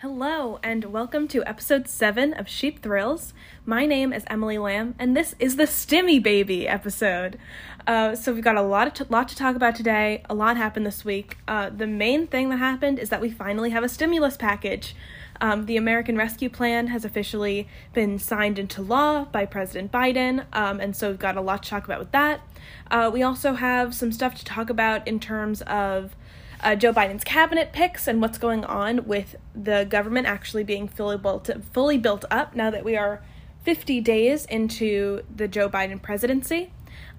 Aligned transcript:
Hello, 0.00 0.60
and 0.62 0.84
welcome 0.84 1.26
to 1.28 1.42
episode 1.46 1.88
7 1.88 2.34
of 2.34 2.46
Sheep 2.46 2.82
Thrills. 2.82 3.32
My 3.64 3.86
name 3.86 4.12
is 4.12 4.24
Emily 4.26 4.58
Lamb, 4.58 4.94
and 4.98 5.16
this 5.16 5.34
is 5.38 5.56
the 5.56 5.64
Stimmy 5.64 6.22
Baby 6.22 6.68
episode. 6.68 7.38
Uh, 7.86 8.14
so, 8.14 8.34
we've 8.34 8.44
got 8.44 8.58
a 8.58 8.62
lot, 8.62 8.94
t- 8.94 9.04
lot 9.08 9.26
to 9.28 9.34
talk 9.34 9.56
about 9.56 9.74
today. 9.74 10.22
A 10.28 10.34
lot 10.34 10.58
happened 10.58 10.84
this 10.84 11.02
week. 11.02 11.38
Uh, 11.48 11.70
the 11.70 11.86
main 11.86 12.26
thing 12.26 12.50
that 12.50 12.58
happened 12.58 12.98
is 12.98 13.08
that 13.08 13.22
we 13.22 13.30
finally 13.30 13.70
have 13.70 13.82
a 13.82 13.88
stimulus 13.88 14.36
package. 14.36 14.94
Um, 15.40 15.64
the 15.64 15.78
American 15.78 16.18
Rescue 16.18 16.50
Plan 16.50 16.88
has 16.88 17.06
officially 17.06 17.66
been 17.94 18.18
signed 18.18 18.58
into 18.58 18.82
law 18.82 19.24
by 19.24 19.46
President 19.46 19.90
Biden, 19.90 20.44
um, 20.52 20.78
and 20.78 20.94
so 20.94 21.08
we've 21.08 21.18
got 21.18 21.38
a 21.38 21.40
lot 21.40 21.62
to 21.62 21.70
talk 21.70 21.86
about 21.86 22.00
with 22.00 22.12
that. 22.12 22.42
Uh, 22.90 23.10
we 23.10 23.22
also 23.22 23.54
have 23.54 23.94
some 23.94 24.12
stuff 24.12 24.34
to 24.34 24.44
talk 24.44 24.68
about 24.68 25.08
in 25.08 25.18
terms 25.20 25.62
of 25.62 26.14
uh, 26.62 26.74
Joe 26.74 26.92
Biden's 26.92 27.24
cabinet 27.24 27.72
picks 27.72 28.06
and 28.06 28.20
what's 28.20 28.38
going 28.38 28.64
on 28.64 29.06
with 29.06 29.36
the 29.54 29.86
government 29.88 30.26
actually 30.26 30.64
being 30.64 30.88
fully 30.88 31.18
built 31.18 31.50
fully 31.72 31.98
built 31.98 32.24
up 32.30 32.54
now 32.54 32.70
that 32.70 32.84
we 32.84 32.96
are 32.96 33.22
50 33.64 34.00
days 34.00 34.44
into 34.46 35.22
the 35.34 35.48
Joe 35.48 35.68
Biden 35.68 36.00
presidency. 36.00 36.70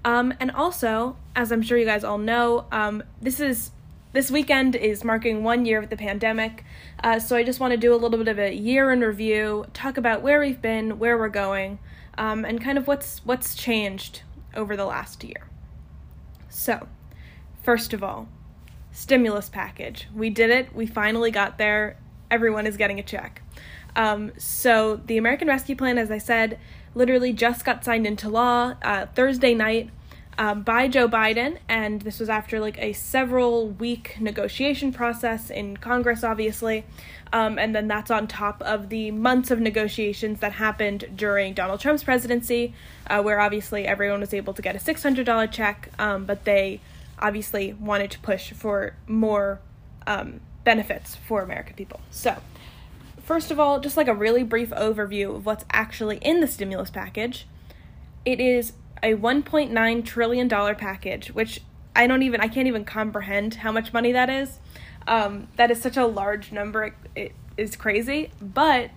Um, 0.04 0.32
and 0.40 0.50
also, 0.50 1.16
as 1.36 1.52
I'm 1.52 1.62
sure 1.62 1.76
you 1.76 1.84
guys 1.84 2.04
all 2.04 2.18
know, 2.18 2.66
um, 2.72 3.02
this 3.20 3.40
is 3.40 3.72
this 4.12 4.30
weekend 4.30 4.74
is 4.74 5.04
marking 5.04 5.44
one 5.44 5.66
year 5.66 5.78
of 5.78 5.90
the 5.90 5.96
pandemic. 5.96 6.64
Uh, 7.04 7.18
so 7.18 7.36
I 7.36 7.44
just 7.44 7.60
want 7.60 7.72
to 7.72 7.76
do 7.76 7.92
a 7.92 7.96
little 7.96 8.18
bit 8.18 8.28
of 8.28 8.38
a 8.38 8.54
year 8.54 8.90
in 8.90 9.00
review, 9.02 9.66
talk 9.74 9.98
about 9.98 10.22
where 10.22 10.40
we've 10.40 10.62
been, 10.62 10.98
where 10.98 11.18
we're 11.18 11.28
going, 11.28 11.78
um, 12.16 12.44
and 12.44 12.62
kind 12.62 12.78
of 12.78 12.86
what's 12.86 13.24
what's 13.26 13.54
changed 13.54 14.22
over 14.54 14.76
the 14.76 14.86
last 14.86 15.22
year. 15.22 15.48
So, 16.48 16.88
first 17.62 17.92
of 17.92 18.02
all, 18.02 18.28
stimulus 18.98 19.48
package. 19.48 20.08
We 20.12 20.28
did 20.28 20.50
it. 20.50 20.74
We 20.74 20.86
finally 20.86 21.30
got 21.30 21.56
there. 21.56 21.96
Everyone 22.30 22.66
is 22.66 22.76
getting 22.76 22.98
a 22.98 23.02
check. 23.02 23.42
Um, 23.94 24.32
so 24.36 24.96
the 25.06 25.16
American 25.18 25.46
Rescue 25.46 25.76
Plan, 25.76 25.98
as 25.98 26.10
I 26.10 26.18
said, 26.18 26.58
literally 26.94 27.32
just 27.32 27.64
got 27.64 27.84
signed 27.84 28.06
into 28.06 28.28
law 28.28 28.74
uh, 28.82 29.06
Thursday 29.14 29.54
night 29.54 29.90
um, 30.36 30.62
by 30.62 30.88
Joe 30.88 31.08
Biden, 31.08 31.58
and 31.68 32.02
this 32.02 32.18
was 32.18 32.28
after 32.28 32.58
like 32.58 32.76
a 32.78 32.92
several 32.92 33.68
week 33.68 34.16
negotiation 34.20 34.92
process 34.92 35.48
in 35.48 35.76
Congress, 35.76 36.24
obviously. 36.24 36.84
Um, 37.32 37.58
and 37.58 37.74
then 37.74 37.88
that's 37.88 38.10
on 38.10 38.26
top 38.26 38.60
of 38.62 38.88
the 38.88 39.10
months 39.12 39.50
of 39.50 39.60
negotiations 39.60 40.40
that 40.40 40.52
happened 40.52 41.04
during 41.14 41.54
Donald 41.54 41.78
Trump's 41.80 42.02
presidency, 42.02 42.74
uh, 43.08 43.22
where 43.22 43.40
obviously 43.40 43.86
everyone 43.86 44.20
was 44.20 44.34
able 44.34 44.54
to 44.54 44.62
get 44.62 44.74
a 44.74 44.78
$600 44.78 45.52
check, 45.52 45.90
um, 45.98 46.24
but 46.24 46.44
they 46.44 46.80
obviously 47.20 47.72
wanted 47.74 48.10
to 48.12 48.18
push 48.20 48.52
for 48.52 48.94
more 49.06 49.60
um, 50.06 50.40
benefits 50.64 51.14
for 51.14 51.42
American 51.42 51.74
people. 51.74 52.00
So, 52.10 52.36
first 53.22 53.50
of 53.50 53.60
all, 53.60 53.80
just 53.80 53.96
like 53.96 54.08
a 54.08 54.14
really 54.14 54.42
brief 54.42 54.70
overview 54.70 55.36
of 55.36 55.46
what's 55.46 55.64
actually 55.70 56.18
in 56.18 56.40
the 56.40 56.46
stimulus 56.46 56.90
package. 56.90 57.46
It 58.24 58.40
is 58.40 58.72
a 59.02 59.14
1.9 59.14 60.04
trillion 60.04 60.48
dollar 60.48 60.74
package, 60.74 61.28
which 61.28 61.60
I 61.94 62.06
don't 62.06 62.22
even 62.22 62.40
I 62.40 62.48
can't 62.48 62.68
even 62.68 62.84
comprehend 62.84 63.56
how 63.56 63.72
much 63.72 63.92
money 63.92 64.12
that 64.12 64.30
is. 64.30 64.58
Um, 65.06 65.48
that 65.56 65.70
is 65.70 65.80
such 65.80 65.96
a 65.96 66.06
large 66.06 66.52
number. 66.52 66.84
It, 66.84 66.94
it 67.16 67.32
is 67.56 67.76
crazy, 67.76 68.30
but 68.40 68.90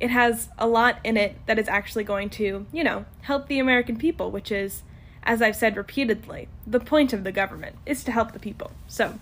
it 0.00 0.10
has 0.10 0.48
a 0.58 0.66
lot 0.66 0.98
in 1.04 1.16
it 1.16 1.36
that 1.46 1.58
is 1.58 1.68
actually 1.68 2.04
going 2.04 2.30
to, 2.30 2.66
you 2.72 2.82
know, 2.82 3.04
help 3.22 3.46
the 3.46 3.58
American 3.58 3.96
people, 3.96 4.30
which 4.30 4.50
is 4.50 4.82
as 5.22 5.40
I've 5.40 5.56
said 5.56 5.76
repeatedly, 5.76 6.48
the 6.66 6.80
point 6.80 7.12
of 7.12 7.24
the 7.24 7.32
government 7.32 7.76
is 7.86 8.04
to 8.04 8.12
help 8.12 8.32
the 8.32 8.38
people. 8.38 8.72
So, 8.88 9.18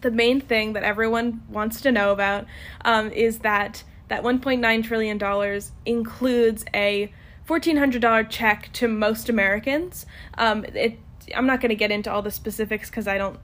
the 0.00 0.10
main 0.10 0.40
thing 0.40 0.74
that 0.74 0.82
everyone 0.82 1.42
wants 1.48 1.80
to 1.80 1.92
know 1.92 2.12
about 2.12 2.46
um, 2.84 3.10
is 3.10 3.38
that 3.38 3.84
that 4.08 4.22
1.9 4.22 4.84
trillion 4.84 5.16
dollars 5.16 5.72
includes 5.86 6.64
a 6.74 7.10
$1,400 7.48 8.28
check 8.28 8.70
to 8.74 8.88
most 8.88 9.28
Americans. 9.28 10.06
Um, 10.36 10.64
it, 10.74 10.98
I'm 11.34 11.46
not 11.46 11.60
going 11.60 11.70
to 11.70 11.76
get 11.76 11.90
into 11.90 12.12
all 12.12 12.22
the 12.22 12.30
specifics 12.30 12.90
because 12.90 13.08
I 13.08 13.18
don't 13.18 13.38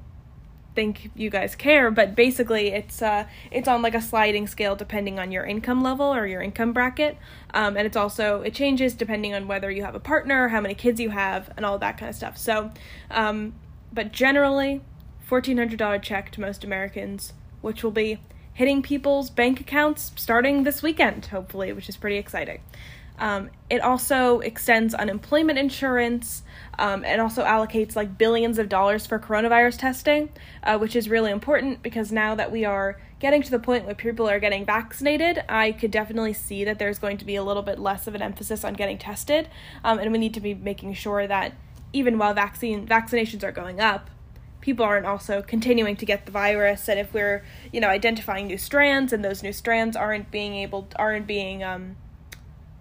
think 0.74 1.10
you 1.16 1.30
guys 1.30 1.54
care, 1.56 1.90
but 1.90 2.14
basically 2.14 2.68
it's 2.68 3.02
uh 3.02 3.24
it's 3.50 3.66
on 3.66 3.82
like 3.82 3.94
a 3.94 4.00
sliding 4.00 4.46
scale 4.46 4.76
depending 4.76 5.18
on 5.18 5.32
your 5.32 5.44
income 5.44 5.82
level 5.82 6.06
or 6.06 6.26
your 6.26 6.42
income 6.42 6.72
bracket. 6.72 7.16
Um, 7.52 7.76
and 7.76 7.86
it's 7.86 7.96
also 7.96 8.42
it 8.42 8.54
changes 8.54 8.94
depending 8.94 9.34
on 9.34 9.48
whether 9.48 9.70
you 9.70 9.82
have 9.84 9.94
a 9.96 10.00
partner, 10.00 10.48
how 10.48 10.60
many 10.60 10.74
kids 10.74 11.00
you 11.00 11.10
have, 11.10 11.50
and 11.56 11.66
all 11.66 11.78
that 11.78 11.98
kind 11.98 12.08
of 12.08 12.16
stuff. 12.16 12.38
So, 12.38 12.70
um, 13.10 13.54
but 13.92 14.12
generally, 14.12 14.80
fourteen 15.20 15.58
hundred 15.58 15.78
dollar 15.78 15.98
check 15.98 16.30
to 16.32 16.40
most 16.40 16.64
Americans, 16.64 17.32
which 17.60 17.82
will 17.82 17.90
be 17.90 18.20
hitting 18.52 18.82
people's 18.82 19.30
bank 19.30 19.60
accounts 19.60 20.12
starting 20.16 20.64
this 20.64 20.82
weekend, 20.82 21.26
hopefully, 21.26 21.72
which 21.72 21.88
is 21.88 21.96
pretty 21.96 22.16
exciting. 22.16 22.60
Um, 23.18 23.50
it 23.68 23.80
also 23.82 24.40
extends 24.40 24.94
unemployment 24.94 25.58
insurance 25.58 26.42
um, 26.80 27.04
and 27.04 27.20
also 27.20 27.44
allocates 27.44 27.94
like 27.94 28.16
billions 28.16 28.58
of 28.58 28.70
dollars 28.70 29.06
for 29.06 29.18
coronavirus 29.18 29.78
testing, 29.78 30.30
uh, 30.62 30.78
which 30.78 30.96
is 30.96 31.10
really 31.10 31.30
important 31.30 31.82
because 31.82 32.10
now 32.10 32.34
that 32.34 32.50
we 32.50 32.64
are 32.64 32.98
getting 33.20 33.42
to 33.42 33.50
the 33.50 33.58
point 33.58 33.84
where 33.84 33.94
people 33.94 34.28
are 34.28 34.40
getting 34.40 34.64
vaccinated, 34.64 35.44
I 35.46 35.72
could 35.72 35.90
definitely 35.90 36.32
see 36.32 36.64
that 36.64 36.78
there's 36.78 36.98
going 36.98 37.18
to 37.18 37.26
be 37.26 37.36
a 37.36 37.44
little 37.44 37.62
bit 37.62 37.78
less 37.78 38.06
of 38.06 38.14
an 38.14 38.22
emphasis 38.22 38.64
on 38.64 38.72
getting 38.72 38.96
tested, 38.96 39.48
um, 39.84 39.98
and 39.98 40.10
we 40.10 40.18
need 40.18 40.32
to 40.34 40.40
be 40.40 40.54
making 40.54 40.94
sure 40.94 41.26
that 41.26 41.52
even 41.92 42.16
while 42.16 42.32
vaccine 42.32 42.86
vaccinations 42.86 43.44
are 43.44 43.52
going 43.52 43.78
up, 43.78 44.08
people 44.62 44.84
aren't 44.84 45.04
also 45.04 45.42
continuing 45.42 45.96
to 45.96 46.06
get 46.06 46.24
the 46.24 46.32
virus. 46.32 46.88
And 46.88 46.98
if 46.98 47.12
we're 47.12 47.44
you 47.74 47.80
know 47.82 47.88
identifying 47.88 48.46
new 48.46 48.58
strands 48.58 49.12
and 49.12 49.22
those 49.22 49.42
new 49.42 49.52
strands 49.52 49.96
aren't 49.96 50.30
being 50.30 50.54
able 50.54 50.88
aren't 50.96 51.26
being 51.26 51.62
um, 51.62 51.96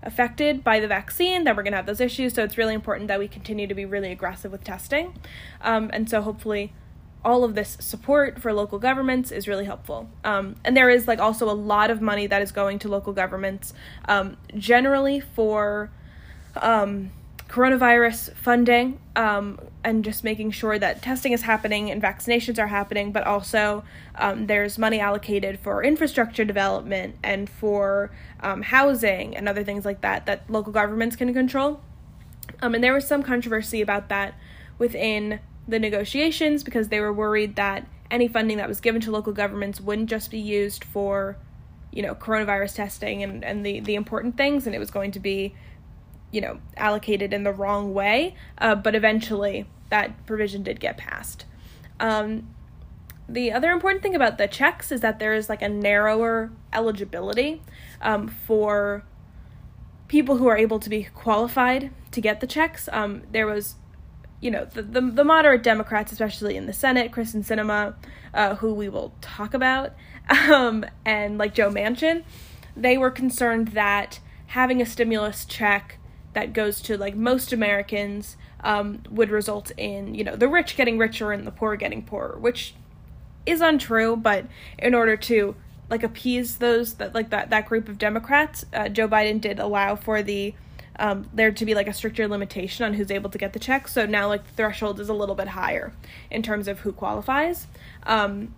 affected 0.01 0.63
by 0.63 0.79
the 0.79 0.87
vaccine, 0.87 1.43
then 1.43 1.55
we're 1.55 1.63
going 1.63 1.73
to 1.73 1.77
have 1.77 1.85
those 1.85 2.01
issues. 2.01 2.33
So 2.33 2.43
it's 2.43 2.57
really 2.57 2.73
important 2.73 3.07
that 3.07 3.19
we 3.19 3.27
continue 3.27 3.67
to 3.67 3.75
be 3.75 3.85
really 3.85 4.11
aggressive 4.11 4.51
with 4.51 4.63
testing. 4.63 5.15
Um, 5.61 5.89
and 5.93 6.09
so 6.09 6.21
hopefully 6.21 6.73
all 7.23 7.43
of 7.43 7.53
this 7.53 7.75
support 7.81 8.39
for 8.41 8.53
local 8.53 8.79
governments 8.79 9.31
is 9.31 9.47
really 9.47 9.65
helpful. 9.65 10.09
Um, 10.23 10.55
and 10.63 10.75
there 10.75 10.89
is 10.89 11.07
like 11.07 11.19
also 11.19 11.49
a 11.49 11.53
lot 11.53 11.91
of 11.91 12.01
money 12.01 12.27
that 12.27 12.41
is 12.41 12.51
going 12.51 12.79
to 12.79 12.87
local 12.87 13.11
governments, 13.11 13.73
um, 14.05 14.37
generally 14.55 15.19
for 15.19 15.91
um, 16.55 17.11
coronavirus 17.49 18.35
funding 18.35 18.99
um, 19.15 19.59
and 19.83 20.05
just 20.05 20.23
making 20.23 20.51
sure 20.51 20.77
that 20.77 21.01
testing 21.01 21.33
is 21.33 21.41
happening 21.41 21.89
and 21.89 22.01
vaccinations 22.01 22.59
are 22.59 22.67
happening, 22.67 23.11
but 23.11 23.25
also 23.25 23.83
um, 24.15 24.45
there's 24.45 24.77
money 24.77 24.99
allocated 24.99 25.59
for 25.59 25.83
infrastructure 25.83 26.45
development 26.45 27.15
and 27.23 27.49
for 27.49 28.11
um, 28.41 28.61
housing 28.61 29.35
and 29.35 29.49
other 29.49 29.63
things 29.63 29.83
like 29.83 30.01
that 30.01 30.27
that 30.27 30.47
local 30.47 30.71
governments 30.71 31.15
can 31.15 31.33
control. 31.33 31.81
Um, 32.61 32.75
and 32.75 32.83
there 32.83 32.93
was 32.93 33.07
some 33.07 33.23
controversy 33.23 33.81
about 33.81 34.09
that 34.09 34.35
within 34.77 35.39
the 35.67 35.79
negotiations 35.79 36.63
because 36.63 36.89
they 36.89 36.99
were 36.99 37.13
worried 37.13 37.55
that 37.55 37.87
any 38.11 38.27
funding 38.27 38.57
that 38.57 38.67
was 38.67 38.79
given 38.79 39.01
to 39.01 39.11
local 39.11 39.33
governments 39.33 39.81
wouldn't 39.81 40.09
just 40.09 40.29
be 40.29 40.39
used 40.39 40.83
for 40.83 41.37
you 41.91 42.01
know 42.03 42.13
coronavirus 42.13 42.75
testing 42.75 43.23
and, 43.23 43.43
and 43.43 43.65
the, 43.65 43.79
the 43.79 43.95
important 43.95 44.37
things 44.37 44.65
and 44.65 44.75
it 44.75 44.79
was 44.79 44.91
going 44.91 45.11
to 45.11 45.19
be 45.19 45.55
you 46.31 46.41
know, 46.41 46.59
allocated 46.77 47.33
in 47.33 47.43
the 47.43 47.51
wrong 47.51 47.93
way, 47.93 48.35
uh, 48.57 48.75
but 48.75 48.95
eventually 48.95 49.65
that 49.89 50.25
provision 50.25 50.63
did 50.63 50.79
get 50.79 50.97
passed. 50.97 51.45
Um, 51.99 52.47
the 53.27 53.51
other 53.51 53.71
important 53.71 54.01
thing 54.01 54.15
about 54.15 54.37
the 54.37 54.47
checks 54.47 54.91
is 54.91 55.01
that 55.01 55.19
there 55.19 55.33
is 55.33 55.49
like 55.49 55.61
a 55.61 55.69
narrower 55.69 56.51
eligibility 56.73 57.61
um, 58.01 58.27
for 58.27 59.03
people 60.07 60.37
who 60.37 60.47
are 60.47 60.57
able 60.57 60.79
to 60.79 60.89
be 60.89 61.03
qualified 61.03 61.91
to 62.11 62.21
get 62.21 62.39
the 62.39 62.47
checks. 62.47 62.89
Um, 62.91 63.23
there 63.31 63.45
was, 63.45 63.75
you 64.41 64.49
know, 64.49 64.65
the, 64.65 64.81
the, 64.81 65.01
the 65.01 65.23
moderate 65.23 65.61
Democrats, 65.61 66.11
especially 66.11 66.57
in 66.57 66.65
the 66.65 66.73
Senate, 66.73 67.11
Kyrsten 67.11 67.45
Sinema, 67.45 67.93
uh, 68.33 68.55
who 68.55 68.73
we 68.73 68.89
will 68.89 69.13
talk 69.21 69.53
about, 69.53 69.93
um, 70.29 70.83
and 71.05 71.37
like 71.37 71.53
Joe 71.53 71.69
Manchin, 71.69 72.23
they 72.75 72.97
were 72.97 73.11
concerned 73.11 73.69
that 73.69 74.19
having 74.47 74.81
a 74.81 74.85
stimulus 74.85 75.45
check 75.45 75.98
that 76.33 76.53
goes 76.53 76.81
to 76.81 76.97
like 76.97 77.15
most 77.15 77.51
Americans 77.51 78.37
um, 78.61 79.03
would 79.09 79.29
result 79.29 79.71
in 79.77 80.13
you 80.13 80.23
know 80.23 80.35
the 80.35 80.47
rich 80.47 80.75
getting 80.75 80.97
richer 80.97 81.31
and 81.31 81.45
the 81.45 81.51
poor 81.51 81.75
getting 81.75 82.03
poorer, 82.03 82.37
which 82.39 82.75
is 83.45 83.61
untrue. 83.61 84.15
But 84.15 84.45
in 84.77 84.93
order 84.93 85.17
to 85.17 85.55
like 85.89 86.03
appease 86.03 86.57
those 86.57 86.95
that 86.95 87.15
like 87.15 87.29
that 87.29 87.49
that 87.49 87.65
group 87.67 87.89
of 87.89 87.97
Democrats, 87.97 88.65
uh, 88.73 88.89
Joe 88.89 89.07
Biden 89.07 89.41
did 89.41 89.59
allow 89.59 89.95
for 89.95 90.21
the 90.21 90.53
um, 90.99 91.29
there 91.33 91.51
to 91.51 91.65
be 91.65 91.73
like 91.73 91.87
a 91.87 91.93
stricter 91.93 92.27
limitation 92.27 92.85
on 92.85 92.93
who's 92.93 93.09
able 93.09 93.29
to 93.29 93.37
get 93.37 93.53
the 93.53 93.59
check. 93.59 93.87
So 93.87 94.05
now 94.05 94.27
like 94.27 94.45
the 94.45 94.53
threshold 94.53 94.99
is 94.99 95.09
a 95.09 95.13
little 95.13 95.35
bit 95.35 95.49
higher 95.49 95.93
in 96.29 96.43
terms 96.43 96.67
of 96.67 96.79
who 96.79 96.91
qualifies. 96.91 97.67
Um, 98.03 98.53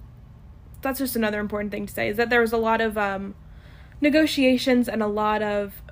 that's 0.82 1.00
just 1.00 1.16
another 1.16 1.40
important 1.40 1.72
thing 1.72 1.86
to 1.86 1.94
say 1.94 2.10
is 2.10 2.18
that 2.18 2.30
there 2.32 2.42
was 2.42 2.52
a 2.52 2.58
lot 2.58 2.82
of 2.82 2.98
um, 2.98 3.36
negotiations 4.02 4.90
and 4.90 5.04
a 5.04 5.08
lot 5.08 5.44
of 5.44 5.84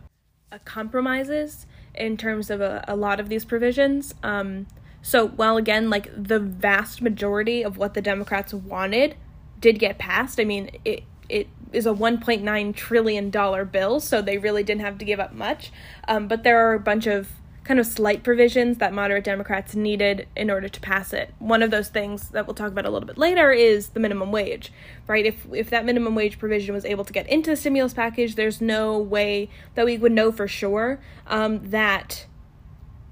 uh, 0.52 0.58
compromises 0.66 1.68
in 2.00 2.18
terms 2.18 2.50
of 2.50 2.62
a, 2.62 2.84
a 2.88 2.96
lot 2.96 3.20
of 3.20 3.30
these 3.30 3.46
provisions. 3.46 4.16
Um, 4.24 4.68
so 5.02 5.28
while 5.28 5.58
again, 5.58 5.90
like 5.90 6.12
the 6.16 6.40
vast 6.40 7.02
majority 7.02 7.64
of 7.64 7.78
what 7.78 7.94
the 7.94 8.02
Democrats 8.02 8.54
wanted 8.54 9.16
did 9.60 9.80
get 9.80 9.98
passed, 9.98 10.40
I 10.40 10.46
mean, 10.46 10.72
it 10.86 11.04
it 11.28 11.48
is 11.72 11.86
a 11.86 11.94
1.9 11.94 12.76
trillion 12.76 13.30
dollar 13.30 13.64
bill, 13.64 14.00
so 14.00 14.22
they 14.22 14.40
really 14.40 14.64
didn't 14.64 14.82
have 14.82 14.98
to 14.98 15.06
give 15.06 15.20
up 15.20 15.32
much. 15.32 15.72
Um, 16.08 16.28
but 16.28 16.44
there 16.44 16.58
are 16.68 16.74
a 16.74 16.80
bunch 16.80 17.06
of 17.06 17.30
kind 17.64 17.80
of 17.80 17.86
slight 17.86 18.24
provisions 18.24 18.78
that 18.78 18.94
moderate 18.94 19.24
Democrats 19.24 19.76
needed 19.76 20.28
in 20.36 20.50
order 20.50 20.68
to 20.68 20.80
pass 20.80 21.14
it. 21.14 21.34
One 21.40 21.62
of 21.62 21.72
those 21.72 21.90
things 21.90 22.30
that 22.30 22.48
we'll 22.48 22.56
talk 22.56 22.72
about 22.72 22.86
a 22.86 22.90
little 22.90 23.08
bit 23.08 23.18
later 23.18 23.52
is 23.52 23.90
the 23.90 24.00
minimum 24.00 24.32
wage, 24.32 24.72
right? 25.08 25.26
If 25.26 25.46
if 25.54 25.70
that 25.70 25.86
minimum 25.86 26.16
wage 26.16 26.40
provision 26.40 26.74
was 26.74 26.86
able 26.86 27.06
to 27.06 27.14
get 27.14 27.28
into 27.28 27.52
the 27.52 27.56
stimulus 27.56 27.94
package, 27.94 28.36
there's 28.36 28.62
no 28.62 28.98
way 28.98 29.50
that 29.76 29.86
we 29.86 29.98
would 29.98 30.12
know 30.12 30.32
for 30.32 30.48
sure 30.48 31.00
um, 31.28 31.70
that 31.70 32.26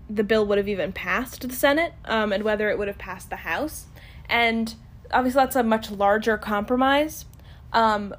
the 0.10 0.24
bill 0.24 0.46
would 0.46 0.58
have 0.58 0.70
even 0.70 0.94
passed 0.94 1.48
the 1.48 1.54
Senate 1.54 1.94
um, 2.06 2.32
and 2.32 2.44
whether 2.44 2.70
it 2.70 2.78
would 2.78 2.88
have 2.88 2.98
passed 2.98 3.30
the 3.30 3.38
House. 3.38 3.88
And 4.30 4.74
obviously, 5.12 5.40
that's 5.40 5.56
a 5.56 5.64
much 5.64 5.92
larger 5.92 6.38
compromise. 6.38 7.26
Um, 7.74 8.16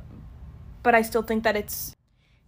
but 0.82 0.94
I 0.94 1.02
still 1.02 1.22
think 1.22 1.44
that 1.44 1.56
it's 1.56 1.96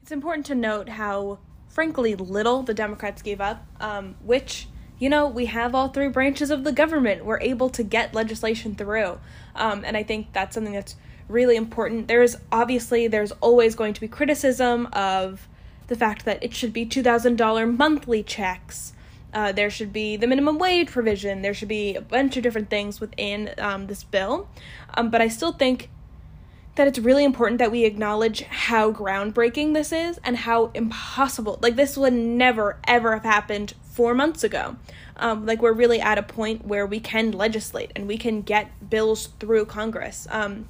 it's 0.03 0.13
important 0.13 0.47
to 0.47 0.55
note 0.55 0.91
how 0.91 1.39
frankly 1.71 2.15
little 2.15 2.63
the 2.63 2.75
Democrats 2.75 3.23
gave 3.23 3.41
up, 3.41 3.65
um, 3.81 4.17
which 4.23 4.69
you 4.99 5.09
know 5.09 5.27
we 5.27 5.47
have 5.47 5.75
all 5.75 5.89
three 5.89 6.09
branches 6.09 6.51
of 6.51 6.65
the 6.65 6.73
government. 6.73 7.25
We're 7.25 7.41
able 7.41 7.71
to 7.71 7.83
get 7.83 8.15
legislation 8.15 8.75
through, 8.75 9.19
um, 9.55 9.85
and 9.87 9.97
I 9.97 10.03
think 10.03 10.35
that's 10.35 10.55
something 10.55 10.75
that's 10.75 10.97
really 11.29 11.57
important. 11.57 12.09
There's 12.09 12.37
obviously 12.53 13.09
there's 13.09 13.33
always 13.41 13.75
going 13.75 13.95
to 13.95 14.01
be 14.01 14.09
criticism 14.09 14.89
of 14.93 15.49
the 15.87 15.97
fact 15.97 16.25
that 16.25 16.43
it 16.43 16.53
should 16.55 16.73
be 16.73 16.85
two 16.85 17.03
thousand 17.03 17.37
dollar 17.37 17.67
monthly 17.67 18.23
checks. 18.23 18.93
Uh, 19.33 19.53
there 19.53 19.71
should 19.71 19.93
be 19.93 20.17
the 20.17 20.27
minimum 20.27 20.59
wage 20.59 20.89
provision. 20.89 21.41
There 21.41 21.55
should 21.55 21.69
be 21.69 21.95
a 21.95 22.01
bunch 22.01 22.37
of 22.37 22.43
different 22.43 22.69
things 22.69 23.01
within 23.01 23.55
um, 23.59 23.87
this 23.87 24.03
bill. 24.03 24.49
Um, 24.95 25.09
but 25.09 25.21
I 25.23 25.29
still 25.29 25.53
think 25.53 25.89
that 26.77 26.87
it's 26.87 26.99
really 26.99 27.25
important 27.25 27.59
that 27.59 27.71
we 27.71 27.85
acknowledge 27.85 28.43
how 28.43 28.93
groundbreaking 28.93 29.75
this 29.75 29.93
is 29.93 30.19
and 30.25 30.39
how 30.39 30.71
impossible 30.73 31.59
like 31.61 31.77
this 31.77 31.97
would 31.97 32.13
never 32.13 32.79
ever 32.87 33.13
have 33.15 33.25
happened 33.25 33.75
four 33.83 34.15
months 34.15 34.45
ago. 34.45 34.77
Um, 35.17 35.45
like 35.45 35.61
we're 35.61 35.73
really 35.73 36.01
at 36.01 36.17
a 36.17 36.23
point 36.23 36.65
where 36.65 36.87
we 36.87 37.01
can 37.01 37.33
legislate 37.33 37.93
and 37.95 38.09
we 38.09 38.17
can 38.17 38.41
get 38.43 38.89
bills 38.89 39.29
through 39.39 39.67
congress. 39.67 40.27
Um, 40.31 40.69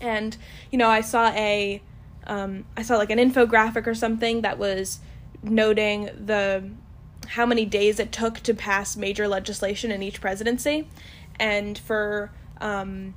and 0.00 0.36
you 0.70 0.78
know 0.78 0.88
i 0.88 1.00
saw 1.00 1.30
a 1.30 1.82
um, 2.28 2.66
I 2.76 2.82
saw 2.82 2.96
like 2.96 3.10
an 3.10 3.18
infographic 3.18 3.86
or 3.86 3.94
something 3.94 4.42
that 4.42 4.58
was 4.58 5.00
noting 5.42 6.10
the 6.14 6.70
how 7.28 7.46
many 7.46 7.64
days 7.64 7.98
it 7.98 8.12
took 8.12 8.40
to 8.40 8.54
pass 8.54 8.96
major 8.96 9.26
legislation 9.26 9.90
in 9.90 10.02
each 10.02 10.20
presidency. 10.20 10.88
And 11.38 11.76
for 11.78 12.30
um, 12.60 13.14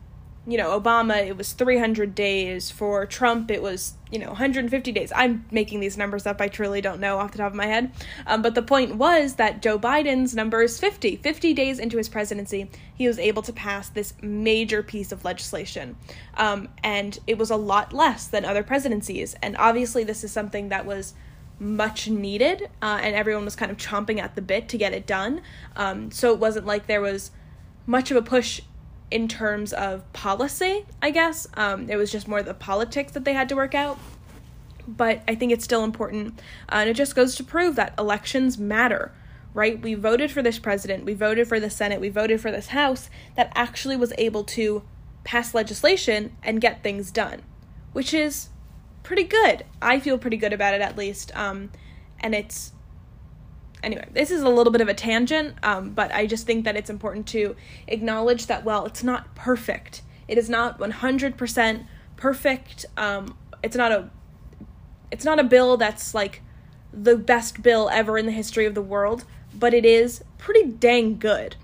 you 0.47 0.57
know, 0.57 0.79
Obama, 0.79 1.25
it 1.25 1.37
was 1.37 1.53
300 1.53 2.15
days. 2.15 2.71
For 2.71 3.05
Trump, 3.05 3.51
it 3.51 3.61
was, 3.61 3.93
you 4.11 4.17
know, 4.17 4.27
150 4.27 4.91
days. 4.91 5.11
I'm 5.15 5.45
making 5.51 5.81
these 5.81 5.97
numbers 5.97 6.25
up. 6.25 6.41
I 6.41 6.47
truly 6.47 6.81
don't 6.81 6.99
know 6.99 7.19
off 7.19 7.31
the 7.31 7.37
top 7.37 7.51
of 7.51 7.55
my 7.55 7.67
head. 7.67 7.91
Um, 8.25 8.41
but 8.41 8.55
the 8.55 8.63
point 8.63 8.95
was 8.95 9.35
that 9.35 9.61
Joe 9.61 9.77
Biden's 9.77 10.33
number 10.33 10.63
is 10.63 10.79
50. 10.79 11.17
50 11.17 11.53
days 11.53 11.77
into 11.77 11.97
his 11.97 12.09
presidency, 12.09 12.71
he 12.95 13.07
was 13.07 13.19
able 13.19 13.43
to 13.43 13.53
pass 13.53 13.89
this 13.89 14.15
major 14.21 14.81
piece 14.81 15.11
of 15.11 15.23
legislation. 15.23 15.95
Um, 16.35 16.69
and 16.83 17.19
it 17.27 17.37
was 17.37 17.51
a 17.51 17.55
lot 17.55 17.93
less 17.93 18.25
than 18.25 18.43
other 18.43 18.63
presidencies. 18.63 19.35
And 19.43 19.55
obviously, 19.57 20.03
this 20.03 20.23
is 20.23 20.31
something 20.31 20.69
that 20.69 20.87
was 20.87 21.13
much 21.59 22.09
needed, 22.09 22.63
uh, 22.81 22.99
and 23.03 23.15
everyone 23.15 23.45
was 23.45 23.55
kind 23.55 23.69
of 23.69 23.77
chomping 23.77 24.19
at 24.19 24.33
the 24.33 24.41
bit 24.41 24.67
to 24.69 24.79
get 24.79 24.93
it 24.93 25.05
done. 25.05 25.41
Um, 25.75 26.09
so 26.09 26.33
it 26.33 26.39
wasn't 26.39 26.65
like 26.65 26.87
there 26.87 27.01
was 27.01 27.29
much 27.85 28.09
of 28.09 28.17
a 28.17 28.21
push 28.23 28.61
in 29.11 29.27
terms 29.27 29.73
of 29.73 30.11
policy, 30.13 30.85
I 31.01 31.11
guess. 31.11 31.47
Um, 31.55 31.89
it 31.89 31.97
was 31.97 32.11
just 32.11 32.27
more 32.27 32.41
the 32.41 32.53
politics 32.53 33.11
that 33.11 33.25
they 33.25 33.33
had 33.33 33.49
to 33.49 33.55
work 33.55 33.75
out. 33.75 33.99
But 34.87 35.21
I 35.27 35.35
think 35.35 35.51
it's 35.51 35.63
still 35.63 35.83
important. 35.83 36.39
Uh, 36.69 36.75
and 36.75 36.89
it 36.89 36.95
just 36.95 37.15
goes 37.15 37.35
to 37.35 37.43
prove 37.43 37.75
that 37.75 37.93
elections 37.99 38.57
matter, 38.57 39.11
right? 39.53 39.79
We 39.79 39.93
voted 39.93 40.31
for 40.31 40.41
this 40.41 40.57
president, 40.57 41.05
we 41.05 41.13
voted 41.13 41.47
for 41.47 41.59
the 41.59 41.69
Senate, 41.69 42.01
we 42.01 42.09
voted 42.09 42.41
for 42.41 42.51
this 42.51 42.67
House 42.67 43.09
that 43.35 43.51
actually 43.53 43.97
was 43.97 44.13
able 44.17 44.43
to 44.45 44.83
pass 45.23 45.53
legislation 45.53 46.35
and 46.41 46.59
get 46.59 46.81
things 46.81 47.11
done, 47.11 47.43
which 47.93 48.13
is 48.13 48.49
pretty 49.03 49.23
good. 49.23 49.65
I 49.81 49.99
feel 49.99 50.17
pretty 50.17 50.37
good 50.37 50.53
about 50.53 50.73
it 50.73 50.81
at 50.81 50.97
least. 50.97 51.35
Um, 51.35 51.71
and 52.19 52.33
it's 52.33 52.71
anyway, 53.83 54.07
this 54.11 54.31
is 54.31 54.41
a 54.41 54.49
little 54.49 54.71
bit 54.71 54.81
of 54.81 54.87
a 54.87 54.93
tangent, 54.93 55.55
um, 55.63 55.91
but 55.91 56.13
I 56.13 56.25
just 56.25 56.45
think 56.45 56.65
that 56.65 56.75
it's 56.75 56.89
important 56.89 57.27
to 57.27 57.55
acknowledge 57.87 58.47
that, 58.47 58.63
well, 58.63 58.85
it's 58.85 59.03
not 59.03 59.33
perfect. 59.35 60.01
It 60.27 60.37
is 60.37 60.49
not 60.49 60.79
100% 60.79 61.85
perfect. 62.15 62.85
Um, 62.97 63.37
it's 63.63 63.75
not 63.75 63.91
a 63.91 64.09
it's 65.11 65.25
not 65.25 65.39
a 65.39 65.43
bill 65.43 65.75
that's 65.75 66.13
like 66.13 66.41
the 66.93 67.17
best 67.17 67.61
bill 67.61 67.89
ever 67.91 68.17
in 68.17 68.25
the 68.25 68.31
history 68.31 68.65
of 68.65 68.75
the 68.75 68.81
world, 68.81 69.25
but 69.53 69.73
it 69.73 69.85
is 69.85 70.23
pretty 70.37 70.63
dang 70.63 71.17
good. 71.17 71.55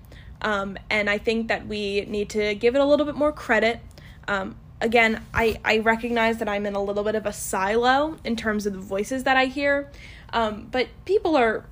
Um, 0.42 0.78
and 0.90 1.10
I 1.10 1.18
think 1.18 1.48
that 1.48 1.66
we 1.66 2.02
need 2.02 2.28
to 2.30 2.54
give 2.54 2.74
it 2.74 2.80
a 2.80 2.84
little 2.84 3.06
bit 3.06 3.14
more 3.14 3.32
credit. 3.32 3.80
Um, 4.28 4.56
again, 4.80 5.24
I, 5.34 5.58
I 5.64 5.78
recognize 5.78 6.38
that 6.38 6.48
I'm 6.48 6.66
in 6.66 6.74
a 6.74 6.82
little 6.82 7.02
bit 7.02 7.14
of 7.14 7.26
a 7.26 7.32
silo 7.32 8.18
in 8.22 8.36
terms 8.36 8.66
of 8.66 8.74
the 8.74 8.78
voices 8.78 9.24
that 9.24 9.36
I 9.36 9.46
hear, 9.46 9.90
um, 10.32 10.68
but 10.70 10.88
people 11.04 11.36
are 11.36 11.64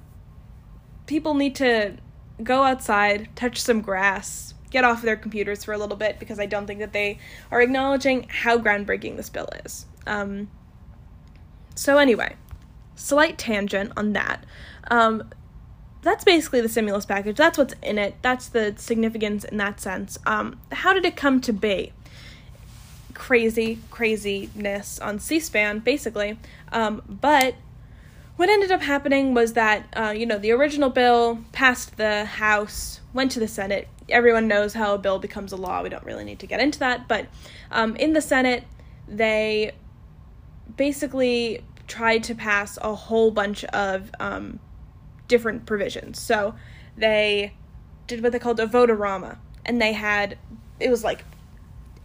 people 1.07 1.35
need 1.35 1.55
to 1.57 1.97
go 2.43 2.63
outside, 2.63 3.29
touch 3.35 3.61
some 3.61 3.81
grass, 3.81 4.55
get 4.71 4.85
off 4.85 5.03
their 5.03 5.17
computers 5.17 5.65
for 5.65 5.73
a 5.73 5.79
little 5.79 5.97
bit 5.97 6.19
because 6.19 6.39
I 6.39 6.47
don't 6.47 6.67
think 6.67 6.81
that 6.81 6.93
they 6.93 7.19
are 7.51 7.61
acknowledging 7.61 8.27
how 8.29 8.59
groundbreaking 8.59 9.17
this 9.17 9.31
bill 9.31 9.49
is. 9.65 9.87
Um, 10.07 10.51
so, 11.75 11.99
anyway, 11.99 12.37
slight 12.95 13.39
tangent 13.39 13.93
on 13.97 14.13
that. 14.15 14.45
Um, 14.91 15.31
that's 16.03 16.25
basically 16.25 16.61
the 16.61 16.69
stimulus 16.69 17.05
package. 17.05 17.37
That's 17.37 17.59
what's 17.59 17.75
in 17.83 17.99
it. 17.99 18.15
That's 18.23 18.49
the 18.49 18.75
significance 18.77 19.45
in 19.45 19.57
that 19.57 19.81
sense. 19.81 20.19
Um, 20.25 20.61
how 20.73 20.93
did 20.93 21.05
it 21.05 21.17
come 21.17 21.41
to 21.43 21.53
be? 21.53 21.93
Crazy, 23.13 23.79
craziness 23.91 24.99
on 25.01 25.19
C 25.19 25.41
SPAN, 25.41 25.81
basically. 25.81 26.39
Um, 26.71 27.03
but 27.09 27.57
what 28.37 28.49
ended 28.49 28.71
up 28.71 28.83
happening 28.83 29.35
was 29.35 29.55
that 29.55 29.87
uh, 29.97 30.11
you 30.17 30.27
know 30.27 30.39
the 30.39 30.53
original 30.53 30.91
bill 30.91 31.41
passed 31.53 31.97
the 31.97 32.25
House, 32.25 33.01
went 33.13 33.31
to 33.33 33.41
the 33.41 33.49
Senate. 33.49 33.89
Everyone 34.09 34.47
knows 34.47 34.75
how 34.75 34.95
a 34.95 34.99
bill 34.99 35.19
becomes 35.19 35.53
a 35.53 35.57
law. 35.57 35.83
We 35.83 35.89
don't 35.89 36.05
really 36.05 36.25
need 36.25 36.39
to 36.41 36.47
get 36.47 36.61
into 36.61 36.79
that, 36.81 37.09
but 37.09 37.27
um, 37.71 37.97
in 37.97 38.13
the 38.13 38.21
Senate, 38.21 38.65
they 39.09 39.73
basically 40.77 41.65
tried 41.89 42.23
to 42.25 42.35
pass 42.35 42.79
a 42.83 42.95
whole 42.95 43.31
bunch 43.31 43.65
of 43.65 44.11
um, 44.21 44.61
different 45.29 45.67
provisions. 45.67 46.21
So 46.21 46.55
they 46.97 47.55
did 48.07 48.23
what 48.23 48.33
they 48.33 48.39
called 48.39 48.61
a 48.61 48.67
vote-a-rama, 48.67 49.39
and 49.65 49.81
they 49.81 49.93
had 49.93 50.39
it 50.79 50.91
was 50.91 51.03
like 51.03 51.25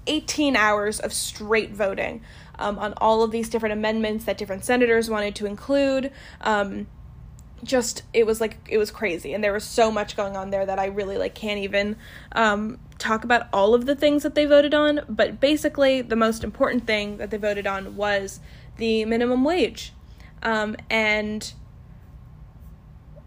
18 0.08 0.56
hours 0.56 1.00
of 1.00 1.14
straight 1.14 1.72
voting 1.72 2.22
um, 2.62 2.80
on 2.80 2.94
all 2.98 3.24
of 3.24 3.32
these 3.32 3.50
different 3.50 3.74
amendments 3.74 4.26
that 4.26 4.38
different 4.38 4.64
senators 4.64 5.10
wanted 5.10 5.36
to 5.36 5.46
include. 5.46 6.12
Um, 6.42 6.88
just 7.64 8.04
it 8.14 8.26
was 8.26 8.42
like 8.42 8.58
it 8.68 8.78
was 8.78 8.90
crazy 8.90 9.34
and 9.34 9.44
there 9.44 9.54
was 9.54 9.64
so 9.64 9.92
much 9.92 10.18
going 10.18 10.36
on 10.36 10.50
there 10.50 10.66
that 10.66 10.80
i 10.80 10.86
really 10.86 11.16
like 11.16 11.36
can't 11.36 11.60
even 11.60 11.96
um, 12.32 12.80
talk 12.98 13.24
about 13.24 13.48
all 13.54 13.76
of 13.76 13.86
the 13.86 13.96
things 13.96 14.24
that 14.24 14.34
they 14.34 14.46
voted 14.46 14.74
on 14.74 15.02
but 15.08 15.40
basically 15.40 16.02
the 16.02 16.16
most 16.16 16.44
important 16.44 16.88
thing 16.88 17.18
that 17.18 17.30
they 17.30 17.38
voted 17.38 17.68
on 17.68 17.96
was 17.96 18.40
the 18.78 19.06
minimum 19.06 19.44
wage 19.44 19.94
um, 20.42 20.76
and 20.90 21.54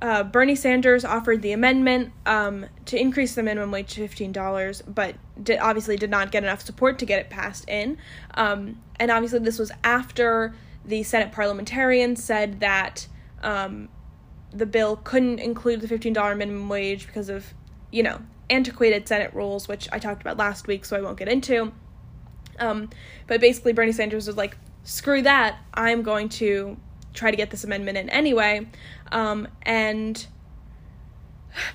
uh, 0.03 0.23
Bernie 0.23 0.55
Sanders 0.55 1.03
offered 1.03 1.41
the 1.41 1.53
amendment 1.53 2.13
um, 2.27 2.67
to 2.85 3.01
increase 3.01 3.35
the 3.35 3.43
minimum 3.43 3.71
wage 3.71 3.95
to 3.95 4.01
fifteen 4.01 4.33
dollars, 4.33 4.83
but 4.83 5.15
did, 5.43 5.59
obviously 5.61 5.97
did 5.97 6.11
not 6.11 6.31
get 6.31 6.43
enough 6.43 6.61
support 6.61 6.99
to 6.99 7.07
get 7.07 7.21
it 7.21 7.31
passed 7.31 7.67
in. 7.71 7.97
Um, 8.35 8.83
and 8.97 9.11
obviously, 9.11 9.39
this 9.41 9.59
was 9.59 9.73
after 9.83 10.55
the 10.85 11.03
Senate 11.03 11.33
parliamentarian 11.33 12.17
said 12.17 12.61
that 12.61 13.07
um, 13.43 13.89
the 14.53 14.67
bill 14.67 14.97
couldn't 14.97 15.39
include 15.39 15.81
the 15.81 15.89
fifteen 15.89 16.13
dollar 16.13 16.35
minimum 16.35 16.69
wage 16.69 17.07
because 17.07 17.29
of 17.29 17.55
you 17.91 18.03
know 18.03 18.21
antiquated 18.51 19.09
Senate 19.09 19.33
rules, 19.35 19.69
which 19.69 19.89
I 19.93 19.99
talked 19.99 20.21
about 20.21 20.37
last 20.37 20.67
week, 20.67 20.85
so 20.85 20.97
I 20.97 21.01
won't 21.01 21.19
get 21.19 21.29
into. 21.29 21.73
Um, 22.59 22.91
but 23.27 23.41
basically, 23.41 23.73
Bernie 23.73 23.93
Sanders 23.93 24.27
was 24.27 24.37
like, 24.37 24.57
"Screw 24.85 25.23
that! 25.23 25.59
I'm 25.75 26.03
going 26.03 26.29
to 26.31 26.77
try 27.15 27.31
to 27.31 27.37
get 27.37 27.51
this 27.51 27.65
amendment 27.65 27.97
in 27.97 28.11
anyway. 28.11 28.67
Um, 29.13 29.49
and 29.63 30.27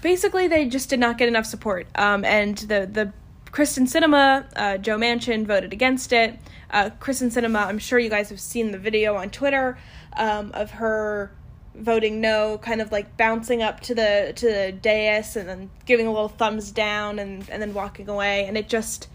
basically, 0.02 0.48
they 0.48 0.68
just 0.68 0.90
did 0.90 1.00
not 1.00 1.18
get 1.18 1.28
enough 1.28 1.46
support. 1.46 1.88
Um, 1.96 2.24
and 2.26 2.58
the 2.58 2.88
the 2.92 3.14
Kyrsten 3.52 3.88
Sinema, 3.88 4.46
uh, 4.56 4.78
Joe 4.78 4.98
Manchin 4.98 5.46
voted 5.46 5.74
against 5.74 6.14
it. 6.14 6.40
Uh, 6.70 6.92
Kyrsten 7.00 7.32
Sinema, 7.32 7.66
I'm 7.66 7.80
sure 7.80 7.98
you 7.98 8.10
guys 8.10 8.30
have 8.30 8.40
seen 8.40 8.72
the 8.72 8.78
video 8.78 9.16
on 9.16 9.30
Twitter 9.30 9.78
um, 10.18 10.52
of 10.54 10.72
her 10.72 11.32
voting 11.76 12.22
no, 12.22 12.58
kind 12.60 12.82
of 12.82 12.92
like 12.92 13.18
bouncing 13.18 13.62
up 13.64 13.80
to 13.80 13.96
the 13.96 14.34
to 14.36 14.46
the 14.46 14.72
dais 14.72 15.36
and 15.36 15.48
then 15.48 15.70
giving 15.86 16.08
a 16.08 16.12
little 16.12 16.30
thumbs 16.30 16.72
down 16.72 17.20
and 17.20 17.50
and 17.50 17.62
then 17.62 17.74
walking 17.74 18.08
away. 18.08 18.46
And 18.46 18.58
it 18.58 18.70
just 18.70 19.10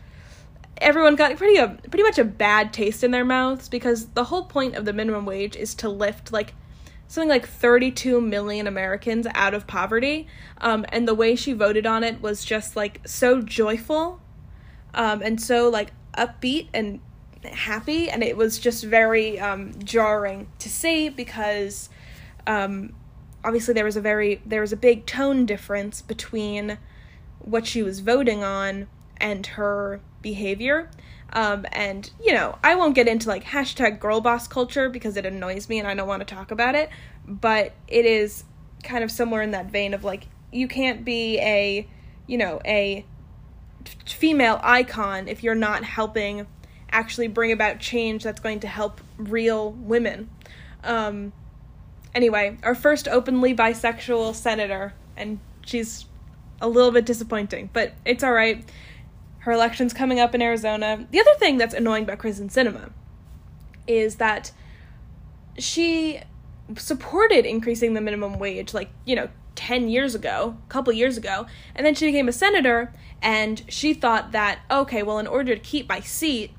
everyone 0.78 1.14
got 1.14 1.36
pretty 1.36 1.56
a 1.56 1.68
pretty 1.68 2.02
much 2.02 2.18
a 2.18 2.24
bad 2.24 2.72
taste 2.72 3.04
in 3.04 3.10
their 3.12 3.24
mouths 3.24 3.68
because 3.68 4.06
the 4.08 4.24
whole 4.24 4.44
point 4.44 4.74
of 4.74 4.84
the 4.84 4.92
minimum 4.92 5.26
wage 5.26 5.56
is 5.56 5.74
to 5.76 5.88
lift 5.88 6.32
like 6.32 6.54
something 7.06 7.28
like 7.28 7.46
32 7.46 8.20
million 8.20 8.66
Americans 8.66 9.26
out 9.34 9.54
of 9.54 9.66
poverty. 9.66 10.26
Um, 10.60 10.84
and 10.88 11.06
the 11.06 11.14
way 11.14 11.36
she 11.36 11.52
voted 11.52 11.86
on 11.86 12.02
it 12.02 12.20
was 12.20 12.44
just 12.44 12.74
like 12.74 13.00
so 13.06 13.40
joyful 13.40 14.20
um, 14.94 15.22
and 15.22 15.40
so 15.40 15.68
like 15.68 15.92
upbeat 16.16 16.68
and 16.72 17.00
happy. 17.44 18.10
And 18.10 18.22
it 18.22 18.36
was 18.36 18.58
just 18.58 18.84
very 18.84 19.38
um, 19.38 19.72
jarring 19.82 20.48
to 20.60 20.68
see 20.68 21.08
because 21.08 21.88
um, 22.46 22.94
obviously 23.44 23.74
there 23.74 23.84
was 23.84 23.96
a 23.96 24.00
very, 24.00 24.40
there 24.46 24.60
was 24.60 24.72
a 24.72 24.76
big 24.76 25.06
tone 25.06 25.46
difference 25.46 26.02
between 26.02 26.78
what 27.40 27.66
she 27.66 27.82
was 27.82 28.00
voting 28.00 28.42
on 28.42 28.86
and 29.18 29.46
her 29.46 30.00
behavior. 30.22 30.90
Um, 31.32 31.66
and 31.72 32.10
you 32.22 32.32
know, 32.32 32.58
I 32.62 32.76
won't 32.76 32.94
get 32.94 33.08
into 33.08 33.28
like 33.28 33.44
hashtag 33.44 33.98
girl 33.98 34.20
boss 34.20 34.46
culture 34.46 34.88
because 34.88 35.16
it 35.16 35.26
annoys 35.26 35.68
me 35.68 35.78
and 35.78 35.88
I 35.88 35.94
don't 35.94 36.06
want 36.06 36.26
to 36.26 36.34
talk 36.34 36.50
about 36.50 36.74
it. 36.74 36.88
But 37.26 37.72
it 37.88 38.06
is 38.06 38.44
kind 38.82 39.02
of 39.02 39.10
somewhere 39.10 39.42
in 39.42 39.50
that 39.52 39.66
vein 39.66 39.94
of 39.94 40.04
like 40.04 40.28
you 40.52 40.68
can't 40.68 41.04
be 41.04 41.38
a, 41.40 41.88
you 42.26 42.38
know, 42.38 42.60
a 42.64 43.04
female 44.06 44.60
icon 44.62 45.28
if 45.28 45.42
you're 45.42 45.54
not 45.54 45.84
helping 45.84 46.46
actually 46.90 47.28
bring 47.28 47.50
about 47.52 47.80
change 47.80 48.22
that's 48.22 48.40
going 48.40 48.60
to 48.60 48.68
help 48.68 49.00
real 49.18 49.72
women. 49.72 50.30
Um, 50.84 51.32
anyway, 52.14 52.56
our 52.62 52.74
first 52.74 53.08
openly 53.08 53.54
bisexual 53.54 54.34
senator, 54.34 54.94
and 55.16 55.40
she's 55.64 56.06
a 56.60 56.68
little 56.68 56.92
bit 56.92 57.04
disappointing, 57.04 57.70
but 57.72 57.94
it's 58.04 58.22
all 58.22 58.32
right. 58.32 58.64
Her 59.40 59.52
election's 59.52 59.92
coming 59.92 60.20
up 60.20 60.34
in 60.34 60.40
Arizona. 60.40 61.06
The 61.10 61.20
other 61.20 61.34
thing 61.38 61.58
that's 61.58 61.74
annoying 61.74 62.04
about 62.04 62.18
Kyrsten 62.18 62.50
Sinema 62.50 62.92
is 63.86 64.16
that 64.16 64.52
she 65.58 66.20
supported 66.76 67.44
increasing 67.44 67.92
the 67.94 68.00
minimum 68.00 68.38
wage 68.38 68.72
like, 68.72 68.88
you 69.04 69.14
know, 69.16 69.28
10 69.54 69.88
years 69.88 70.14
ago, 70.14 70.56
a 70.66 70.68
couple 70.70 70.92
years 70.92 71.16
ago, 71.16 71.46
and 71.74 71.86
then 71.86 71.94
she 71.94 72.06
became 72.06 72.28
a 72.28 72.32
senator 72.32 72.92
and 73.22 73.62
she 73.68 73.94
thought 73.94 74.32
that 74.32 74.60
okay, 74.70 75.02
well 75.02 75.18
in 75.18 75.26
order 75.26 75.54
to 75.54 75.60
keep 75.60 75.88
my 75.88 76.00
seat, 76.00 76.52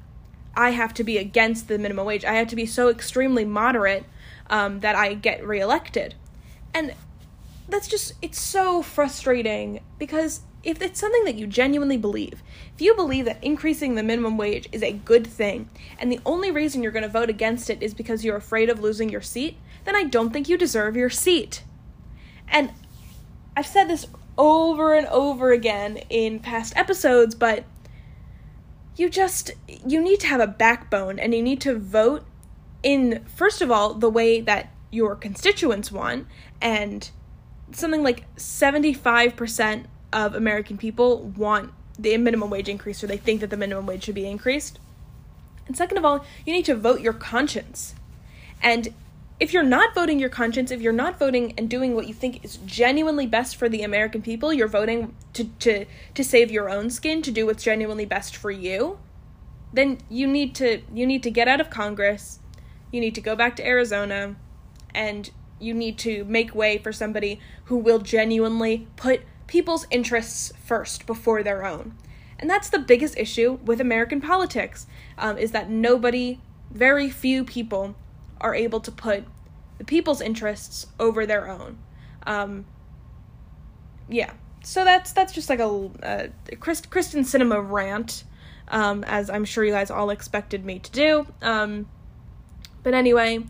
I 0.56 0.72
have 0.72 0.94
to 0.96 1.04
be 1.04 1.18
against 1.18 1.68
the 1.68 1.78
minimum 1.78 2.06
wage. 2.06 2.26
I 2.26 2.34
have 2.34 2.48
to 2.48 2.56
be 2.56 2.66
so 2.66 2.90
extremely 2.90 3.46
moderate 3.46 4.06
um, 4.50 4.80
that 4.80 4.96
I 4.96 5.14
get 5.14 5.46
reelected. 5.46 6.16
And 6.74 6.94
that's 7.68 7.88
just 7.88 8.14
it's 8.22 8.40
so 8.40 8.82
frustrating 8.82 9.82
because 9.98 10.42
if 10.64 10.82
it's 10.82 11.00
something 11.00 11.26
that 11.26 11.36
you 11.36 11.46
genuinely 11.46 11.98
believe, 11.98 12.42
if 12.74 12.82
you 12.82 12.96
believe 12.96 13.26
that 13.26 13.44
increasing 13.44 13.96
the 13.96 14.04
minimum 14.04 14.38
wage 14.38 14.68
is 14.72 14.82
a 14.82 14.92
good 14.92 15.28
thing, 15.28 15.70
and 16.00 16.12
the 16.12 16.20
only 16.26 16.50
reason 16.50 16.82
you're 16.82 16.92
going 16.92 17.04
to 17.04 17.10
vote 17.10 17.30
against 17.30 17.70
it 17.70 17.84
is 17.84 17.94
because 17.94 18.26
you're 18.26 18.36
afraid 18.36 18.70
of 18.70 18.80
losing 18.80 19.10
your 19.10 19.22
seat, 19.22 19.58
then 19.84 19.96
I 19.96 20.04
don't 20.04 20.32
think 20.32 20.50
you 20.50 20.58
deserve 20.58 20.96
your 20.96 21.12
seat. 21.12 21.64
And 22.48 22.72
I've 23.56 23.68
said 23.68 23.86
this 23.86 24.08
over 24.38 24.94
and 24.94 25.08
over 25.08 25.52
again 25.52 25.98
in 26.10 26.40
past 26.40 26.76
episodes, 26.76 27.36
but 27.36 27.64
you 28.96 29.10
just 29.10 29.52
you 29.86 30.02
need 30.02 30.20
to 30.22 30.28
have 30.28 30.40
a 30.40 30.48
backbone 30.48 31.20
and 31.20 31.34
you 31.34 31.42
need 31.42 31.62
to 31.62 31.78
vote 31.78 32.26
in 32.84 33.24
first 33.26 33.62
of 33.62 33.72
all 33.72 33.94
the 33.94 34.10
way 34.10 34.42
that 34.42 34.72
your 34.92 35.16
constituents 35.16 35.92
want 35.92 36.28
and 36.62 37.10
something 37.72 38.04
like 38.04 38.34
75% 38.36 39.86
of 40.14 40.36
American 40.36 40.78
people 40.78 41.24
want 41.36 41.74
the 41.98 42.16
minimum 42.18 42.50
wage 42.50 42.70
increase 42.70 43.04
or 43.04 43.08
they 43.08 43.18
think 43.18 43.42
that 43.42 43.50
the 43.50 43.58
minimum 43.58 43.86
wage 43.86 44.04
should 44.04 44.16
be 44.16 44.28
increased. 44.28 44.80
And 45.68 45.76
second 45.76 45.98
of 45.98 46.06
all, 46.06 46.26
you 46.46 46.54
need 46.54 46.66
to 46.66 46.76
vote 46.76 47.02
your 47.02 47.14
conscience. 47.14 47.96
And 48.62 48.94
if 49.40 49.52
you're 49.52 49.64
not 49.64 49.94
voting 49.94 50.18
your 50.20 50.30
conscience, 50.30 50.72
if 50.72 50.82
you're 50.82 50.94
not 50.94 51.20
voting 51.20 51.54
and 51.58 51.70
doing 51.70 51.94
what 51.94 52.08
you 52.08 52.14
think 52.14 52.44
is 52.46 52.58
genuinely 52.66 53.28
best 53.28 53.58
for 53.58 53.68
the 53.68 53.82
American 53.82 54.22
people, 54.22 54.54
you're 54.54 54.68
voting 54.68 55.14
to, 55.34 55.46
to, 55.60 55.86
to 56.14 56.24
save 56.24 56.52
your 56.52 56.70
own 56.70 56.90
skin, 56.90 57.22
to 57.22 57.32
do 57.32 57.46
what's 57.46 57.64
genuinely 57.64 58.06
best 58.06 58.36
for 58.36 58.50
you, 58.50 58.98
then 59.74 59.98
you 60.10 60.26
need 60.26 60.56
to 60.56 60.82
you 60.94 61.06
need 61.06 61.22
to 61.24 61.30
get 61.30 61.50
out 61.50 61.60
of 61.60 61.70
Congress. 61.70 62.40
You 62.92 63.02
need 63.02 63.16
to 63.16 63.22
go 63.22 63.36
back 63.36 63.58
to 63.58 63.68
Arizona 63.68 64.38
and 64.94 65.30
you 65.60 65.74
need 65.74 65.98
to 66.00 66.24
make 66.26 66.56
way 66.56 66.78
for 66.78 66.94
somebody 66.94 67.42
who 67.66 67.76
will 67.76 68.00
genuinely 68.00 68.88
put 68.96 69.22
people's 69.48 69.86
interests 69.92 70.54
first 70.64 71.06
before 71.06 71.44
their 71.44 71.66
own. 71.66 71.94
And 72.40 72.50
that's 72.50 72.70
the 72.70 72.80
biggest 72.80 73.18
issue 73.18 73.60
with 73.66 73.82
American 73.82 74.22
politics, 74.22 74.88
um, 75.18 75.38
is 75.38 75.52
that 75.52 75.70
nobody, 75.70 76.40
very 76.72 77.10
few 77.10 77.44
people, 77.44 77.96
are 78.42 78.56
able 78.56 78.80
to 78.82 78.92
put 78.92 79.26
the 79.78 79.84
people's 79.84 80.22
interests 80.22 80.88
over 81.00 81.26
their 81.26 81.50
own. 81.50 81.78
Um, 82.26 82.66
yeah, 84.10 84.34
so 84.64 84.84
that's 84.84 85.12
that's 85.12 85.34
just 85.34 85.50
like 85.50 85.60
a, 85.60 86.32
a 86.52 86.56
Christ, 86.56 86.90
Kyrsten 86.90 87.22
Sinema 87.22 87.68
rant, 87.68 88.24
um, 88.68 89.04
as 89.06 89.30
I'm 89.30 89.46
sure 89.46 89.64
you 89.64 89.72
guys 89.72 89.92
all 89.92 90.10
expected 90.10 90.66
me 90.66 90.80
to 90.80 90.92
do. 90.92 91.28
Um, 91.42 91.88
but 92.84 92.94
anyway, 92.94 93.46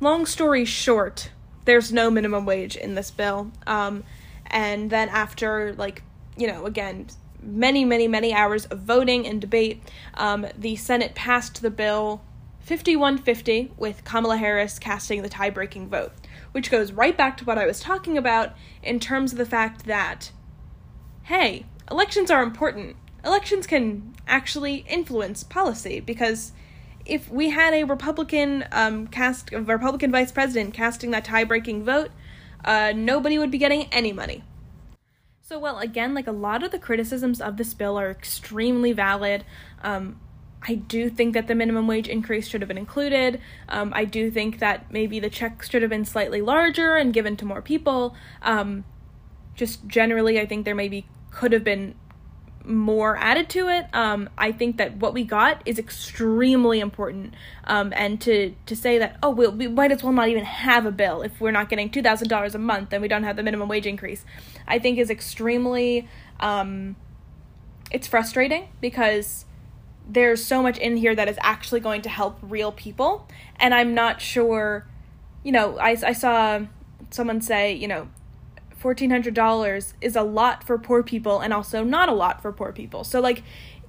long 0.00 0.26
story 0.26 0.64
short, 0.64 1.30
there's 1.64 1.92
no 1.92 2.10
minimum 2.10 2.44
wage 2.44 2.76
in 2.76 2.94
this 2.94 3.10
bill. 3.10 3.50
Um, 3.66 4.04
and 4.50 4.90
then 4.90 5.08
after 5.08 5.74
like 5.74 6.02
you 6.36 6.46
know 6.46 6.66
again 6.66 7.06
many 7.42 7.84
many 7.84 8.08
many 8.08 8.34
hours 8.34 8.66
of 8.66 8.80
voting 8.80 9.26
and 9.26 9.40
debate 9.40 9.82
um, 10.14 10.46
the 10.58 10.76
senate 10.76 11.14
passed 11.14 11.62
the 11.62 11.70
bill 11.70 12.20
5150 12.60 13.72
with 13.76 14.04
kamala 14.04 14.36
harris 14.36 14.78
casting 14.78 15.22
the 15.22 15.28
tie-breaking 15.28 15.88
vote 15.88 16.12
which 16.52 16.70
goes 16.70 16.92
right 16.92 17.16
back 17.16 17.36
to 17.36 17.44
what 17.44 17.58
i 17.58 17.66
was 17.66 17.80
talking 17.80 18.16
about 18.16 18.52
in 18.82 19.00
terms 19.00 19.32
of 19.32 19.38
the 19.38 19.46
fact 19.46 19.86
that 19.86 20.30
hey 21.24 21.66
elections 21.90 22.30
are 22.30 22.42
important 22.42 22.96
elections 23.24 23.66
can 23.66 24.14
actually 24.26 24.84
influence 24.88 25.42
policy 25.42 26.00
because 26.00 26.52
if 27.04 27.30
we 27.30 27.50
had 27.50 27.74
a 27.74 27.84
republican 27.84 28.64
um, 28.72 29.06
cast 29.06 29.52
a 29.52 29.60
republican 29.60 30.12
vice 30.12 30.30
president 30.30 30.72
casting 30.72 31.10
that 31.10 31.24
tie-breaking 31.24 31.84
vote 31.84 32.10
uh, 32.64 32.92
nobody 32.94 33.38
would 33.38 33.50
be 33.50 33.58
getting 33.58 33.84
any 33.92 34.12
money. 34.12 34.42
So, 35.40 35.58
well, 35.58 35.78
again, 35.78 36.14
like 36.14 36.26
a 36.26 36.32
lot 36.32 36.62
of 36.62 36.70
the 36.70 36.78
criticisms 36.78 37.40
of 37.40 37.56
this 37.56 37.74
bill 37.74 37.98
are 37.98 38.10
extremely 38.10 38.92
valid. 38.92 39.44
Um, 39.82 40.20
I 40.66 40.74
do 40.74 41.08
think 41.08 41.34
that 41.34 41.46
the 41.46 41.54
minimum 41.54 41.86
wage 41.86 42.08
increase 42.08 42.46
should 42.46 42.60
have 42.60 42.68
been 42.68 42.78
included. 42.78 43.40
Um, 43.68 43.92
I 43.94 44.04
do 44.04 44.30
think 44.30 44.58
that 44.58 44.92
maybe 44.92 45.18
the 45.18 45.30
check 45.30 45.62
should 45.62 45.82
have 45.82 45.90
been 45.90 46.04
slightly 46.04 46.42
larger 46.42 46.96
and 46.96 47.14
given 47.14 47.36
to 47.38 47.44
more 47.46 47.62
people. 47.62 48.14
Um, 48.42 48.84
just 49.54 49.86
generally, 49.86 50.38
I 50.38 50.46
think 50.46 50.64
there 50.64 50.74
maybe 50.74 51.06
could 51.30 51.52
have 51.52 51.64
been 51.64 51.94
more 52.64 53.16
added 53.16 53.48
to 53.48 53.68
it. 53.68 53.86
Um, 53.94 54.28
I 54.36 54.52
think 54.52 54.76
that 54.76 54.96
what 54.96 55.14
we 55.14 55.24
got 55.24 55.62
is 55.64 55.78
extremely 55.78 56.80
important. 56.80 57.34
Um, 57.64 57.92
and 57.96 58.20
to 58.22 58.54
to 58.66 58.76
say 58.76 58.98
that 58.98 59.16
oh 59.22 59.30
we'll, 59.30 59.52
we 59.52 59.66
might 59.66 59.92
as 59.92 60.02
well 60.02 60.12
not 60.12 60.28
even 60.28 60.44
have 60.44 60.84
a 60.84 60.92
bill 60.92 61.22
if 61.22 61.40
we're 61.40 61.52
not 61.52 61.68
getting 61.68 61.88
two 61.90 62.02
thousand 62.02 62.28
dollars 62.28 62.54
a 62.54 62.58
month 62.58 62.92
and 62.92 63.00
we 63.00 63.08
don't 63.08 63.24
have 63.24 63.36
the 63.36 63.42
minimum 63.42 63.68
wage 63.68 63.86
increase, 63.86 64.24
I 64.68 64.78
think 64.78 64.98
is 64.98 65.10
extremely 65.10 66.06
um, 66.38 66.96
it's 67.90 68.06
frustrating 68.06 68.68
because 68.80 69.46
there's 70.08 70.44
so 70.44 70.62
much 70.62 70.78
in 70.78 70.96
here 70.96 71.14
that 71.14 71.28
is 71.28 71.38
actually 71.40 71.80
going 71.80 72.02
to 72.02 72.08
help 72.08 72.38
real 72.42 72.72
people, 72.72 73.28
and 73.56 73.74
I'm 73.74 73.94
not 73.94 74.20
sure. 74.20 74.86
You 75.42 75.52
know, 75.52 75.78
I 75.78 75.96
I 76.04 76.12
saw 76.12 76.60
someone 77.10 77.40
say 77.40 77.72
you 77.72 77.88
know 77.88 78.08
$1400 78.80 79.92
is 80.00 80.16
a 80.16 80.22
lot 80.22 80.64
for 80.64 80.78
poor 80.78 81.02
people 81.02 81.40
and 81.40 81.52
also 81.52 81.84
not 81.84 82.08
a 82.08 82.12
lot 82.12 82.40
for 82.40 82.50
poor 82.52 82.72
people. 82.72 83.04
So 83.04 83.20
like 83.20 83.42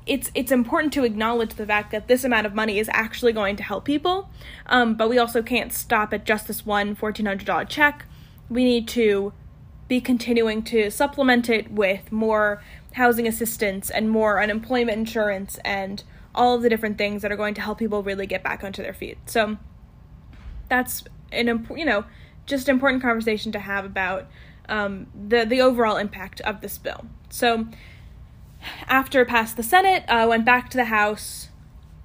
it's 0.05 0.31
it's 0.33 0.51
important 0.51 0.91
to 0.93 1.03
acknowledge 1.03 1.53
the 1.53 1.65
fact 1.65 1.91
that 1.91 2.07
this 2.07 2.23
amount 2.23 2.47
of 2.47 2.53
money 2.53 2.79
is 2.79 2.89
actually 2.91 3.33
going 3.33 3.55
to 3.55 3.63
help 3.63 3.85
people. 3.85 4.29
Um, 4.65 4.95
but 4.95 5.09
we 5.09 5.17
also 5.17 5.41
can't 5.41 5.71
stop 5.71 6.13
at 6.13 6.25
just 6.25 6.47
this 6.47 6.65
one 6.65 6.95
$1400 6.95 7.69
check. 7.69 8.05
We 8.49 8.63
need 8.63 8.87
to 8.89 9.33
be 9.87 10.01
continuing 10.01 10.63
to 10.63 10.89
supplement 10.89 11.49
it 11.49 11.71
with 11.71 12.11
more 12.11 12.63
housing 12.93 13.27
assistance 13.27 13.89
and 13.89 14.09
more 14.09 14.41
unemployment 14.41 14.97
insurance 14.97 15.59
and 15.63 16.03
all 16.33 16.55
of 16.55 16.61
the 16.61 16.69
different 16.69 16.97
things 16.97 17.21
that 17.21 17.31
are 17.31 17.37
going 17.37 17.53
to 17.53 17.61
help 17.61 17.79
people 17.79 18.03
really 18.03 18.25
get 18.25 18.43
back 18.43 18.63
onto 18.63 18.81
their 18.81 18.93
feet. 18.93 19.17
So 19.25 19.57
that's 20.69 21.03
an 21.31 21.47
important, 21.47 21.79
you 21.79 21.85
know, 21.85 22.05
just 22.45 22.69
important 22.69 23.01
conversation 23.01 23.51
to 23.51 23.59
have 23.59 23.85
about 23.85 24.27
um, 24.69 25.07
the 25.29 25.45
the 25.45 25.61
overall 25.61 25.97
impact 25.97 26.41
of 26.41 26.61
this 26.61 26.77
bill. 26.77 27.05
So 27.29 27.67
after 28.87 29.21
it 29.21 29.27
passed 29.27 29.57
the 29.57 29.63
Senate, 29.63 30.03
uh, 30.07 30.25
went 30.27 30.45
back 30.45 30.69
to 30.69 30.77
the 30.77 30.85
House. 30.85 31.49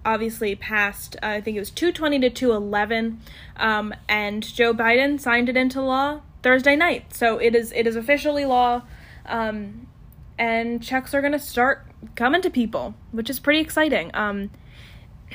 Obviously 0.04 0.54
passed. 0.54 1.16
Uh, 1.16 1.26
I 1.26 1.40
think 1.40 1.56
it 1.56 1.60
was 1.60 1.70
two 1.70 1.90
twenty 1.90 2.20
to 2.20 2.30
two 2.30 2.52
eleven, 2.52 3.20
um, 3.56 3.92
and 4.08 4.44
Joe 4.44 4.72
Biden 4.72 5.18
signed 5.18 5.48
it 5.48 5.56
into 5.56 5.82
law 5.82 6.20
Thursday 6.44 6.76
night. 6.76 7.12
So 7.12 7.38
it 7.38 7.56
is 7.56 7.72
it 7.72 7.88
is 7.88 7.96
officially 7.96 8.44
law, 8.44 8.82
um, 9.26 9.88
and 10.38 10.82
checks 10.82 11.14
are 11.14 11.20
going 11.20 11.32
to 11.32 11.38
start 11.38 11.86
coming 12.14 12.42
to 12.42 12.50
people, 12.50 12.94
which 13.12 13.30
is 13.30 13.40
pretty 13.40 13.60
exciting. 13.60 14.10
Um, 14.14 14.50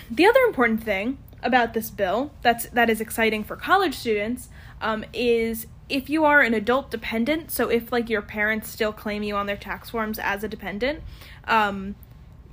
the 0.09 0.25
other 0.25 0.39
important 0.41 0.83
thing 0.83 1.17
about 1.43 1.73
this 1.73 1.89
bill 1.89 2.31
that's 2.43 2.67
that 2.67 2.89
is 2.89 3.01
exciting 3.01 3.43
for 3.43 3.55
college 3.55 3.95
students 3.95 4.49
um, 4.79 5.03
is 5.11 5.65
if 5.89 6.09
you 6.09 6.23
are 6.23 6.41
an 6.41 6.53
adult 6.53 6.89
dependent, 6.89 7.51
so 7.51 7.69
if 7.69 7.91
like 7.91 8.09
your 8.09 8.21
parents 8.21 8.69
still 8.69 8.93
claim 8.93 9.23
you 9.23 9.35
on 9.35 9.45
their 9.45 9.57
tax 9.57 9.89
forms 9.89 10.19
as 10.19 10.43
a 10.43 10.47
dependent, 10.47 11.01
um, 11.45 11.95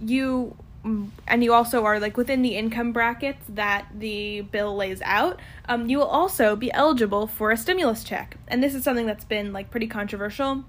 you 0.00 0.56
and 1.26 1.44
you 1.44 1.52
also 1.52 1.84
are 1.84 2.00
like 2.00 2.16
within 2.16 2.42
the 2.42 2.56
income 2.56 2.92
brackets 2.92 3.44
that 3.48 3.86
the 3.94 4.40
bill 4.40 4.74
lays 4.74 5.02
out, 5.02 5.38
um, 5.68 5.88
you 5.88 5.98
will 5.98 6.06
also 6.06 6.56
be 6.56 6.72
eligible 6.72 7.26
for 7.26 7.50
a 7.50 7.56
stimulus 7.56 8.02
check. 8.04 8.36
And 8.48 8.62
this 8.62 8.74
is 8.74 8.84
something 8.84 9.06
that's 9.06 9.24
been 9.24 9.52
like 9.52 9.70
pretty 9.70 9.86
controversial. 9.86 10.64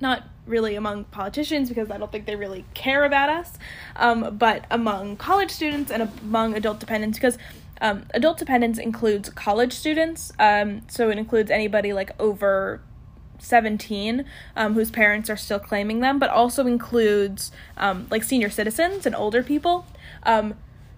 Not 0.00 0.24
really 0.46 0.74
among 0.74 1.04
politicians 1.04 1.68
because 1.68 1.90
I 1.90 1.98
don't 1.98 2.10
think 2.10 2.26
they 2.26 2.36
really 2.36 2.64
care 2.74 3.04
about 3.04 3.28
us, 3.28 3.58
um, 3.96 4.36
but 4.36 4.64
among 4.70 5.16
college 5.16 5.50
students 5.50 5.90
and 5.90 6.02
among 6.02 6.54
adult 6.54 6.80
dependents 6.80 7.18
because 7.18 7.38
um, 7.80 8.06
adult 8.14 8.38
dependents 8.38 8.78
includes 8.78 9.28
college 9.30 9.72
students, 9.72 10.32
um, 10.38 10.82
so 10.88 11.10
it 11.10 11.18
includes 11.18 11.50
anybody 11.50 11.92
like 11.92 12.10
over 12.20 12.80
17 13.38 14.24
um, 14.56 14.74
whose 14.74 14.90
parents 14.90 15.28
are 15.28 15.36
still 15.36 15.58
claiming 15.58 16.00
them, 16.00 16.18
but 16.18 16.30
also 16.30 16.66
includes 16.66 17.50
um, 17.76 18.06
like 18.10 18.22
senior 18.22 18.50
citizens 18.50 19.04
and 19.04 19.14
older 19.14 19.42
people. 19.42 19.84
Um, 20.22 20.54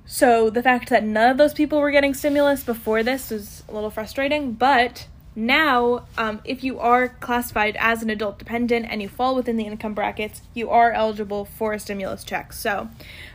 so 0.07 0.51
the 0.51 0.63
fact 0.63 0.91
that 0.91 1.03
none 1.03 1.31
of 1.31 1.39
those 1.39 1.55
people 1.55 1.81
were 1.81 1.91
getting 1.91 2.13
stimulus 2.13 2.63
before 2.63 3.03
this 3.03 3.31
was 3.31 3.65
a 3.69 3.73
little 3.73 3.91
frustrating, 3.91 4.53
but 4.53 5.07
now, 5.37 6.07
um, 6.17 6.41
if 6.45 6.63
you 6.63 6.79
are 6.79 7.09
classified 7.09 7.77
as 7.81 8.03
an 8.03 8.11
adult 8.11 8.39
dependent 8.39 8.87
and 8.89 9.03
you 9.03 9.09
fall 9.09 9.35
within 9.35 9.57
the 9.57 9.65
income 9.65 9.95
brackets, 9.95 10.43
you 10.55 10.71
are 10.71 10.93
eligible 10.93 11.45
for 11.45 11.73
a 11.73 11.79
stimulus 11.79 12.23
check. 12.23 12.53
So 12.53 12.89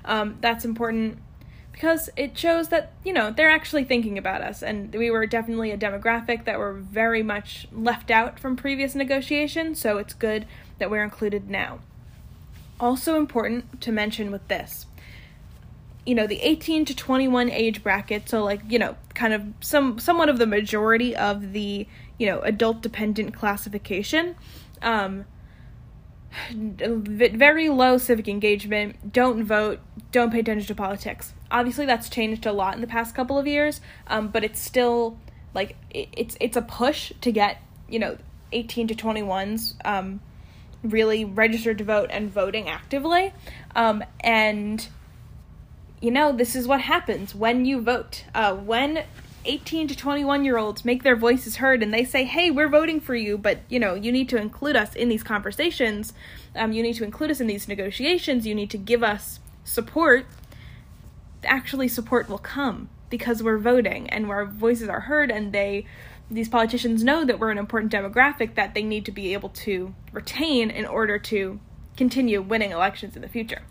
um, 0.06 0.38
that's 0.40 0.64
important 0.64 1.18
because 1.74 2.10
it 2.18 2.38
shows 2.38 2.70
that, 2.70 2.92
you 3.06 3.14
know, 3.14 3.32
they're 3.32 3.50
actually 3.50 3.84
thinking 3.86 4.18
about 4.18 4.42
us. 4.42 4.62
And 4.62 4.94
we 4.94 5.10
were 5.12 5.26
definitely 5.26 5.72
a 5.72 5.78
demographic 5.78 6.46
that 6.46 6.60
were 6.60 6.74
very 6.74 7.24
much 7.24 7.68
left 7.72 8.12
out 8.12 8.40
from 8.40 8.56
previous 8.56 8.96
negotiations, 8.96 9.80
so 9.80 9.98
it's 9.98 10.14
good 10.14 10.46
that 10.78 10.90
we're 10.90 11.04
included 11.04 11.50
now. 11.50 11.80
Also 12.82 13.16
important 13.18 13.82
to 13.82 13.92
mention 13.92 14.32
with 14.32 14.46
this 14.48 14.86
you 16.10 16.16
know 16.16 16.26
the 16.26 16.42
18 16.42 16.86
to 16.86 16.96
21 16.96 17.52
age 17.52 17.84
bracket 17.84 18.28
so 18.28 18.44
like 18.44 18.62
you 18.68 18.80
know 18.80 18.96
kind 19.14 19.34
of 19.34 19.44
some 19.60 20.00
somewhat 20.00 20.28
of 20.28 20.40
the 20.40 20.48
majority 20.48 21.16
of 21.16 21.54
the 21.54 21.86
you 22.18 22.26
know 22.26 22.40
adult 22.42 22.82
dependent 22.82 23.34
classification 23.34 24.36
um 24.82 25.26
very 26.44 27.70
low 27.70 27.98
civic 27.98 28.28
engagement, 28.28 29.12
don't 29.12 29.44
vote, 29.44 29.80
don't 30.12 30.32
pay 30.32 30.40
attention 30.40 30.68
to 30.68 30.76
politics. 30.76 31.34
Obviously, 31.52 31.86
that's 31.86 32.10
changed 32.10 32.46
a 32.46 32.52
lot 32.52 32.76
in 32.76 32.82
the 32.82 32.88
past 32.88 33.16
couple 33.16 33.38
of 33.38 33.48
years, 33.48 33.82
um, 34.08 34.28
but 34.28 34.44
it's 34.44 34.60
still 34.60 35.18
like 35.54 35.76
it, 35.90 36.10
it's 36.14 36.38
it's 36.40 36.56
a 36.56 36.62
push 36.62 37.12
to 37.22 37.32
get 37.32 37.62
you 37.88 38.00
know 38.00 38.18
18 38.52 38.88
to 38.88 38.96
21s 38.96 39.74
um, 39.86 40.22
really 40.84 41.26
registered 41.26 41.78
to 41.80 41.84
vote 41.84 42.10
and 42.12 42.32
voting 42.32 42.70
actively, 42.70 43.34
um, 43.76 44.04
and 44.20 44.88
you 46.02 46.12
know 46.12 46.32
this 46.32 46.56
is 46.56 46.68
what 46.68 46.82
happens 46.82 47.36
when 47.36 47.66
you 47.66 47.82
vote. 47.82 48.24
Uh, 48.34 48.56
when 48.56 49.04
18 49.46 49.88
to 49.88 49.96
21 49.96 50.44
year 50.44 50.58
olds 50.58 50.84
make 50.84 51.04
their 51.04 51.16
voices 51.16 51.58
heard 51.58 51.82
and 51.82 51.94
they 51.94 52.04
say, 52.04 52.24
hey, 52.24 52.52
we're 52.52 52.70
voting 52.70 53.00
for 53.00 53.16
you, 53.16 53.38
but 53.38 53.60
you 53.70 53.80
know, 53.80 53.94
you 53.94 54.12
need 54.12 54.30
to 54.30 54.38
include 54.38 54.76
us 54.76 54.96
in 54.96 55.10
these 55.10 55.24
conversations. 55.24 56.14
Um, 56.56 56.72
you 56.72 56.84
need 56.84 56.96
to 56.96 57.04
include 57.04 57.32
us 57.32 57.40
in 57.40 57.48
these 57.48 57.68
negotiations. 57.68 58.46
You 58.46 58.56
need 58.56 58.70
to 58.72 58.78
give 58.78 59.04
us 59.04 59.40
support. 59.64 60.26
Actually, 61.44 61.88
support 61.88 62.30
will 62.30 62.38
come 62.38 62.90
because 63.10 63.42
we're 63.42 63.58
voting 63.58 64.10
and 64.10 64.28
our 64.28 64.46
voices 64.46 64.88
are 64.90 65.02
heard 65.02 65.32
and 65.32 65.52
they 65.54 65.86
these 66.32 66.48
politicians 66.48 67.04
know 67.04 67.26
that 67.26 67.40
we're 67.40 67.50
an 67.50 67.58
important 67.58 67.92
demographic 67.92 68.54
that 68.54 68.76
they 68.76 68.84
need 68.84 69.04
to 69.04 69.12
be 69.12 69.34
able 69.34 69.50
to 69.50 69.96
retain 70.12 70.70
in 70.70 70.86
order 70.86 71.18
to 71.18 71.60
continue 71.98 72.40
winning 72.40 72.72
elections 72.72 73.16
in 73.16 73.24
the 73.24 73.28
future. 73.28 73.64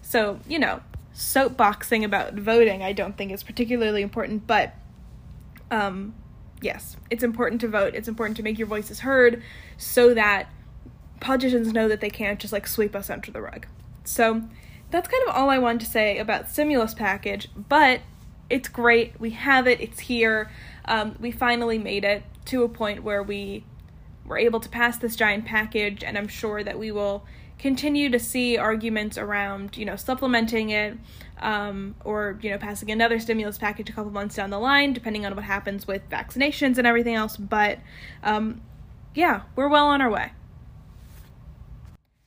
So, 0.00 0.38
you 0.46 0.60
know, 0.60 0.80
soapboxing 1.14 2.04
about 2.04 2.34
voting 2.34 2.82
I 2.82 2.92
don't 2.92 3.16
think 3.16 3.30
is 3.32 3.42
particularly 3.42 4.02
important, 4.02 4.46
but 4.46 4.74
um, 5.70 6.14
yes, 6.60 6.96
it's 7.10 7.22
important 7.22 7.60
to 7.62 7.68
vote. 7.68 7.94
It's 7.94 8.08
important 8.08 8.36
to 8.38 8.42
make 8.42 8.58
your 8.58 8.68
voices 8.68 9.00
heard 9.00 9.42
so 9.76 10.14
that 10.14 10.48
politicians 11.20 11.72
know 11.72 11.88
that 11.88 12.00
they 12.00 12.10
can't 12.10 12.38
just 12.38 12.52
like 12.52 12.66
sweep 12.66 12.94
us 12.94 13.10
under 13.10 13.30
the 13.30 13.40
rug. 13.40 13.66
So 14.04 14.42
that's 14.90 15.08
kind 15.08 15.22
of 15.28 15.34
all 15.34 15.50
I 15.50 15.58
wanted 15.58 15.80
to 15.80 15.86
say 15.86 16.18
about 16.18 16.50
stimulus 16.50 16.94
package, 16.94 17.48
but 17.56 18.00
it's 18.50 18.68
great. 18.68 19.18
We 19.18 19.30
have 19.30 19.66
it. 19.66 19.80
It's 19.80 20.00
here. 20.00 20.50
Um, 20.84 21.16
we 21.18 21.30
finally 21.30 21.78
made 21.78 22.04
it 22.04 22.22
to 22.46 22.62
a 22.62 22.68
point 22.68 23.02
where 23.02 23.22
we 23.22 23.64
were 24.24 24.38
able 24.38 24.60
to 24.60 24.68
pass 24.68 24.98
this 24.98 25.16
giant 25.16 25.44
package, 25.44 26.04
and 26.04 26.16
I'm 26.16 26.28
sure 26.28 26.62
that 26.62 26.78
we 26.78 26.90
will 26.92 27.24
continue 27.64 28.10
to 28.10 28.18
see 28.18 28.58
arguments 28.58 29.16
around, 29.16 29.74
you 29.74 29.86
know, 29.86 29.96
supplementing 29.96 30.68
it 30.68 30.98
um, 31.40 31.94
or, 32.04 32.38
you 32.42 32.50
know, 32.50 32.58
passing 32.58 32.90
another 32.90 33.18
stimulus 33.18 33.56
package 33.56 33.88
a 33.88 33.92
couple 33.94 34.12
months 34.12 34.34
down 34.34 34.50
the 34.50 34.58
line, 34.58 34.92
depending 34.92 35.24
on 35.24 35.34
what 35.34 35.46
happens 35.46 35.86
with 35.86 36.06
vaccinations 36.10 36.76
and 36.76 36.86
everything 36.86 37.14
else. 37.14 37.38
But 37.38 37.78
um, 38.22 38.60
yeah, 39.14 39.44
we're 39.56 39.70
well 39.70 39.86
on 39.86 40.02
our 40.02 40.10
way. 40.10 40.32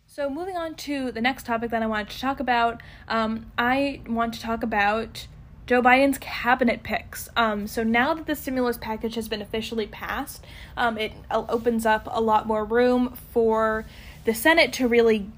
So, 0.07 0.27
moving 0.27 0.57
on 0.57 0.73
to 0.73 1.11
the 1.11 1.21
next 1.21 1.45
topic 1.45 1.69
that 1.69 1.83
I 1.83 1.85
wanted 1.85 2.09
to 2.09 2.19
talk 2.19 2.39
about, 2.39 2.81
um, 3.07 3.51
I 3.59 4.01
want 4.07 4.33
to 4.33 4.41
talk 4.41 4.63
about 4.63 5.27
Joe 5.67 5.83
Biden's 5.83 6.17
cabinet 6.17 6.81
picks. 6.81 7.29
Um, 7.35 7.67
so 7.67 7.83
now 7.83 8.15
that 8.15 8.25
the 8.25 8.35
stimulus 8.35 8.77
package 8.77 9.13
has 9.13 9.27
been 9.27 9.41
officially 9.41 9.85
passed, 9.85 10.43
um, 10.75 10.97
it 10.97 11.11
opens 11.29 11.85
up 11.85 12.07
a 12.09 12.21
lot 12.21 12.47
more 12.47 12.65
room 12.65 13.15
for 13.31 13.85
the 14.27 14.33
Senate 14.35 14.73
to 14.73 14.89
really 14.89 15.31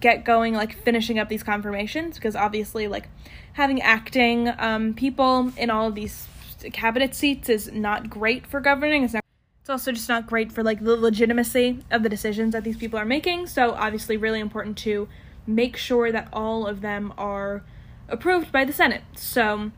get 0.00 0.24
going, 0.24 0.54
like 0.54 0.76
finishing 0.76 1.20
up 1.20 1.28
these 1.28 1.44
confirmations, 1.44 2.16
because 2.16 2.34
obviously, 2.34 2.88
like 2.88 3.08
having 3.52 3.80
acting 3.80 4.52
um, 4.58 4.92
people 4.92 5.52
in 5.56 5.70
all 5.70 5.86
of 5.86 5.94
these 5.94 6.26
cabinet 6.72 7.14
seats 7.14 7.48
is 7.48 7.70
not 7.70 8.10
great 8.10 8.44
for 8.44 8.58
governing. 8.58 9.04
It's, 9.04 9.14
not, 9.14 9.24
it's 9.60 9.70
also 9.70 9.92
just 9.92 10.08
not 10.08 10.26
great 10.26 10.50
for 10.50 10.64
like 10.64 10.82
the 10.82 10.96
legitimacy 10.96 11.84
of 11.92 12.02
the 12.02 12.08
decisions 12.08 12.54
that 12.54 12.64
these 12.64 12.76
people 12.76 12.98
are 12.98 13.04
making. 13.04 13.46
So 13.46 13.70
obviously, 13.70 14.16
really 14.16 14.40
important 14.40 14.76
to 14.78 15.08
make 15.46 15.76
sure 15.76 16.10
that 16.10 16.26
all 16.32 16.66
of 16.66 16.80
them 16.80 17.14
are 17.16 17.62
approved 18.08 18.50
by 18.50 18.64
the 18.64 18.72
Senate. 18.72 19.02
So, 19.14 19.70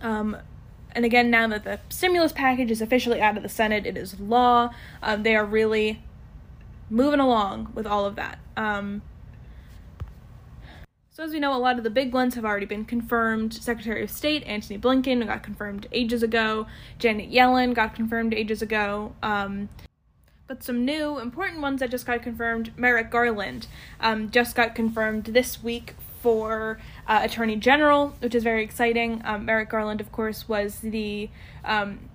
um, 0.00 0.36
and 0.90 1.04
again, 1.04 1.30
now 1.30 1.46
that 1.46 1.62
the 1.62 1.78
stimulus 1.90 2.32
package 2.32 2.72
is 2.72 2.82
officially 2.82 3.20
out 3.20 3.36
of 3.36 3.44
the 3.44 3.48
Senate, 3.48 3.86
it 3.86 3.96
is 3.96 4.18
law. 4.18 4.70
Um, 5.00 5.22
they 5.22 5.36
are 5.36 5.44
really 5.44 6.02
moving 6.92 7.20
along 7.20 7.72
with 7.74 7.86
all 7.86 8.04
of 8.04 8.16
that. 8.16 8.38
Um, 8.56 9.02
so, 11.10 11.24
as 11.24 11.32
we 11.32 11.40
know, 11.40 11.54
a 11.54 11.58
lot 11.58 11.78
of 11.78 11.84
the 11.84 11.90
big 11.90 12.12
ones 12.12 12.34
have 12.36 12.44
already 12.44 12.66
been 12.66 12.84
confirmed. 12.84 13.52
Secretary 13.54 14.02
of 14.02 14.10
State 14.10 14.44
Antony 14.44 14.78
Blinken 14.78 15.26
got 15.26 15.42
confirmed 15.42 15.86
ages 15.92 16.22
ago. 16.22 16.66
Janet 16.98 17.30
Yellen 17.30 17.74
got 17.74 17.94
confirmed 17.94 18.32
ages 18.32 18.62
ago. 18.62 19.14
Um, 19.22 19.68
but 20.46 20.62
some 20.62 20.84
new 20.84 21.18
important 21.18 21.60
ones 21.60 21.80
that 21.80 21.90
just 21.90 22.06
got 22.06 22.22
confirmed 22.22 22.72
Merrick 22.76 23.10
Garland 23.10 23.66
um, 24.00 24.30
just 24.30 24.54
got 24.54 24.74
confirmed 24.74 25.24
this 25.26 25.62
week 25.62 25.94
for 26.20 26.78
uh, 27.06 27.20
Attorney 27.22 27.56
General, 27.56 28.14
which 28.20 28.34
is 28.34 28.42
very 28.42 28.62
exciting. 28.62 29.20
Um, 29.24 29.44
Merrick 29.44 29.70
Garland, 29.70 30.00
of 30.00 30.12
course, 30.12 30.48
was 30.48 30.80
the 30.80 31.30
um, 31.64 32.10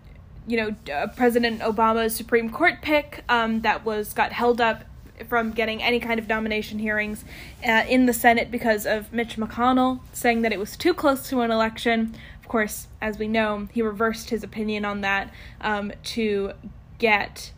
you 0.47 0.57
know, 0.57 0.93
uh, 0.93 1.07
President 1.07 1.59
Obama's 1.59 2.15
Supreme 2.15 2.49
Court 2.49 2.81
pick 2.81 3.23
um, 3.27 3.61
that 3.61 3.85
was 3.85 4.13
got 4.13 4.31
held 4.31 4.61
up 4.61 4.85
from 5.27 5.51
getting 5.51 5.81
any 5.81 5.99
kind 5.99 6.19
of 6.19 6.27
nomination 6.27 6.79
hearings 6.79 7.25
uh, 7.67 7.83
in 7.87 8.05
the 8.05 8.13
Senate 8.13 8.49
because 8.49 8.85
of 8.85 9.11
Mitch 9.11 9.35
McConnell 9.35 9.99
saying 10.13 10.43
that 10.43 10.53
it 10.53 10.59
was 10.59 10.77
too 10.77 10.93
close 10.93 11.27
to 11.29 11.41
an 11.41 11.51
election. 11.51 12.15
Of 12.39 12.47
course, 12.47 12.87
as 13.01 13.17
we 13.17 13.27
know, 13.27 13.67
he 13.73 13.81
reversed 13.81 14.29
his 14.29 14.43
opinion 14.43 14.85
on 14.85 15.01
that 15.01 15.33
um, 15.59 15.91
to 16.03 16.53
get 16.97 17.51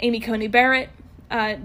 Amy 0.00 0.20
Coney 0.20 0.46
Barrett, 0.46 0.90
uh, 1.30 1.56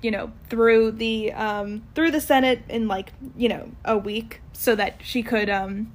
you 0.00 0.10
know, 0.10 0.32
through 0.48 0.92
the 0.92 1.32
um, 1.32 1.82
through 1.94 2.10
the 2.10 2.20
Senate 2.20 2.62
in 2.68 2.88
like 2.88 3.12
you 3.36 3.48
know 3.48 3.70
a 3.84 3.98
week, 3.98 4.40
so 4.52 4.74
that 4.76 5.00
she 5.02 5.22
could 5.22 5.50
um, 5.50 5.92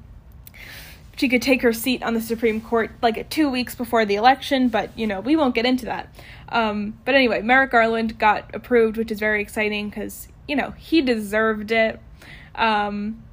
she 1.16 1.30
could 1.30 1.42
take 1.42 1.62
her 1.62 1.74
seat 1.74 2.02
on 2.04 2.14
the 2.14 2.22
Supreme 2.22 2.60
Court 2.60 2.92
like 3.02 3.30
two 3.30 3.50
weeks 3.50 3.76
before 3.76 4.06
the 4.06 4.16
election, 4.16 4.70
but 4.70 4.98
you 4.98 5.06
know, 5.06 5.20
we 5.20 5.36
won't 5.36 5.56
get 5.56 5.66
into 5.66 5.86
that. 5.86 6.14
Um, 6.50 6.98
but 7.06 7.16
anyway, 7.16 7.42
Merrick 7.42 7.72
Garland 7.72 8.18
got 8.18 8.54
approved, 8.54 8.98
which 8.98 9.12
is 9.12 9.20
very 9.20 9.42
exciting 9.42 9.90
because, 9.90 10.28
you 10.48 10.56
know, 10.56 10.72
he 10.72 11.02
deserved 11.02 11.72
it. 11.72 12.00
Um, 12.56 13.24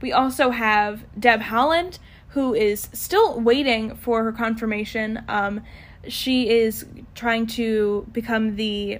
we 0.00 0.12
also 0.12 0.50
have 0.50 1.04
Deb 1.18 1.40
Haaland, 1.40 1.98
who 2.28 2.52
is 2.52 2.88
still 2.92 3.40
waiting 3.40 3.94
for 3.96 4.24
her 4.24 4.32
confirmation. 4.32 5.24
Um, 5.28 5.62
she 6.06 6.50
is 6.50 6.84
trying 7.14 7.46
to 7.46 8.06
become 8.12 8.56
the 8.56 8.98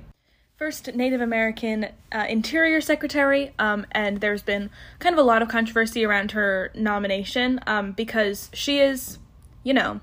first 0.57 0.95
Native 0.95 1.21
American 1.21 1.89
uh, 2.13 2.27
Interior 2.29 2.81
Secretary, 2.81 3.53
um, 3.59 3.87
and 3.91 4.21
there's 4.21 4.43
been 4.43 4.71
kind 5.01 5.13
of 5.13 5.19
a 5.19 5.27
lot 5.27 5.43
of 5.43 5.49
controversy 5.49 6.05
around 6.05 6.33
her 6.33 6.71
nomination 6.75 7.61
um, 7.67 7.93
because 7.93 8.51
she 8.53 8.79
is, 8.79 9.19
you 9.65 9.75
know, 9.75 10.01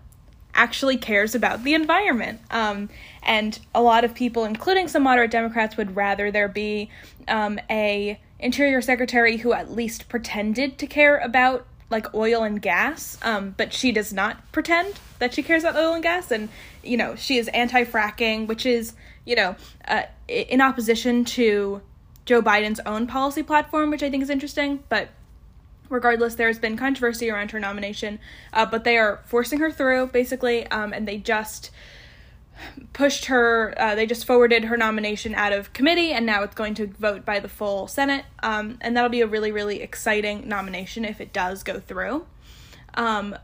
actually 0.53 0.97
cares 0.97 1.33
about 1.33 1.63
the 1.63 1.73
environment. 1.73 2.41
Um, 2.51 2.89
and 3.23 3.57
a 3.73 3.81
lot 3.81 4.03
of 4.03 4.13
people, 4.13 4.43
including 4.43 4.89
some 4.89 5.03
moderate 5.03 5.31
Democrats, 5.31 5.77
would 5.77 5.95
rather 5.95 6.31
there 6.31 6.49
be 6.49 6.89
um, 7.29 7.59
a 7.69 8.19
Interior 8.39 8.81
Secretary 8.81 9.37
who 9.37 9.53
at 9.53 9.71
least 9.71 10.09
pretended 10.09 10.77
to 10.79 10.87
care 10.87 11.17
about 11.19 11.65
like 11.91 12.13
oil 12.15 12.43
and 12.43 12.61
gas, 12.61 13.17
um, 13.21 13.53
but 13.57 13.73
she 13.73 13.91
does 13.91 14.11
not 14.13 14.51
pretend 14.51 14.95
that 15.19 15.33
she 15.33 15.43
cares 15.43 15.63
about 15.63 15.75
oil 15.75 15.93
and 15.93 16.03
gas, 16.03 16.31
and 16.31 16.49
you 16.83 16.97
know 16.97 17.15
she 17.15 17.37
is 17.37 17.47
anti-fracking, 17.49 18.47
which 18.47 18.65
is 18.65 18.93
you 19.25 19.35
know 19.35 19.55
uh, 19.87 20.03
in 20.27 20.61
opposition 20.61 21.25
to 21.25 21.81
Joe 22.25 22.41
Biden's 22.41 22.79
own 22.85 23.07
policy 23.07 23.43
platform, 23.43 23.91
which 23.91 24.03
I 24.03 24.09
think 24.09 24.23
is 24.23 24.29
interesting, 24.29 24.83
but 24.89 25.09
regardless, 25.89 26.35
there 26.35 26.47
has 26.47 26.57
been 26.57 26.77
controversy 26.77 27.29
around 27.29 27.51
her 27.51 27.59
nomination, 27.59 28.19
uh, 28.53 28.65
but 28.65 28.83
they 28.83 28.97
are 28.97 29.19
forcing 29.25 29.59
her 29.59 29.69
through 29.69 30.07
basically, 30.07 30.65
um, 30.67 30.93
and 30.93 31.07
they 31.07 31.17
just 31.17 31.69
pushed 32.93 33.25
her. 33.25 33.73
Uh, 33.77 33.95
they 33.95 34.05
just 34.05 34.25
forwarded 34.25 34.65
her 34.65 34.77
nomination 34.77 35.35
out 35.35 35.53
of 35.53 35.73
committee, 35.73 36.11
and 36.11 36.25
now 36.25 36.43
it's 36.43 36.55
going 36.55 36.73
to 36.75 36.87
vote 36.87 37.25
by 37.25 37.39
the 37.39 37.47
full 37.47 37.87
Senate, 37.87 38.25
um, 38.43 38.77
and 38.81 38.95
that'll 38.95 39.09
be 39.09 39.21
a 39.21 39.27
really, 39.27 39.51
really 39.51 39.81
exciting 39.81 40.47
nomination 40.47 41.05
if 41.05 41.21
it 41.21 41.33
does 41.33 41.63
go 41.63 41.79
through. 41.79 42.25
Um, 42.93 43.35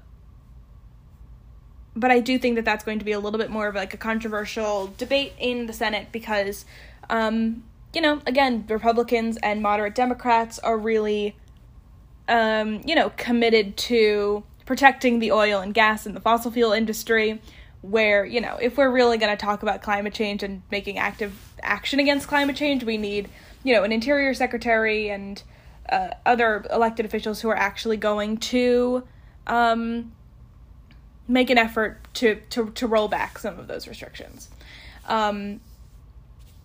but 1.96 2.12
I 2.12 2.20
do 2.20 2.38
think 2.38 2.56
that 2.56 2.66
that's 2.66 2.84
going 2.84 3.00
to 3.00 3.06
be 3.06 3.12
a 3.12 3.20
little 3.20 3.40
bit 3.40 3.50
more 3.50 3.68
of 3.68 3.76
like 3.76 3.94
a 3.94 3.98
controversial 3.98 4.94
debate 4.98 5.34
in 5.40 5.66
the 5.66 5.74
Senate 5.74 6.10
because, 6.12 6.66
um, 7.10 7.64
you 7.94 8.02
know, 8.02 8.22
again, 8.28 8.66
Republicans 8.70 9.38
and 9.42 9.62
moderate 9.62 9.96
Democrats 9.96 10.60
are 10.60 10.78
really 10.78 11.36
um, 12.28 12.82
you 12.86 12.96
know, 12.96 13.12
committed 13.18 13.78
to 13.78 14.44
protecting 14.66 15.20
the 15.20 15.32
oil 15.32 15.62
and 15.62 15.74
gas 15.74 16.06
and 16.06 16.16
the 16.16 16.20
fossil 16.20 16.52
fuel 16.52 16.74
industry. 16.74 17.42
Where, 17.82 18.26
you 18.26 18.42
know, 18.42 18.58
if 18.62 18.78
we're 18.78 18.90
really 18.90 19.18
going 19.18 19.36
to 19.36 19.46
talk 19.46 19.64
about 19.64 19.82
climate 19.82 20.14
change 20.14 20.44
and 20.44 20.62
making 20.72 20.98
active 20.98 21.34
action 21.62 22.00
against 22.00 22.28
climate 22.28 22.56
change, 22.56 22.84
we 22.84 22.98
need, 22.98 23.30
you 23.64 23.74
know, 23.74 23.84
an 23.84 23.92
interior 23.92 24.34
secretary 24.34 25.10
and 25.10 25.42
uh, 25.90 26.10
other 26.26 26.66
elected 26.72 27.06
officials 27.06 27.42
who 27.42 27.50
are 27.50 27.56
actually 27.56 27.98
going 27.98 28.38
to 28.38 29.08
um, 29.46 30.12
make 31.28 31.50
an 31.50 31.58
effort 31.58 32.00
to, 32.16 32.36
to, 32.50 32.72
to 32.72 32.88
roll 32.88 33.08
back 33.08 33.40
some 33.40 33.60
of 33.60 33.68
those 33.68 33.88
restrictions. 33.88 34.50
Um, 35.08 35.62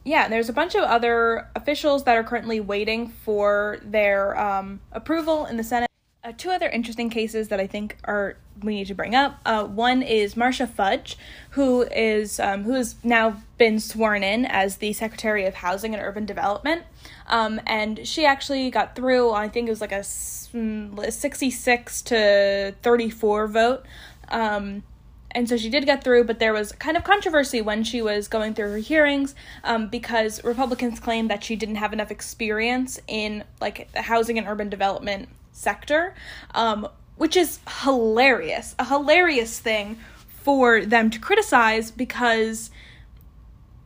yeah, 0.05 0.29
there's 0.29 0.49
a 0.49 0.53
bunch 0.53 0.75
of 0.75 0.83
other 0.83 1.49
officials 1.55 2.05
that 2.05 2.17
are 2.17 2.25
currently 2.25 2.59
waiting 2.59 3.09
for 3.09 3.79
their 3.83 4.37
um, 4.37 4.81
approval 4.91 5.47
in 5.47 5.57
the 5.57 5.65
Senate. 5.65 5.92
Uh, 6.25 6.31
two 6.37 6.51
other 6.51 6.69
interesting 6.69 7.11
cases 7.11 7.49
that 7.49 7.59
I 7.59 7.67
think 7.67 7.97
are 8.05 8.37
we 8.63 8.77
need 8.77 8.87
to 8.87 8.95
bring 8.95 9.13
up. 9.13 9.41
Uh, 9.45 9.65
one 9.65 10.03
is 10.03 10.37
Marcia 10.37 10.69
Fudge, 10.69 11.19
who 11.51 11.83
is 11.83 12.39
um, 12.39 12.63
who 12.63 12.75
has 12.75 12.95
now 13.03 13.43
been 13.59 13.81
sworn 13.81 14.23
in 14.23 14.47
as 14.47 14.77
the 14.77 14.93
Secretary 14.93 15.47
of 15.47 15.55
Housing 15.55 15.95
and 15.95 16.01
Urban 16.01 16.25
Development, 16.25 16.85
um, 17.27 17.61
and 17.67 18.07
she 18.07 18.25
actually 18.25 18.71
got 18.71 18.95
through. 18.95 19.33
I 19.33 19.49
think 19.49 19.67
it 19.67 19.73
was 19.73 19.81
like 19.81 19.91
a 19.91 19.99
mm, 19.99 21.13
sixty-six 21.13 22.03
to 22.03 22.73
thirty-four 22.83 23.49
vote. 23.49 23.85
Um, 24.29 24.85
and 25.33 25.49
so 25.49 25.57
she 25.57 25.71
did 25.71 25.87
get 25.87 26.05
through, 26.05 26.23
but 26.23 26.39
there 26.39 26.53
was 26.53 26.71
kind 26.71 26.97
of 26.97 27.03
controversy 27.03 27.61
when 27.61 27.83
she 27.83 28.01
was 28.01 28.29
going 28.29 28.55
through 28.55 28.71
her 28.71 28.79
hearings 28.79 29.35
um, 29.65 29.89
because 29.89 30.45
Republicans 30.45 31.01
claimed 31.01 31.31
that 31.31 31.43
she 31.43 31.57
didn't 31.57 31.77
have 31.77 31.93
enough 31.93 32.13
experience 32.13 33.01
in 33.09 33.43
like 33.61 33.93
housing 33.97 34.39
and 34.39 34.47
urban 34.47 34.69
development 34.69 35.29
sector, 35.53 36.15
um, 36.55 36.89
which 37.17 37.37
is 37.37 37.61
hilarious, 37.85 38.75
a 38.79 38.85
hilarious 38.85 39.59
thing 39.59 39.99
for 40.27 40.85
them 40.85 41.11
to 41.11 41.19
criticize 41.19 41.91
because 41.91 42.71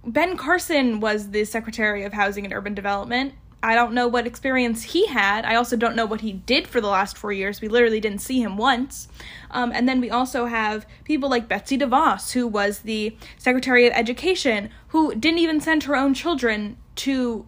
Ben 0.05 0.37
Carson 0.37 1.01
was 1.01 1.31
the 1.31 1.45
Secretary 1.45 2.05
of 2.05 2.13
Housing 2.13 2.45
and 2.45 2.55
Urban 2.55 2.75
Development 2.75 3.35
I 3.67 3.75
don't 3.75 3.95
know 3.95 4.07
what 4.07 4.29
experience 4.29 4.85
he 4.85 5.07
had. 5.07 5.45
I 5.45 5.57
also 5.57 5.77
don't 5.77 5.97
know 5.97 6.07
what 6.07 6.21
he 6.21 6.33
did 6.33 6.69
for 6.69 6.81
the 6.81 6.87
last 6.87 7.17
four 7.19 7.33
years. 7.33 7.61
We 7.61 7.67
literally 7.67 7.99
didn't 7.99 8.21
see 8.21 8.41
him 8.41 8.57
once. 8.57 9.09
Um, 9.51 9.73
and 9.73 9.89
then 9.89 10.01
we 10.01 10.09
also 10.09 10.47
have 10.47 10.87
people 11.03 11.29
like 11.29 11.49
Betsy 11.49 11.77
DeVos, 11.77 12.33
who 12.33 12.47
was 12.47 12.81
the 12.81 13.17
Secretary 13.39 13.87
of 13.87 13.93
Education, 13.95 14.71
who 14.89 15.15
didn't 15.17 15.41
even 15.41 15.61
send 15.61 15.83
her 15.83 15.97
own 15.97 16.15
children 16.15 16.77
to 16.97 17.45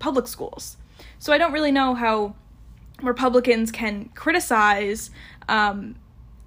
public 0.00 0.26
schools. 0.26 0.76
So 1.18 1.32
I 1.32 1.38
don't 1.38 1.52
really 1.52 1.72
know 1.72 1.94
how 1.94 2.34
Republicans 3.04 3.70
can 3.70 4.10
criticize 4.14 5.10
um, 5.48 5.96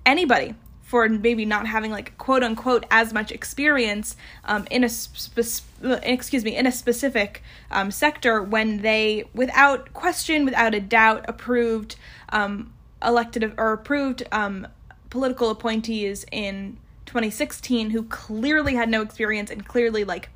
anybody 0.06 0.56
for 0.88 1.10
maybe 1.10 1.43
not 1.43 1.67
having 1.67 1.91
like 1.91 2.17
quote 2.17 2.43
unquote 2.43 2.86
as 2.89 3.13
much 3.13 3.32
experience 3.32 4.15
um, 4.46 4.65
in 4.72 4.86
a 4.86 4.89
spe- 4.89 5.65
excuse 5.84 6.46
me 6.46 6.56
in 6.56 6.65
a 6.65 6.72
specific 6.72 7.43
um, 7.72 7.91
sector 7.91 8.41
when 8.41 8.82
they 8.82 9.26
without 9.34 9.91
question 9.93 10.46
without 10.46 10.74
a 10.74 10.80
doubt 10.80 11.26
approved 11.28 11.98
um, 12.30 12.74
elected 13.04 13.54
or 13.58 13.74
approved 13.74 14.24
um, 14.32 14.65
political 15.10 15.50
appointees 15.50 16.26
in 16.32 16.78
2016 17.06 17.89
who 17.89 18.04
clearly 18.04 18.76
had 18.76 18.88
no 18.88 19.02
experience 19.02 19.52
and 19.52 19.67
clearly 19.67 20.06
like 20.06 20.30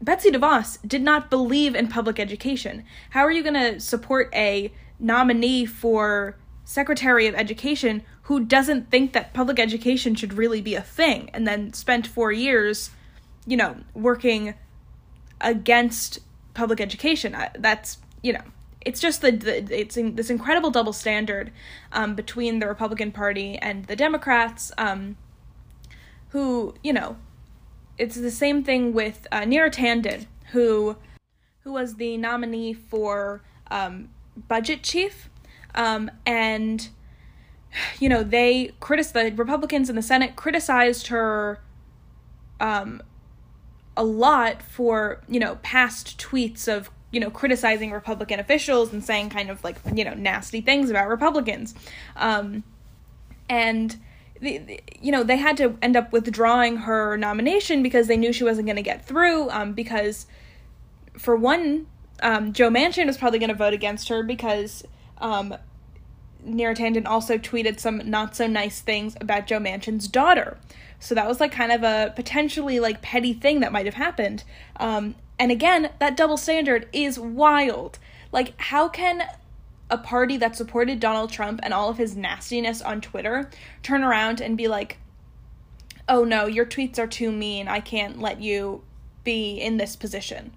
Betsy 0.00 0.30
DeVos 0.30 0.78
did 0.86 1.02
not 1.02 1.30
believe 1.30 1.74
in 1.74 1.88
public 1.88 2.20
education. 2.20 2.84
How 3.10 3.20
are 3.20 3.30
you 3.30 3.42
going 3.42 3.54
to 3.54 3.80
support 3.80 4.28
a 4.34 4.70
nominee 4.98 5.66
for 5.66 6.36
Secretary 6.64 7.26
of 7.26 7.34
Education 7.34 8.02
who 8.22 8.40
doesn't 8.40 8.90
think 8.90 9.12
that 9.12 9.32
public 9.32 9.60
education 9.60 10.14
should 10.16 10.32
really 10.32 10.60
be 10.60 10.74
a 10.74 10.82
thing 10.82 11.30
and 11.32 11.46
then 11.46 11.72
spent 11.72 12.06
four 12.08 12.32
years, 12.32 12.90
you 13.46 13.56
know, 13.56 13.76
working 13.94 14.54
against 15.40 16.18
public 16.52 16.80
education. 16.80 17.36
That's, 17.56 17.98
you 18.22 18.32
know, 18.32 18.42
it's 18.80 19.00
just 19.00 19.20
the, 19.20 19.30
the 19.30 19.80
it's 19.80 19.96
in, 19.96 20.16
this 20.16 20.28
incredible 20.28 20.72
double 20.72 20.92
standard 20.92 21.52
um, 21.92 22.16
between 22.16 22.58
the 22.58 22.66
Republican 22.66 23.12
Party 23.12 23.56
and 23.58 23.84
the 23.86 23.94
Democrats, 23.94 24.72
um, 24.76 25.16
who, 26.30 26.74
you 26.82 26.92
know, 26.92 27.16
it's 27.98 28.16
the 28.16 28.30
same 28.30 28.64
thing 28.64 28.92
with 28.92 29.28
uh, 29.30 29.42
Neera 29.42 29.72
Tanden, 29.72 30.26
who, 30.50 30.96
who 31.60 31.72
was 31.72 31.94
the 31.94 32.16
nominee 32.16 32.72
for 32.72 33.42
um, 33.70 34.08
budget 34.48 34.82
chief, 34.82 35.28
um, 35.74 36.10
and 36.24 36.88
you 37.98 38.08
know, 38.08 38.22
they 38.22 38.72
criticized 38.80 39.34
the 39.34 39.36
Republicans 39.36 39.90
in 39.90 39.96
the 39.96 40.02
Senate 40.02 40.36
criticized 40.36 41.08
her 41.08 41.60
um 42.60 43.02
a 43.98 44.04
lot 44.04 44.62
for, 44.62 45.22
you 45.26 45.40
know, 45.40 45.56
past 45.62 46.18
tweets 46.18 46.68
of, 46.68 46.90
you 47.10 47.18
know, 47.18 47.30
criticizing 47.30 47.90
Republican 47.90 48.38
officials 48.38 48.92
and 48.92 49.02
saying 49.02 49.30
kind 49.30 49.48
of 49.48 49.64
like, 49.64 49.76
you 49.94 50.04
know, 50.04 50.12
nasty 50.12 50.60
things 50.60 50.90
about 50.90 51.08
Republicans. 51.08 51.74
Um 52.16 52.64
and 53.48 53.96
the, 54.40 54.80
you 55.00 55.12
know 55.12 55.22
they 55.22 55.36
had 55.36 55.56
to 55.56 55.78
end 55.80 55.96
up 55.96 56.12
withdrawing 56.12 56.76
her 56.76 57.16
nomination 57.16 57.82
because 57.82 58.06
they 58.06 58.16
knew 58.16 58.32
she 58.32 58.44
wasn't 58.44 58.66
going 58.66 58.76
to 58.76 58.82
get 58.82 59.04
through 59.04 59.48
um, 59.50 59.72
because 59.72 60.26
for 61.16 61.36
one 61.36 61.86
um, 62.22 62.52
joe 62.52 62.70
manchin 62.70 63.06
was 63.06 63.18
probably 63.18 63.38
going 63.38 63.48
to 63.50 63.54
vote 63.54 63.74
against 63.74 64.08
her 64.08 64.22
because 64.22 64.84
um, 65.18 65.54
Neera 66.46 66.76
Tanden 66.76 67.06
also 67.06 67.38
tweeted 67.38 67.80
some 67.80 68.02
not 68.08 68.36
so 68.36 68.46
nice 68.46 68.80
things 68.80 69.16
about 69.20 69.46
Joe 69.46 69.58
Manchin's 69.58 70.06
daughter. 70.06 70.58
So 71.00 71.14
that 71.14 71.26
was 71.26 71.40
like 71.40 71.52
kind 71.52 71.72
of 71.72 71.82
a 71.82 72.12
potentially 72.14 72.80
like 72.80 73.02
petty 73.02 73.32
thing 73.32 73.60
that 73.60 73.72
might 73.72 73.86
have 73.86 73.94
happened. 73.94 74.44
Um, 74.76 75.16
and 75.38 75.50
again, 75.50 75.90
that 75.98 76.16
double 76.16 76.36
standard 76.36 76.88
is 76.92 77.18
wild. 77.18 77.98
Like, 78.32 78.58
how 78.60 78.88
can 78.88 79.22
a 79.90 79.98
party 79.98 80.36
that 80.38 80.56
supported 80.56 80.98
Donald 80.98 81.30
Trump 81.30 81.60
and 81.62 81.72
all 81.72 81.88
of 81.88 81.98
his 81.98 82.16
nastiness 82.16 82.82
on 82.82 83.00
Twitter 83.00 83.50
turn 83.82 84.02
around 84.02 84.40
and 84.40 84.56
be 84.56 84.68
like, 84.68 84.98
oh 86.08 86.24
no, 86.24 86.46
your 86.46 86.66
tweets 86.66 86.98
are 86.98 87.06
too 87.06 87.30
mean. 87.30 87.68
I 87.68 87.80
can't 87.80 88.20
let 88.20 88.40
you 88.40 88.82
be 89.22 89.56
in 89.60 89.76
this 89.76 89.96
position? 89.96 90.52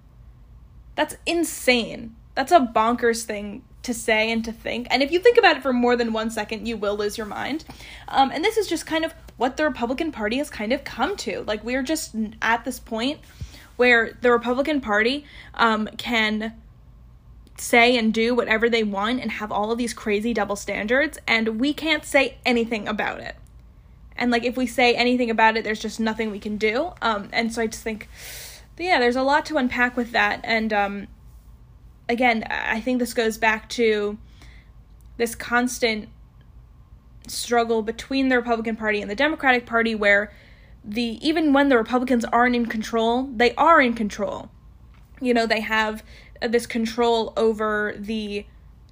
That's 0.96 1.16
insane. 1.26 2.16
That's 2.34 2.52
a 2.52 2.60
bonkers 2.60 3.24
thing 3.24 3.62
to 3.82 3.94
say 3.94 4.30
and 4.30 4.44
to 4.44 4.52
think. 4.52 4.86
And 4.90 5.02
if 5.02 5.10
you 5.10 5.18
think 5.18 5.38
about 5.38 5.56
it 5.56 5.62
for 5.62 5.72
more 5.72 5.96
than 5.96 6.12
one 6.12 6.30
second, 6.30 6.66
you 6.66 6.76
will 6.76 6.96
lose 6.96 7.16
your 7.16 7.26
mind. 7.26 7.64
Um, 8.08 8.30
and 8.30 8.44
this 8.44 8.56
is 8.56 8.66
just 8.66 8.86
kind 8.86 9.04
of 9.04 9.14
what 9.36 9.56
the 9.56 9.64
Republican 9.64 10.12
Party 10.12 10.36
has 10.36 10.50
kind 10.50 10.72
of 10.72 10.84
come 10.84 11.16
to. 11.18 11.42
Like, 11.46 11.64
we're 11.64 11.82
just 11.82 12.14
at 12.42 12.64
this 12.64 12.78
point 12.78 13.20
where 13.76 14.18
the 14.20 14.30
Republican 14.30 14.82
Party 14.82 15.24
um, 15.54 15.88
can 15.96 16.54
say 17.56 17.96
and 17.96 18.12
do 18.12 18.34
whatever 18.34 18.68
they 18.68 18.82
want 18.82 19.20
and 19.20 19.30
have 19.30 19.50
all 19.50 19.72
of 19.72 19.78
these 19.78 19.94
crazy 19.94 20.34
double 20.34 20.56
standards, 20.56 21.18
and 21.26 21.58
we 21.58 21.72
can't 21.72 22.04
say 22.04 22.36
anything 22.44 22.86
about 22.86 23.20
it. 23.20 23.36
And, 24.16 24.30
like, 24.30 24.44
if 24.44 24.58
we 24.58 24.66
say 24.66 24.94
anything 24.94 25.30
about 25.30 25.56
it, 25.56 25.64
there's 25.64 25.80
just 25.80 25.98
nothing 25.98 26.30
we 26.30 26.38
can 26.38 26.58
do. 26.58 26.92
Um, 27.00 27.30
and 27.32 27.50
so 27.50 27.62
I 27.62 27.66
just 27.66 27.82
think 27.82 28.08
but 28.80 28.86
yeah, 28.86 28.98
there's 28.98 29.14
a 29.14 29.22
lot 29.22 29.44
to 29.44 29.58
unpack 29.58 29.94
with 29.94 30.12
that. 30.12 30.40
And 30.42 30.72
um, 30.72 31.06
again, 32.08 32.44
I 32.48 32.80
think 32.80 32.98
this 32.98 33.12
goes 33.12 33.36
back 33.36 33.68
to 33.70 34.16
this 35.18 35.34
constant 35.34 36.08
struggle 37.26 37.82
between 37.82 38.30
the 38.30 38.36
Republican 38.36 38.76
Party 38.76 39.02
and 39.02 39.10
the 39.10 39.14
Democratic 39.14 39.66
Party 39.66 39.94
where 39.94 40.32
the 40.82 41.18
even 41.20 41.52
when 41.52 41.68
the 41.68 41.76
Republicans 41.76 42.24
aren't 42.24 42.56
in 42.56 42.64
control, 42.64 43.24
they 43.24 43.54
are 43.56 43.82
in 43.82 43.92
control. 43.92 44.48
You 45.20 45.34
know, 45.34 45.44
they 45.44 45.60
have 45.60 46.02
this 46.40 46.66
control 46.66 47.34
over 47.36 47.94
the 47.98 48.46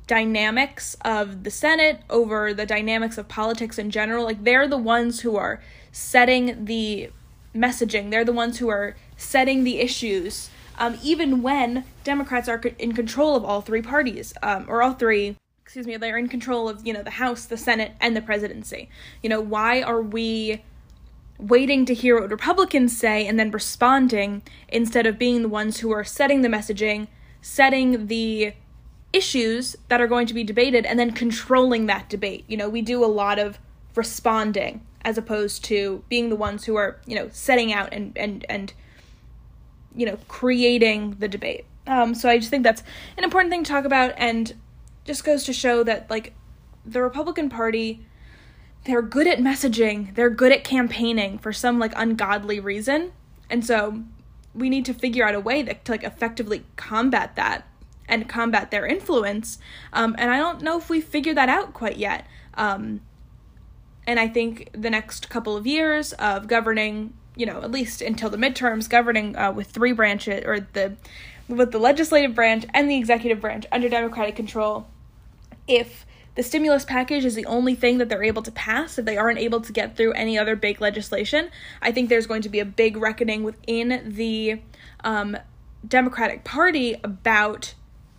dynamics 0.07 0.99
of 1.03 1.45
the 1.45 1.51
Senate, 1.51 2.03
over 2.11 2.53
the 2.53 2.67
dynamics 2.67 3.17
of 3.17 3.27
politics 3.27 3.79
in 3.79 3.91
general. 3.91 4.23
Like 4.23 4.45
they're 4.45 4.69
the 4.69 4.77
ones 4.77 5.21
who 5.21 5.37
are 5.37 5.63
setting 5.93 6.67
the 6.67 7.11
messaging. 7.55 8.11
They're 8.11 8.27
the 8.27 8.35
ones 8.35 8.59
who 8.59 8.69
are 8.69 8.95
setting 9.19 9.65
the 9.65 9.81
issues. 9.81 10.49
Um, 10.79 10.97
even 11.03 11.43
when 11.43 11.85
Democrats 12.05 12.49
are 12.49 12.63
in 12.79 12.93
control 12.93 13.37
of 13.37 13.45
all 13.45 13.61
three 13.61 13.83
parties, 13.83 14.33
um, 14.43 14.65
or 14.69 14.83
all 14.83 14.95
three, 14.95 15.37
excuse 15.63 15.87
me, 15.87 15.99
they're 15.99 16.17
in 16.17 16.29
control 16.29 16.69
of 16.69 16.87
you 16.87 16.95
know 16.95 17.03
the 17.03 17.11
House, 17.11 17.45
the 17.45 17.59
Senate, 17.59 17.93
and 18.01 18.17
the 18.17 18.23
presidency. 18.23 18.89
You 19.23 19.29
know, 19.29 19.41
why 19.41 19.83
are 19.83 20.01
we 20.01 20.63
waiting 21.39 21.85
to 21.85 21.95
hear 21.95 22.21
what 22.21 22.31
Republicans 22.31 22.97
say 22.97 23.27
and 23.27 23.39
then 23.39 23.51
responding 23.51 24.43
instead 24.69 25.07
of 25.07 25.19
being 25.19 25.43
the 25.43 25.49
ones 25.49 25.79
who 25.79 25.91
are 25.93 26.05
setting 26.05 26.43
the 26.43 26.49
messaging, 26.49 27.09
setting 27.43 28.07
the 28.07 28.53
issues 29.13 29.77
that 29.89 30.01
are 30.01 30.07
going 30.07 30.27
to 30.27 30.35
be 30.35 30.45
debated, 30.45 30.87
and 30.87 30.99
then 30.99 31.11
controlling 31.11 31.87
that 31.87 32.09
debate. 32.09 32.45
You 32.47 32.57
know, 32.57 32.69
we 32.69 32.83
do 32.83 33.05
a 33.05 33.07
lot 33.07 33.39
of 33.39 33.59
responding 33.95 34.87
as 35.03 35.19
opposed 35.19 35.65
to 35.65 36.05
being 36.09 36.29
the 36.29 36.37
ones 36.37 36.65
who 36.65 36.77
are, 36.77 37.01
you 37.07 37.17
know, 37.17 37.29
setting 37.33 37.73
out 37.73 37.93
and 37.93 38.17
and 38.17 38.47
and 38.49 38.73
you 39.99 40.07
know, 40.07 40.19
creating 40.29 41.17
the 41.19 41.29
debate. 41.29 41.65
Um, 41.87 42.15
so 42.15 42.29
I 42.29 42.39
just 42.39 42.51
think 42.51 42.63
that's 42.63 42.83
an 43.17 43.25
important 43.25 43.51
thing 43.51 43.65
to 43.65 43.71
talk 43.71 43.85
about, 43.85 44.13
and 44.17 44.55
just 45.05 45.25
goes 45.25 45.45
to 45.45 45.53
show 45.53 45.83
that 45.85 46.09
like 46.09 46.35
the 46.87 47.03
Republican 47.03 47.51
Party 47.51 48.05
they're 48.85 49.03
good 49.03 49.27
at 49.27 49.39
messaging, 49.39 50.15
they're 50.15 50.31
good 50.31 50.53
at 50.53 50.65
campaigning 50.65 51.39
for 51.39 51.53
some 51.53 51.79
like 51.79 51.93
ungodly 51.97 52.61
reason. 52.61 53.13
And 53.51 53.65
so 53.65 54.03
we 54.55 54.71
need 54.71 54.85
to 54.87 54.95
figure 54.95 55.27
out 55.27 55.35
a 55.35 55.41
way 55.41 55.63
that 55.63 55.85
to 55.85 55.93
like 55.93 56.05
effectively 56.05 56.65
combat 56.77 57.37
that 57.37 57.67
and 58.09 58.29
combat 58.29 58.71
their 58.71 58.87
influence. 58.87 59.59
Um, 59.93 60.15
and 60.19 60.31
I 60.31 60.39
don't 60.39 60.63
know 60.63 60.79
if 60.79 60.89
we 60.89 61.01
figured 61.01 61.37
that 61.37 61.49
out 61.49 61.75
quite 61.75 61.99
yet. 61.99 62.27
Um, 62.55 63.03
and 64.07 64.19
I 64.19 64.27
think 64.27 64.71
the 64.73 64.89
next 64.89 65.29
couple 65.29 65.55
of 65.55 65.67
years 65.67 66.15
of 66.15 66.49
governing, 66.49 67.13
you 67.39 67.47
know, 67.47 67.63
at 67.63 67.71
least 67.71 68.03
until 68.03 68.29
the 68.29 68.37
midterms, 68.37 68.91
governing 68.91 69.37
uh, 69.37 69.53
with 69.53 69.69
three 69.69 69.93
branches 69.93 70.43
or 70.45 70.61
the 70.73 70.97
with 71.49 71.71
the 71.73 71.79
legislative 71.79 72.35
branch 72.35 72.67
and 72.75 72.91
the 72.91 72.97
executive 72.97 73.41
branch 73.41 73.65
under 73.73 73.89
Democratic 73.89 74.37
control, 74.37 74.87
if 75.67 76.05
the 76.35 76.43
stimulus 76.43 76.85
package 76.85 77.25
is 77.25 77.35
the 77.35 77.47
only 77.47 77.75
thing 77.75 77.99
that 77.99 78.09
they're 78.09 78.23
able 78.23 78.43
to 78.43 78.53
pass 78.53 78.99
if 78.99 79.05
they 79.05 79.17
aren't 79.17 79.39
able 79.39 79.61
to 79.61 79.73
get 79.73 79.97
through 79.97 80.13
any 80.13 80.39
other 80.39 80.57
big 80.57 80.81
legislation. 80.81 81.51
I 81.81 81.91
think 81.91 82.09
there's 82.09 82.27
going 82.27 82.43
to 82.43 82.49
be 82.49 82.61
a 82.61 82.65
big 82.65 82.97
reckoning 82.97 83.45
within 83.45 84.13
the 84.15 84.61
um, 85.03 85.37
Democratic 85.87 86.45
Party 86.45 86.97
about 87.03 87.75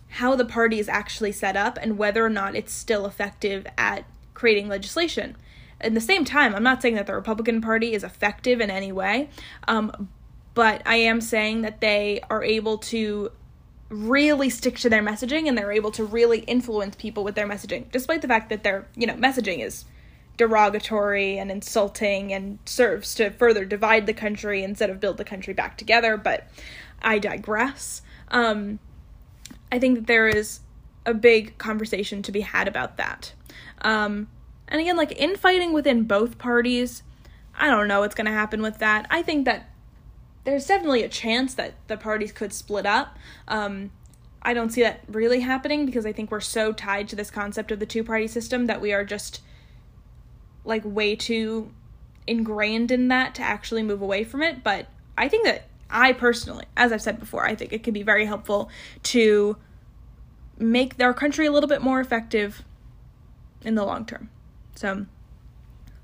how 0.08 0.34
the 0.34 0.44
party 0.44 0.78
is 0.78 0.88
actually 0.88 1.32
set 1.32 1.56
up 1.56 1.78
and 1.80 1.96
whether 1.96 2.24
or 2.24 2.30
not 2.30 2.56
it's 2.56 2.72
still 2.72 3.06
effective 3.06 3.66
at 3.78 4.04
creating 4.34 4.68
legislation. 4.68 5.36
At 5.80 5.94
the 5.94 6.00
same 6.00 6.24
time, 6.24 6.54
I'm 6.54 6.62
not 6.62 6.82
saying 6.82 6.94
that 6.94 7.06
the 7.06 7.14
Republican 7.14 7.60
Party 7.60 7.94
is 7.94 8.04
effective 8.04 8.60
in 8.60 8.70
any 8.70 8.92
way, 8.92 9.30
um, 9.66 10.08
but 10.54 10.82
I 10.84 10.96
am 10.96 11.20
saying 11.20 11.62
that 11.62 11.80
they 11.80 12.20
are 12.28 12.44
able 12.44 12.78
to 12.78 13.30
really 13.88 14.50
stick 14.50 14.78
to 14.78 14.88
their 14.88 15.02
messaging 15.02 15.48
and 15.48 15.58
they're 15.58 15.72
able 15.72 15.90
to 15.90 16.04
really 16.04 16.40
influence 16.40 16.96
people 16.96 17.24
with 17.24 17.34
their 17.34 17.48
messaging, 17.48 17.90
despite 17.90 18.22
the 18.22 18.28
fact 18.28 18.48
that 18.50 18.62
their, 18.62 18.86
you 18.94 19.06
know, 19.06 19.14
messaging 19.14 19.64
is 19.64 19.84
derogatory 20.36 21.38
and 21.38 21.50
insulting 21.50 22.32
and 22.32 22.58
serves 22.64 23.14
to 23.14 23.30
further 23.30 23.64
divide 23.64 24.06
the 24.06 24.14
country 24.14 24.62
instead 24.62 24.88
of 24.88 25.00
build 25.00 25.16
the 25.16 25.24
country 25.24 25.52
back 25.52 25.76
together. 25.76 26.16
But 26.16 26.48
I 27.02 27.18
digress. 27.18 28.02
Um, 28.28 28.78
I 29.72 29.78
think 29.78 29.96
that 29.96 30.06
there 30.06 30.28
is 30.28 30.60
a 31.04 31.14
big 31.14 31.58
conversation 31.58 32.22
to 32.22 32.32
be 32.32 32.40
had 32.40 32.68
about 32.68 32.96
that. 32.96 33.32
Um, 33.82 34.28
and 34.70 34.80
again, 34.80 34.96
like 34.96 35.12
infighting 35.12 35.72
within 35.72 36.04
both 36.04 36.38
parties, 36.38 37.02
I 37.54 37.68
don't 37.68 37.88
know 37.88 38.00
what's 38.00 38.14
going 38.14 38.26
to 38.26 38.32
happen 38.32 38.62
with 38.62 38.78
that. 38.78 39.06
I 39.10 39.22
think 39.22 39.44
that 39.44 39.68
there's 40.44 40.66
definitely 40.66 41.02
a 41.02 41.08
chance 41.08 41.54
that 41.54 41.74
the 41.88 41.96
parties 41.96 42.32
could 42.32 42.52
split 42.52 42.86
up. 42.86 43.18
Um, 43.48 43.90
I 44.42 44.54
don't 44.54 44.70
see 44.70 44.82
that 44.82 45.00
really 45.08 45.40
happening 45.40 45.84
because 45.84 46.06
I 46.06 46.12
think 46.12 46.30
we're 46.30 46.40
so 46.40 46.72
tied 46.72 47.08
to 47.10 47.16
this 47.16 47.30
concept 47.30 47.70
of 47.72 47.78
the 47.78 47.86
two 47.86 48.02
party 48.02 48.26
system 48.26 48.66
that 48.66 48.80
we 48.80 48.92
are 48.92 49.04
just 49.04 49.42
like 50.64 50.82
way 50.84 51.14
too 51.16 51.70
ingrained 52.26 52.90
in 52.90 53.08
that 53.08 53.34
to 53.34 53.42
actually 53.42 53.82
move 53.82 54.00
away 54.00 54.24
from 54.24 54.42
it. 54.42 54.62
But 54.62 54.86
I 55.18 55.28
think 55.28 55.44
that 55.44 55.64
I 55.90 56.12
personally, 56.12 56.64
as 56.76 56.92
I've 56.92 57.02
said 57.02 57.18
before, 57.18 57.44
I 57.44 57.54
think 57.54 57.72
it 57.72 57.82
could 57.82 57.94
be 57.94 58.02
very 58.02 58.24
helpful 58.24 58.70
to 59.04 59.56
make 60.58 61.00
our 61.02 61.14
country 61.14 61.46
a 61.46 61.52
little 61.52 61.68
bit 61.68 61.82
more 61.82 62.00
effective 62.00 62.62
in 63.62 63.74
the 63.74 63.84
long 63.84 64.06
term. 64.06 64.30
So 64.80 65.04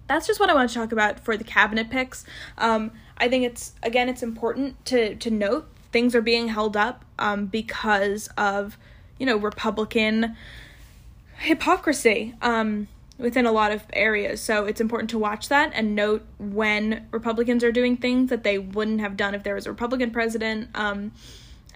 that's 0.06 0.26
just 0.26 0.38
what 0.38 0.50
I 0.50 0.54
want 0.54 0.68
to 0.68 0.74
talk 0.74 0.92
about 0.92 1.18
for 1.18 1.36
the 1.36 1.44
cabinet 1.44 1.88
picks. 1.88 2.26
Um, 2.58 2.92
I 3.16 3.28
think 3.28 3.44
it's 3.44 3.72
again 3.82 4.10
it's 4.10 4.22
important 4.22 4.84
to 4.86 5.14
to 5.16 5.30
note 5.30 5.66
things 5.92 6.14
are 6.14 6.20
being 6.20 6.48
held 6.48 6.76
up 6.76 7.04
um, 7.18 7.46
because 7.46 8.28
of 8.36 8.76
you 9.18 9.24
know 9.24 9.38
Republican 9.38 10.36
hypocrisy 11.38 12.34
um, 12.42 12.88
within 13.16 13.46
a 13.46 13.52
lot 13.52 13.72
of 13.72 13.84
areas. 13.94 14.42
So 14.42 14.66
it's 14.66 14.80
important 14.80 15.08
to 15.10 15.18
watch 15.18 15.48
that 15.48 15.72
and 15.74 15.94
note 15.94 16.26
when 16.38 17.06
Republicans 17.10 17.64
are 17.64 17.72
doing 17.72 17.96
things 17.96 18.28
that 18.28 18.44
they 18.44 18.58
wouldn't 18.58 19.00
have 19.00 19.16
done 19.16 19.34
if 19.34 19.42
there 19.42 19.54
was 19.54 19.64
a 19.64 19.70
Republican 19.70 20.10
president. 20.10 20.68
Um, 20.74 21.12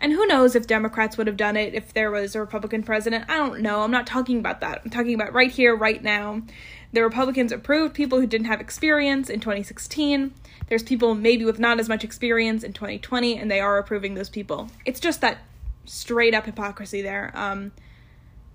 and 0.03 0.13
who 0.13 0.27
knows 0.27 0.55
if 0.55 0.67
Democrats 0.67 1.19
would 1.19 1.27
have 1.27 1.37
done 1.37 1.57
it 1.57 1.75
if 1.75 1.93
there 1.93 2.11
was 2.11 2.35
a 2.35 2.41
Republican 2.41 2.83
president? 2.83 3.27
I 3.29 3.37
don't 3.37 3.61
know. 3.61 3.83
I'm 3.83 3.91
not 3.91 4.07
talking 4.07 4.39
about 4.39 4.61
that. 4.61 4.81
I'm 4.83 4.91
talking 4.91 5.15
about 5.15 5.35
right 5.35 5.51
here, 5.51 5.77
right 5.77 6.03
now. 6.03 6.43
The 6.93 7.03
Republicans 7.03 7.53
approved 7.53 7.95
people 7.95 8.21
who 8.21 8.27
didn't 8.27 8.47
have 8.47 8.61
experience 8.61 9.31
in 9.31 9.41
2016. 9.41 10.35
There's 10.69 10.83
people 10.83 11.15
maybe 11.15 11.45
with 11.45 11.59
not 11.59 11.79
as 11.79 11.89
much 11.89 12.03
experience 12.05 12.65
in 12.65 12.73
2020, 12.73 13.39
and 13.39 13.51
they 13.51 13.61
are 13.61 13.79
approving 13.79 14.15
those 14.15 14.29
people. 14.29 14.69
It's 14.85 15.01
just 15.01 15.21
that 15.21 15.39
straight 15.85 16.35
up 16.35 16.47
hypocrisy 16.47 17.03
there. 17.03 17.33
Um, 17.35 17.73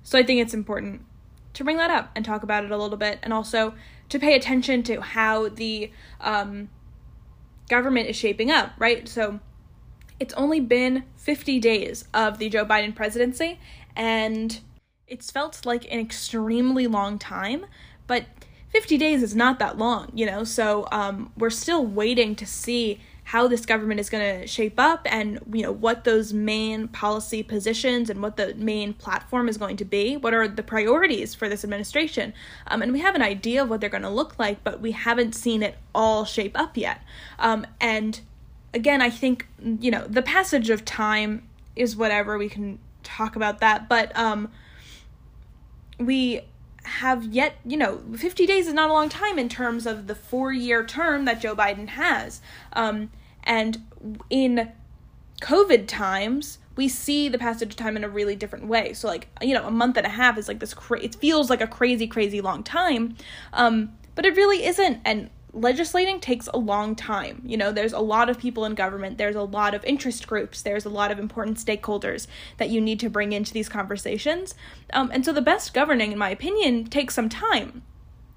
so 0.03 0.19
I 0.19 0.23
think 0.23 0.41
it's 0.41 0.53
important 0.53 1.01
to 1.53 1.63
bring 1.63 1.77
that 1.77 1.89
up 1.89 2.11
and 2.15 2.25
talk 2.25 2.43
about 2.43 2.65
it 2.65 2.71
a 2.71 2.77
little 2.77 2.97
bit, 2.97 3.19
and 3.23 3.31
also 3.31 3.73
to 4.09 4.19
pay 4.19 4.35
attention 4.35 4.83
to 4.83 5.01
how 5.01 5.49
the 5.49 5.91
um, 6.19 6.69
government 7.69 8.09
is 8.09 8.15
shaping 8.15 8.51
up, 8.51 8.73
right? 8.77 9.07
So 9.07 9.39
it's 10.19 10.33
only 10.35 10.59
been 10.59 11.03
50 11.17 11.59
days 11.59 12.05
of 12.13 12.37
the 12.37 12.49
Joe 12.49 12.65
Biden 12.65 12.93
presidency, 12.93 13.59
and 13.95 14.59
it's 15.07 15.31
felt 15.31 15.65
like 15.65 15.85
an 15.91 15.99
extremely 15.99 16.87
long 16.87 17.19
time, 17.19 17.65
but 18.07 18.25
50 18.69 18.97
days 18.97 19.23
is 19.23 19.35
not 19.35 19.59
that 19.59 19.77
long, 19.77 20.11
you 20.13 20.25
know? 20.25 20.43
So 20.43 20.87
um, 20.91 21.31
we're 21.37 21.49
still 21.49 21.85
waiting 21.85 22.35
to 22.35 22.45
see 22.45 22.99
how 23.29 23.47
this 23.47 23.65
government 23.65 23.99
is 23.99 24.09
going 24.09 24.41
to 24.41 24.45
shape 24.45 24.79
up 24.79 25.07
and 25.09 25.39
you 25.51 25.63
know 25.63 25.71
what 25.71 26.03
those 26.03 26.31
main 26.31 26.87
policy 26.87 27.41
positions 27.41 28.07
and 28.07 28.21
what 28.21 28.37
the 28.37 28.53
main 28.53 28.93
platform 28.93 29.49
is 29.49 29.57
going 29.57 29.75
to 29.75 29.83
be 29.83 30.15
what 30.15 30.31
are 30.31 30.47
the 30.47 30.61
priorities 30.61 31.33
for 31.33 31.49
this 31.49 31.63
administration 31.63 32.31
um, 32.67 32.83
and 32.83 32.93
we 32.93 32.99
have 32.99 33.15
an 33.15 33.23
idea 33.23 33.63
of 33.63 33.67
what 33.67 33.81
they're 33.81 33.89
going 33.89 34.03
to 34.03 34.09
look 34.11 34.37
like 34.37 34.63
but 34.63 34.79
we 34.79 34.91
haven't 34.91 35.33
seen 35.33 35.63
it 35.63 35.75
all 35.95 36.23
shape 36.23 36.51
up 36.53 36.77
yet 36.77 37.01
um, 37.39 37.65
and 37.81 38.21
again, 38.75 39.01
I 39.01 39.09
think, 39.09 39.47
you 39.79 39.89
know, 39.89 40.05
the 40.05 40.21
passage 40.21 40.69
of 40.69 40.85
time 40.85 41.47
is 41.75 41.95
whatever. 41.95 42.37
We 42.37 42.49
can 42.49 42.77
talk 43.01 43.35
about 43.35 43.61
that. 43.61 43.89
But 43.89 44.15
um, 44.15 44.51
we 45.97 46.41
have 46.85 47.25
yet, 47.25 47.57
you 47.65 47.77
know, 47.77 48.01
50 48.15 48.45
days 48.45 48.67
is 48.67 48.73
not 48.73 48.89
a 48.89 48.93
long 48.93 49.09
time 49.09 49.37
in 49.37 49.49
terms 49.49 49.85
of 49.85 50.07
the 50.07 50.15
four 50.15 50.53
year 50.53 50.85
term 50.85 51.25
that 51.25 51.41
Joe 51.41 51.55
Biden 51.55 51.89
has. 51.89 52.41
Um, 52.73 53.11
and 53.43 53.83
in 54.29 54.71
COVID 55.41 55.87
times, 55.87 56.59
we 56.75 56.87
see 56.87 57.29
the 57.29 57.37
passage 57.37 57.69
of 57.69 57.75
time 57.75 57.95
in 57.95 58.03
a 58.03 58.09
really 58.09 58.35
different 58.35 58.67
way. 58.67 58.93
So, 58.93 59.07
like, 59.07 59.27
you 59.41 59.53
know, 59.53 59.65
a 59.65 59.71
month 59.71 59.97
and 59.97 60.05
a 60.05 60.09
half 60.09 60.37
is 60.37 60.47
like 60.47 60.59
this, 60.59 60.73
cra- 60.73 61.01
it 61.01 61.15
feels 61.15 61.49
like 61.49 61.61
a 61.61 61.67
crazy, 61.67 62.07
crazy 62.07 62.41
long 62.41 62.63
time. 62.63 63.15
Um, 63.53 63.93
but 64.13 64.25
it 64.25 64.35
really 64.35 64.65
isn't. 64.65 64.99
And 65.05 65.29
legislating 65.55 66.19
takes 66.19 66.47
a 66.53 66.57
long 66.57 66.95
time. 66.95 67.41
You 67.45 67.55
know, 67.55 67.71
there's 67.71 67.93
a 67.93 67.99
lot 67.99 68.29
of 68.29 68.37
people 68.37 68.65
in 68.65 68.75
government, 68.75 69.17
there's 69.17 69.35
a 69.35 69.41
lot 69.41 69.73
of 69.73 69.83
interest 69.85 70.27
groups, 70.27 70.61
there's 70.61 70.85
a 70.85 70.89
lot 70.89 71.11
of 71.11 71.17
important 71.17 71.57
stakeholders 71.57 72.27
that 72.57 72.69
you 72.69 72.81
need 72.81 72.99
to 72.99 73.09
bring 73.09 73.31
into 73.31 73.53
these 73.53 73.69
conversations. 73.69 74.53
Um, 74.93 75.09
and 75.13 75.23
so 75.23 75.31
the 75.31 75.41
best 75.41 75.73
governing, 75.73 76.11
in 76.11 76.17
my 76.17 76.29
opinion, 76.29 76.85
takes 76.85 77.15
some 77.15 77.29
time 77.29 77.83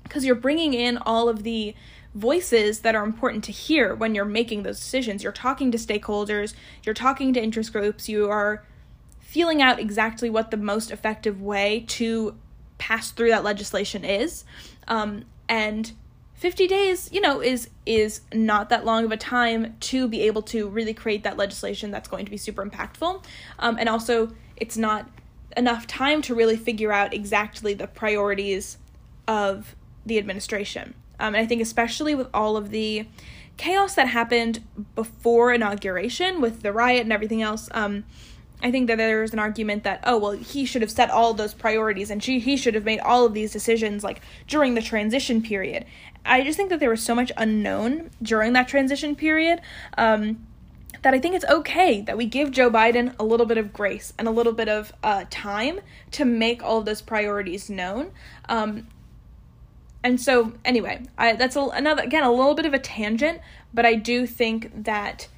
because 0.04 0.24
you're 0.24 0.37
bringing 0.37 0.72
in 0.72 0.96
all 0.98 1.28
of 1.28 1.42
the 1.42 1.74
voices 2.14 2.81
that 2.81 2.94
are 2.94 3.04
important 3.04 3.44
to 3.44 3.52
hear 3.52 3.94
when 3.94 4.14
you're 4.14 4.24
making 4.24 4.62
those 4.62 4.78
decisions. 4.78 5.22
You're 5.22 5.33
talking 5.33 5.70
to 5.72 5.78
stakeholders, 5.78 6.54
you're 6.85 6.94
talking 6.94 7.33
to 7.35 7.42
interest 7.42 7.72
groups, 7.72 8.09
you 8.09 8.31
are 8.31 8.64
feeling 9.18 9.61
out 9.61 9.78
exactly 9.78 10.31
what 10.31 10.50
the 10.50 10.57
most 10.57 10.90
effective 10.90 11.42
way 11.42 11.85
to 11.88 12.37
pass 12.78 13.11
through 13.11 13.28
that 13.31 13.44
legislation 13.44 14.04
is. 14.04 14.44
Um, 14.87 15.24
and 15.48 15.92
50 16.38 16.68
days, 16.68 17.11
you 17.12 17.20
know, 17.20 17.42
is 17.42 17.68
is 17.85 18.20
not 18.33 18.68
that 18.68 18.85
long 18.85 19.05
of 19.05 19.11
a 19.11 19.16
time 19.16 19.77
to 19.81 20.07
be 20.07 20.22
able 20.22 20.42
to 20.42 20.68
really 20.68 20.94
create 20.94 21.24
that 21.24 21.37
legislation 21.37 21.90
that's 21.90 22.09
going 22.09 22.24
to 22.24 22.31
be 22.31 22.37
super 22.37 22.64
impactful. 22.64 23.24
Um, 23.59 23.77
and 23.79 23.88
also, 23.88 24.31
it's 24.57 24.77
not 24.77 25.11
enough 25.57 25.88
time 25.88 26.22
to 26.22 26.37
really 26.37 26.57
figure 26.57 26.92
out 26.92 27.12
exactly 27.12 27.74
the 27.74 27.88
priorities 27.88 28.79
of 29.27 29.74
the 30.07 30.16
administration. 30.16 30.94
Um, 31.18 31.35
and 31.35 31.38
I 31.38 31.46
think, 31.46 31.61
especially 31.61 32.14
with 32.14 32.29
all 32.33 32.57
of 32.57 32.70
the 32.70 33.09
chaos 33.57 33.96
that 33.96 34.07
happened 34.07 34.62
before 34.94 35.53
inauguration 35.53 36.40
with 36.40 36.62
the 36.62 36.72
riot 36.72 37.03
and 37.03 37.12
everything 37.12 37.42
else, 37.42 37.68
um, 37.72 38.05
I 38.62 38.70
think 38.70 38.88
that 38.88 38.98
there's 38.98 39.33
an 39.33 39.38
argument 39.38 39.85
that 39.85 40.01
oh 40.05 40.18
well 40.18 40.33
he 40.33 40.64
should 40.64 40.83
have 40.83 40.90
set 40.90 41.11
all 41.11 41.33
those 41.33 41.55
priorities 41.55 42.11
and 42.11 42.22
she 42.22 42.40
he 42.40 42.57
should 42.57 42.74
have 42.74 42.85
made 42.85 42.98
all 43.01 43.24
of 43.24 43.33
these 43.33 43.53
decisions 43.53 44.03
like 44.03 44.20
during 44.48 44.74
the 44.74 44.83
transition 44.83 45.42
period. 45.42 45.85
I 46.24 46.42
just 46.42 46.57
think 46.57 46.70
that 46.70 46.81
there 46.81 46.90
was 46.90 47.02
so 47.02 47.14
much 47.14 47.33
unknown 47.37 48.11
during 48.22 48.52
that 48.52 48.68
transition 48.68 49.16
period 49.16 49.61
um, 49.96 50.46
that 51.02 51.14
I 51.14 51.18
think 51.18 51.35
it's 51.35 51.44
okay 51.44 52.00
that 52.02 52.16
we 52.16 52.26
give 52.26 52.50
Joe 52.50 52.70
Biden 52.70 53.14
a 53.18 53.24
little 53.24 53.46
bit 53.46 53.59
of 53.59 53.72
grace 53.72 54.12
and 54.18 54.28
a 54.28 54.31
little 54.31 54.52
bit 54.52 54.68
of 54.68 54.92
uh, 55.02 55.24
time 55.31 55.81
to 56.12 56.24
make 56.24 56.62
all 56.62 56.78
of 56.78 56.85
those 56.85 57.00
priorities 57.00 57.70
known. 57.70 58.11
Um, 58.48 58.88
and 60.02 60.20
so 60.20 60.52
anyway, 60.64 61.02
I, 61.16 61.35
that's 61.35 61.57
a, 61.57 61.61
another 61.61 62.02
again 62.02 62.22
a 62.22 62.31
little 62.31 62.54
bit 62.54 62.66
of 62.66 62.74
a 62.74 62.78
tangent, 62.78 63.40
but 63.74 63.85
I 63.85 63.94
do 63.94 64.26
think 64.26 64.85
that 64.85 65.28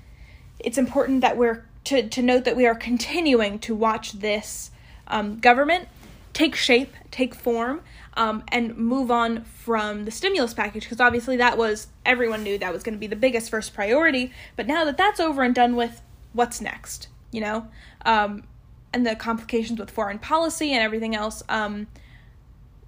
it's 0.58 0.78
important 0.78 1.22
that 1.22 1.36
we're 1.36 1.64
to, 1.84 2.08
to 2.08 2.22
note 2.22 2.44
that 2.44 2.56
we 2.56 2.66
are 2.66 2.74
continuing 2.74 3.58
to 3.60 3.74
watch 3.74 4.12
this 4.12 4.70
um, 5.08 5.38
government 5.40 5.88
take 6.32 6.54
shape, 6.54 6.94
take 7.10 7.34
form, 7.34 7.80
um, 8.14 8.42
and 8.48 8.76
move 8.76 9.10
on 9.10 9.44
from 9.44 10.04
the 10.04 10.10
stimulus 10.10 10.54
package 10.54 10.84
because 10.84 11.00
obviously 11.00 11.36
that 11.36 11.56
was 11.56 11.88
everyone 12.04 12.42
knew 12.42 12.58
that 12.58 12.72
was 12.72 12.82
going 12.82 12.94
to 12.94 12.98
be 12.98 13.06
the 13.06 13.16
biggest 13.16 13.50
first 13.50 13.74
priority. 13.74 14.32
But 14.56 14.66
now 14.66 14.84
that 14.84 14.96
that's 14.96 15.20
over 15.20 15.42
and 15.42 15.54
done 15.54 15.76
with, 15.76 16.02
what's 16.32 16.60
next? 16.60 17.08
You 17.30 17.40
know, 17.40 17.68
um, 18.04 18.44
and 18.92 19.06
the 19.06 19.14
complications 19.14 19.78
with 19.78 19.90
foreign 19.90 20.18
policy 20.18 20.72
and 20.72 20.82
everything 20.82 21.14
else. 21.14 21.42
Um, 21.48 21.86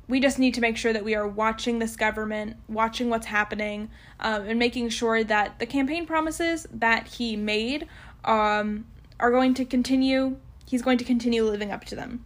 we 0.08 0.20
just 0.20 0.38
need 0.38 0.52
to 0.54 0.60
make 0.60 0.76
sure 0.76 0.92
that 0.92 1.04
we 1.04 1.14
are 1.14 1.26
watching 1.26 1.78
this 1.78 1.96
government, 1.96 2.56
watching 2.68 3.08
what's 3.08 3.26
happening, 3.26 3.88
um, 4.20 4.42
and 4.42 4.58
making 4.58 4.88
sure 4.88 5.22
that 5.24 5.58
the 5.58 5.66
campaign 5.66 6.06
promises 6.06 6.66
that 6.72 7.06
he 7.06 7.36
made 7.36 7.86
um, 8.24 8.84
are 9.20 9.30
going 9.30 9.54
to 9.54 9.64
continue. 9.64 10.36
He's 10.66 10.82
going 10.82 10.98
to 10.98 11.04
continue 11.04 11.44
living 11.44 11.70
up 11.70 11.84
to 11.86 11.96
them. 11.96 12.24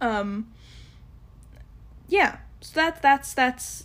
Um, 0.00 0.52
yeah, 2.10 2.38
so 2.60 2.72
that's 2.74 3.00
that's 3.00 3.32
that's 3.32 3.84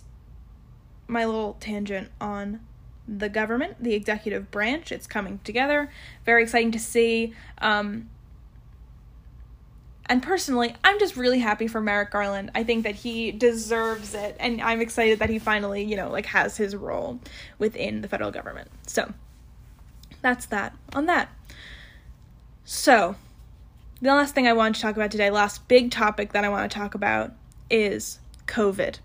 my 1.06 1.24
little 1.24 1.56
tangent 1.60 2.10
on 2.20 2.60
the 3.06 3.28
government, 3.28 3.82
the 3.82 3.94
executive 3.94 4.50
branch. 4.50 4.90
It's 4.90 5.06
coming 5.06 5.38
together. 5.44 5.90
Very 6.24 6.42
exciting 6.42 6.72
to 6.72 6.80
see. 6.80 7.34
Um, 7.58 8.10
and 10.06 10.22
personally, 10.22 10.74
I'm 10.82 10.98
just 10.98 11.16
really 11.16 11.38
happy 11.38 11.68
for 11.68 11.80
Merrick 11.80 12.10
Garland. 12.10 12.50
I 12.54 12.64
think 12.64 12.82
that 12.82 12.96
he 12.96 13.30
deserves 13.30 14.12
it, 14.12 14.36
and 14.40 14.60
I'm 14.60 14.80
excited 14.80 15.20
that 15.20 15.30
he 15.30 15.38
finally, 15.38 15.84
you 15.84 15.96
know, 15.96 16.10
like 16.10 16.26
has 16.26 16.56
his 16.56 16.74
role 16.74 17.20
within 17.60 18.02
the 18.02 18.08
federal 18.08 18.32
government. 18.32 18.68
So 18.88 19.12
that's 20.20 20.46
that 20.46 20.74
on 20.92 21.06
that. 21.06 21.28
So, 22.64 23.14
the 24.02 24.08
last 24.08 24.34
thing 24.34 24.48
I 24.48 24.52
want 24.52 24.74
to 24.74 24.82
talk 24.82 24.96
about 24.96 25.12
today, 25.12 25.30
last 25.30 25.68
big 25.68 25.92
topic 25.92 26.32
that 26.32 26.42
I 26.42 26.48
want 26.48 26.70
to 26.70 26.76
talk 26.76 26.96
about 26.96 27.32
is 27.70 28.18
COVID. 28.46 28.98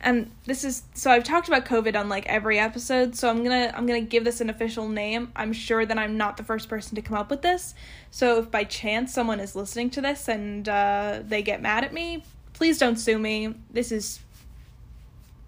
And 0.00 0.30
this 0.44 0.62
is 0.62 0.82
so 0.94 1.10
I've 1.10 1.24
talked 1.24 1.48
about 1.48 1.64
COVID 1.64 1.98
on 1.98 2.08
like 2.08 2.26
every 2.26 2.58
episode, 2.58 3.16
so 3.16 3.28
I'm 3.28 3.42
going 3.42 3.68
to 3.68 3.76
I'm 3.76 3.86
going 3.86 4.02
to 4.04 4.08
give 4.08 4.24
this 4.24 4.40
an 4.40 4.50
official 4.50 4.88
name. 4.88 5.32
I'm 5.34 5.52
sure 5.52 5.86
that 5.86 5.98
I'm 5.98 6.16
not 6.16 6.36
the 6.36 6.44
first 6.44 6.68
person 6.68 6.94
to 6.96 7.02
come 7.02 7.16
up 7.16 7.30
with 7.30 7.42
this. 7.42 7.74
So 8.10 8.38
if 8.38 8.50
by 8.50 8.64
chance 8.64 9.12
someone 9.12 9.40
is 9.40 9.56
listening 9.56 9.90
to 9.90 10.00
this 10.00 10.28
and 10.28 10.68
uh, 10.68 11.20
they 11.24 11.42
get 11.42 11.62
mad 11.62 11.82
at 11.82 11.92
me, 11.92 12.24
please 12.52 12.78
don't 12.78 12.96
sue 12.96 13.18
me. 13.18 13.54
This 13.70 13.90
is 13.90 14.20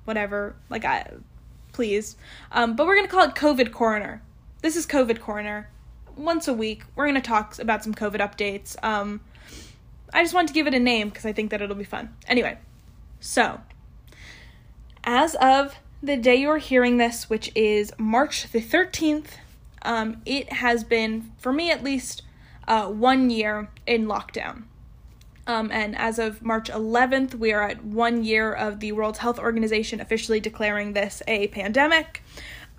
whatever. 0.05 0.57
Like 0.71 0.85
I 0.85 1.12
please. 1.73 2.16
Um, 2.51 2.75
but 2.75 2.87
we're 2.87 2.97
going 2.97 3.07
to 3.07 3.12
call 3.12 3.25
it 3.25 3.35
COVID 3.35 3.71
Corner. 3.71 4.23
This 4.62 4.77
is 4.77 4.87
COVID 4.87 5.21
Corner 5.21 5.68
once 6.18 6.49
a 6.49 6.53
week 6.53 6.83
we're 6.97 7.07
going 7.07 7.14
to 7.14 7.21
talk 7.21 7.59
about 7.59 7.83
some 7.85 7.94
COVID 7.94 8.18
updates. 8.21 8.83
Um, 8.85 9.21
I 10.12 10.23
just 10.23 10.35
want 10.35 10.49
to 10.49 10.55
give 10.55 10.66
it 10.66 10.75
a 10.75 10.79
name 10.79 11.09
because 11.09 11.27
I 11.27 11.33
think 11.33 11.51
that 11.51 11.62
it'll 11.62 11.77
be 11.77 11.85
fun. 11.85 12.14
Anyway, 12.27 12.59
so 13.21 13.61
as 15.05 15.35
of 15.37 15.77
the 16.03 16.16
day 16.16 16.37
you're 16.37 16.59
hearing 16.59 16.97
this, 16.97 17.29
which 17.29 17.51
is 17.55 17.92
March 17.99 18.51
the 18.51 18.61
13th, 18.61 19.31
um, 19.83 20.23
it 20.25 20.53
has 20.55 20.85
been, 20.85 21.33
for 21.38 21.53
me 21.53 21.71
at 21.71 21.83
least, 21.83 22.23
uh, 22.66 22.87
one 22.87 23.31
year 23.31 23.71
in 23.87 24.07
lockdown. 24.07 24.64
Um, 25.47 25.71
and 25.73 25.97
as 25.97 26.18
of 26.18 26.42
March 26.42 26.71
11th, 26.71 27.35
we 27.35 27.53
are 27.53 27.62
at 27.62 27.83
one 27.83 28.23
year 28.23 28.53
of 28.53 28.81
the 28.81 28.92
World 28.92 29.18
Health 29.18 29.38
Organization 29.38 29.99
officially 29.99 30.40
declaring 30.40 30.92
this 30.92 31.23
a 31.27 31.49
pandemic. 31.49 32.23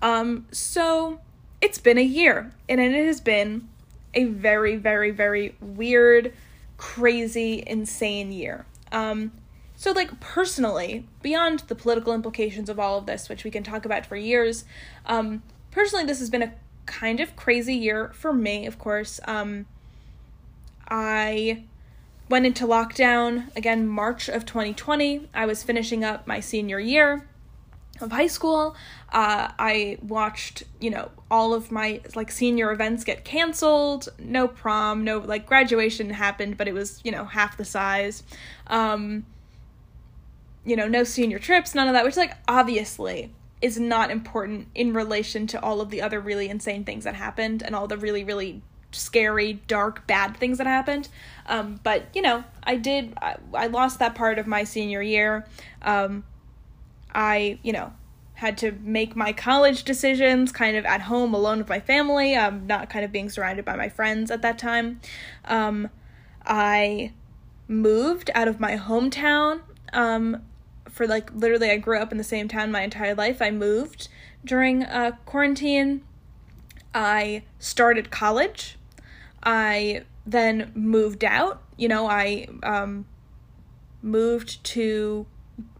Um, 0.00 0.46
so 0.52 1.20
it's 1.60 1.78
been 1.78 1.98
a 1.98 2.02
year 2.02 2.52
and 2.68 2.80
it 2.80 2.92
has 2.92 3.20
been 3.20 3.68
a 4.14 4.24
very 4.24 4.76
very 4.76 5.10
very 5.10 5.54
weird 5.60 6.32
crazy 6.80 7.62
insane 7.66 8.32
year. 8.32 8.64
Um 8.90 9.32
so 9.76 9.92
like 9.92 10.18
personally 10.18 11.06
beyond 11.20 11.60
the 11.68 11.74
political 11.74 12.14
implications 12.14 12.70
of 12.70 12.80
all 12.80 12.96
of 12.98 13.04
this 13.04 13.28
which 13.28 13.44
we 13.44 13.50
can 13.50 13.62
talk 13.62 13.84
about 13.84 14.04
for 14.04 14.16
years 14.16 14.64
um 15.06 15.42
personally 15.70 16.04
this 16.04 16.18
has 16.18 16.28
been 16.28 16.42
a 16.42 16.52
kind 16.86 17.20
of 17.20 17.36
crazy 17.36 17.74
year 17.74 18.10
for 18.14 18.32
me 18.32 18.66
of 18.66 18.78
course. 18.78 19.20
Um 19.26 19.66
i 20.88 21.64
went 22.30 22.46
into 22.46 22.66
lockdown 22.66 23.54
again 23.54 23.86
march 23.86 24.28
of 24.28 24.46
2020 24.46 25.28
i 25.34 25.44
was 25.44 25.62
finishing 25.62 26.02
up 26.02 26.26
my 26.26 26.40
senior 26.40 26.80
year 26.80 27.28
of 28.02 28.12
high 28.12 28.26
school. 28.26 28.76
Uh, 29.12 29.50
I 29.58 29.98
watched, 30.02 30.64
you 30.80 30.90
know, 30.90 31.10
all 31.30 31.54
of 31.54 31.70
my 31.70 32.00
like 32.14 32.30
senior 32.30 32.72
events 32.72 33.04
get 33.04 33.24
canceled. 33.24 34.08
No 34.18 34.48
prom, 34.48 35.04
no 35.04 35.18
like 35.18 35.46
graduation 35.46 36.10
happened, 36.10 36.56
but 36.56 36.68
it 36.68 36.74
was 36.74 37.00
you 37.04 37.12
know 37.12 37.24
half 37.24 37.56
the 37.56 37.64
size. 37.64 38.22
Um, 38.66 39.26
you 40.64 40.76
know, 40.76 40.88
no 40.88 41.04
senior 41.04 41.38
trips, 41.38 41.74
none 41.74 41.88
of 41.88 41.94
that, 41.94 42.04
which 42.04 42.16
like 42.16 42.36
obviously 42.46 43.32
is 43.62 43.78
not 43.78 44.10
important 44.10 44.68
in 44.74 44.92
relation 44.92 45.46
to 45.46 45.62
all 45.62 45.80
of 45.80 45.90
the 45.90 46.00
other 46.00 46.20
really 46.20 46.48
insane 46.48 46.84
things 46.84 47.04
that 47.04 47.14
happened 47.14 47.62
and 47.62 47.74
all 47.74 47.86
the 47.86 47.96
really 47.98 48.24
really 48.24 48.62
scary, 48.92 49.54
dark, 49.66 50.06
bad 50.06 50.36
things 50.36 50.58
that 50.58 50.66
happened. 50.66 51.08
Um, 51.46 51.80
but 51.82 52.06
you 52.14 52.22
know, 52.22 52.44
I 52.62 52.76
did. 52.76 53.14
I, 53.20 53.36
I, 53.54 53.66
lost 53.68 53.98
that 53.98 54.14
part 54.14 54.38
of 54.38 54.46
my 54.46 54.64
senior 54.64 55.02
year. 55.02 55.46
Um, 55.82 56.24
I, 57.14 57.58
you 57.62 57.72
know, 57.72 57.92
had 58.34 58.56
to 58.58 58.72
make 58.80 59.14
my 59.14 59.32
college 59.32 59.84
decisions 59.84 60.50
kind 60.50 60.76
of 60.76 60.86
at 60.86 61.02
home 61.02 61.34
alone 61.34 61.58
with 61.58 61.68
my 61.68 61.80
family, 61.80 62.34
um, 62.34 62.66
not 62.66 62.88
kind 62.88 63.04
of 63.04 63.12
being 63.12 63.28
surrounded 63.28 63.64
by 63.64 63.76
my 63.76 63.88
friends 63.88 64.30
at 64.30 64.40
that 64.42 64.58
time. 64.58 65.00
Um, 65.44 65.90
I 66.46 67.12
moved 67.68 68.30
out 68.34 68.48
of 68.48 68.58
my 68.58 68.76
hometown 68.76 69.60
um, 69.92 70.42
for 70.88 71.06
like 71.06 71.30
literally, 71.34 71.70
I 71.70 71.76
grew 71.76 71.98
up 71.98 72.12
in 72.12 72.18
the 72.18 72.24
same 72.24 72.48
town 72.48 72.72
my 72.72 72.82
entire 72.82 73.14
life. 73.14 73.42
I 73.42 73.50
moved 73.50 74.08
during 74.44 74.84
uh, 74.84 75.12
quarantine. 75.26 76.02
I 76.94 77.42
started 77.58 78.10
college. 78.10 78.78
I 79.42 80.04
then 80.26 80.72
moved 80.74 81.24
out. 81.24 81.62
You 81.76 81.88
know, 81.88 82.08
I 82.08 82.48
um, 82.62 83.06
moved 84.02 84.64
to 84.64 85.26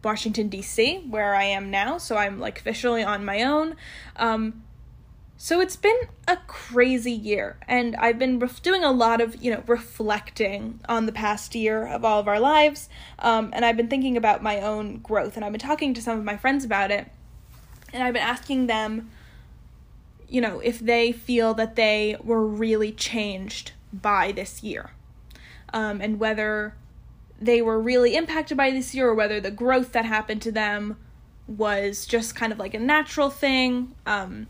Washington 0.03 0.49
D.C., 0.49 1.05
where 1.09 1.35
I 1.35 1.43
am 1.43 1.71
now. 1.71 1.97
So 1.97 2.17
I'm 2.17 2.39
like 2.39 2.59
officially 2.59 3.03
on 3.03 3.25
my 3.25 3.43
own. 3.43 3.75
Um, 4.15 4.63
so 5.43 5.59
it's 5.59 5.75
been 5.75 5.97
a 6.27 6.37
crazy 6.45 7.11
year, 7.11 7.57
and 7.67 7.95
I've 7.95 8.19
been 8.19 8.37
ref- 8.37 8.61
doing 8.61 8.83
a 8.83 8.91
lot 8.91 9.21
of 9.21 9.43
you 9.43 9.51
know 9.51 9.63
reflecting 9.65 10.79
on 10.87 11.07
the 11.07 11.11
past 11.11 11.55
year 11.55 11.87
of 11.87 12.05
all 12.05 12.19
of 12.19 12.27
our 12.27 12.39
lives, 12.39 12.89
um, 13.17 13.49
and 13.51 13.65
I've 13.65 13.75
been 13.75 13.87
thinking 13.87 14.15
about 14.15 14.43
my 14.43 14.61
own 14.61 14.99
growth, 14.99 15.35
and 15.35 15.43
I've 15.43 15.51
been 15.51 15.59
talking 15.59 15.95
to 15.95 16.01
some 16.01 16.19
of 16.19 16.23
my 16.23 16.37
friends 16.37 16.63
about 16.63 16.91
it, 16.91 17.07
and 17.91 18.03
I've 18.03 18.13
been 18.13 18.21
asking 18.21 18.67
them, 18.67 19.09
you 20.29 20.41
know, 20.41 20.59
if 20.59 20.77
they 20.77 21.11
feel 21.11 21.55
that 21.55 21.75
they 21.75 22.17
were 22.23 22.45
really 22.45 22.91
changed 22.91 23.71
by 23.91 24.31
this 24.31 24.61
year, 24.61 24.91
um, 25.73 26.01
and 26.01 26.19
whether 26.19 26.75
they 27.41 27.61
were 27.61 27.79
really 27.79 28.15
impacted 28.15 28.55
by 28.55 28.69
this 28.69 28.93
year 28.93 29.09
or 29.09 29.15
whether 29.15 29.41
the 29.41 29.51
growth 29.51 29.91
that 29.93 30.05
happened 30.05 30.41
to 30.43 30.51
them 30.51 30.97
was 31.47 32.05
just 32.05 32.35
kind 32.35 32.53
of 32.53 32.59
like 32.59 32.73
a 32.73 32.79
natural 32.79 33.29
thing, 33.29 33.93
um, 34.05 34.47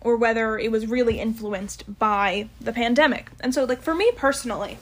or 0.00 0.16
whether 0.16 0.58
it 0.58 0.72
was 0.72 0.86
really 0.86 1.20
influenced 1.20 1.98
by 1.98 2.48
the 2.58 2.72
pandemic. 2.72 3.30
And 3.40 3.54
so, 3.54 3.64
like, 3.64 3.82
for 3.82 3.94
me 3.94 4.10
personally, 4.16 4.78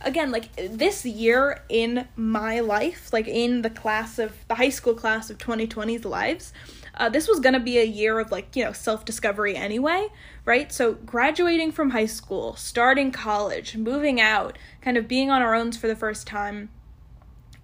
again, 0.00 0.32
like, 0.32 0.54
this 0.56 1.06
year 1.06 1.62
in 1.68 2.08
my 2.16 2.58
life, 2.58 3.12
like, 3.12 3.28
in 3.28 3.62
the 3.62 3.70
class 3.70 4.18
of 4.18 4.32
the 4.48 4.56
high 4.56 4.68
school 4.70 4.94
class 4.94 5.30
of 5.30 5.38
2020's 5.38 6.04
lives, 6.04 6.52
uh, 6.98 7.08
this 7.08 7.28
was 7.28 7.38
gonna 7.38 7.60
be 7.60 7.78
a 7.78 7.84
year 7.84 8.18
of 8.18 8.32
like, 8.32 8.54
you 8.56 8.64
know, 8.64 8.72
self 8.72 9.04
discovery 9.04 9.54
anyway, 9.54 10.08
right? 10.48 10.72
So, 10.72 10.94
graduating 10.94 11.72
from 11.72 11.90
high 11.90 12.06
school, 12.06 12.56
starting 12.56 13.12
college, 13.12 13.76
moving 13.76 14.18
out, 14.18 14.56
kind 14.80 14.96
of 14.96 15.06
being 15.06 15.30
on 15.30 15.42
our 15.42 15.54
own 15.54 15.72
for 15.72 15.88
the 15.88 15.94
first 15.94 16.26
time 16.26 16.70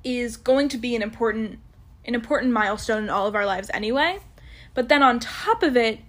is 0.05 0.37
going 0.37 0.68
to 0.68 0.76
be 0.76 0.95
an 0.95 1.01
important 1.01 1.59
an 2.05 2.14
important 2.14 2.53
milestone 2.53 3.05
in 3.05 3.09
all 3.09 3.26
of 3.26 3.35
our 3.35 3.47
lives 3.47 3.70
anyway. 3.72 4.18
But 4.74 4.91
then 4.91 5.03
on 5.03 5.18
top 5.18 5.62
of 5.62 5.78
it, 5.78 6.01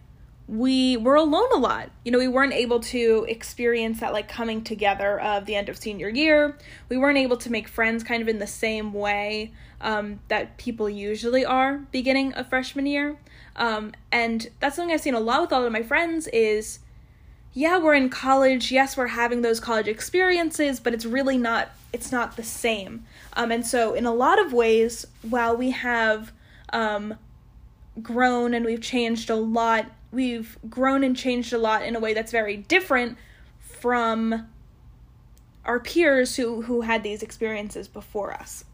we 0.49 0.97
were 0.97 1.15
alone 1.15 1.47
a 1.53 1.57
lot. 1.57 1.89
You 2.03 2.11
know, 2.11 2.17
we 2.17 2.27
weren't 2.27 2.51
able 2.51 2.81
to 2.81 3.25
experience 3.29 4.01
that 4.01 4.11
like 4.11 4.27
coming 4.27 4.61
together 4.61 5.17
of 5.21 5.45
the 5.45 5.55
end 5.55 5.69
of 5.69 5.77
senior 5.77 6.09
year. 6.09 6.57
We 6.89 6.97
weren't 6.97 7.17
able 7.17 7.37
to 7.37 7.49
make 7.49 7.69
friends 7.69 8.03
kind 8.03 8.21
of 8.21 8.27
in 8.27 8.39
the 8.39 8.47
same 8.47 8.91
way 8.91 9.53
um, 9.79 10.19
that 10.27 10.57
people 10.57 10.89
usually 10.89 11.45
are 11.45 11.77
beginning 11.93 12.33
of 12.33 12.49
freshman 12.49 12.85
year. 12.85 13.17
Um, 13.55 13.93
and 14.11 14.49
that's 14.59 14.75
something 14.75 14.93
I've 14.93 15.01
seen 15.01 15.13
a 15.15 15.19
lot 15.19 15.41
with 15.41 15.53
all 15.53 15.65
of 15.65 15.71
my 15.71 15.83
friends 15.83 16.27
is 16.27 16.79
yeah, 17.53 17.77
we're 17.77 17.93
in 17.93 18.09
college. 18.09 18.69
Yes, 18.69 18.97
we're 18.97 19.07
having 19.07 19.41
those 19.41 19.61
college 19.61 19.87
experiences, 19.87 20.81
but 20.81 20.93
it's 20.93 21.05
really 21.05 21.37
not 21.37 21.69
it's 21.93 22.11
not 22.11 22.35
the 22.35 22.43
same. 22.43 23.05
Um, 23.33 23.51
and 23.51 23.65
so 23.65 23.93
in 23.93 24.05
a 24.05 24.13
lot 24.13 24.45
of 24.45 24.51
ways, 24.51 25.07
while 25.21 25.55
we 25.55 25.71
have 25.71 26.33
um, 26.73 27.15
grown 28.01 28.53
and 28.53 28.65
we've 28.65 28.81
changed 28.81 29.29
a 29.29 29.35
lot, 29.35 29.85
we've 30.11 30.57
grown 30.69 31.05
and 31.05 31.15
changed 31.15 31.53
a 31.53 31.57
lot 31.57 31.83
in 31.83 31.95
a 31.95 31.99
way 31.99 32.13
that's 32.13 32.33
very 32.33 32.57
different 32.57 33.17
from 33.61 34.47
our 35.63 35.79
peers 35.79 36.35
who 36.35 36.63
who 36.63 36.81
had 36.81 37.03
these 37.03 37.23
experiences 37.23 37.87
before 37.87 38.33
us. 38.33 38.65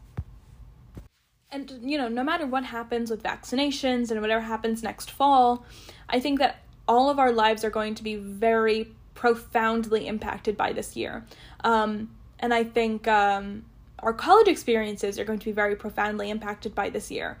And 1.52 1.70
you 1.82 1.98
know, 1.98 2.08
no 2.08 2.24
matter 2.24 2.46
what 2.46 2.64
happens 2.64 3.10
with 3.10 3.22
vaccinations 3.22 4.10
and 4.10 4.20
whatever 4.22 4.40
happens 4.40 4.82
next 4.82 5.10
fall, 5.10 5.66
I 6.08 6.18
think 6.18 6.38
that 6.38 6.62
all 6.88 7.10
of 7.10 7.18
our 7.18 7.30
lives 7.30 7.62
are 7.62 7.70
going 7.70 7.94
to 7.96 8.02
be 8.02 8.16
very 8.16 8.88
profoundly 9.14 10.08
impacted 10.08 10.56
by 10.56 10.72
this 10.72 10.96
year. 10.96 11.24
Um, 11.62 12.10
and 12.40 12.52
I 12.52 12.64
think 12.64 13.06
um, 13.06 13.64
our 13.98 14.12
college 14.12 14.48
experiences 14.48 15.18
are 15.18 15.24
going 15.24 15.38
to 15.38 15.44
be 15.44 15.52
very 15.52 15.76
profoundly 15.76 16.30
impacted 16.30 16.74
by 16.74 16.90
this 16.90 17.10
year. 17.10 17.38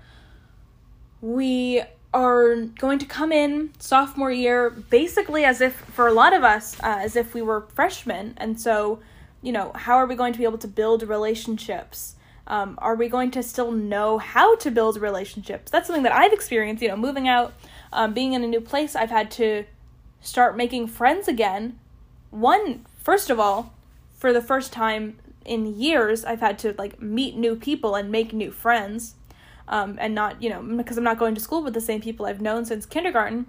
We 1.20 1.82
are 2.14 2.56
going 2.56 2.98
to 2.98 3.06
come 3.06 3.32
in 3.32 3.72
sophomore 3.78 4.30
year 4.30 4.70
basically 4.70 5.44
as 5.44 5.60
if, 5.62 5.74
for 5.74 6.06
a 6.06 6.12
lot 6.12 6.34
of 6.34 6.44
us, 6.44 6.78
uh, 6.80 6.98
as 7.00 7.16
if 7.16 7.32
we 7.32 7.40
were 7.40 7.62
freshmen. 7.74 8.34
And 8.36 8.60
so, 8.60 9.00
you 9.40 9.52
know, 9.52 9.72
how 9.74 9.96
are 9.96 10.06
we 10.06 10.14
going 10.14 10.34
to 10.34 10.38
be 10.38 10.44
able 10.44 10.58
to 10.58 10.68
build 10.68 11.02
relationships? 11.02 12.16
Um, 12.46 12.76
are 12.78 12.96
we 12.96 13.08
going 13.08 13.30
to 13.32 13.42
still 13.42 13.70
know 13.70 14.18
how 14.18 14.56
to 14.56 14.70
build 14.70 14.96
relationships? 14.96 15.70
That's 15.70 15.86
something 15.86 16.02
that 16.02 16.12
I've 16.12 16.32
experienced, 16.32 16.82
you 16.82 16.88
know, 16.88 16.96
moving 16.96 17.28
out 17.28 17.54
um, 17.92 18.14
being 18.14 18.32
in 18.32 18.42
a 18.42 18.46
new 18.46 18.60
place, 18.60 18.96
I've 18.96 19.10
had 19.10 19.30
to 19.32 19.64
start 20.20 20.56
making 20.56 20.86
friends 20.86 21.28
again. 21.28 21.78
One, 22.30 22.86
first 23.02 23.28
of 23.28 23.38
all, 23.38 23.74
for 24.18 24.32
the 24.32 24.40
first 24.40 24.72
time 24.72 25.18
in 25.44 25.78
years, 25.78 26.24
I've 26.24 26.40
had 26.40 26.58
to 26.60 26.74
like 26.78 27.02
meet 27.02 27.36
new 27.36 27.56
people 27.56 27.94
and 27.94 28.10
make 28.10 28.32
new 28.32 28.50
friends. 28.50 29.14
Um, 29.68 29.96
and 30.00 30.14
not, 30.14 30.42
you 30.42 30.50
know, 30.50 30.60
because 30.60 30.98
I'm 30.98 31.04
not 31.04 31.18
going 31.18 31.34
to 31.36 31.40
school 31.40 31.62
with 31.62 31.72
the 31.72 31.80
same 31.80 32.00
people 32.00 32.26
I've 32.26 32.40
known 32.40 32.64
since 32.64 32.84
kindergarten. 32.84 33.46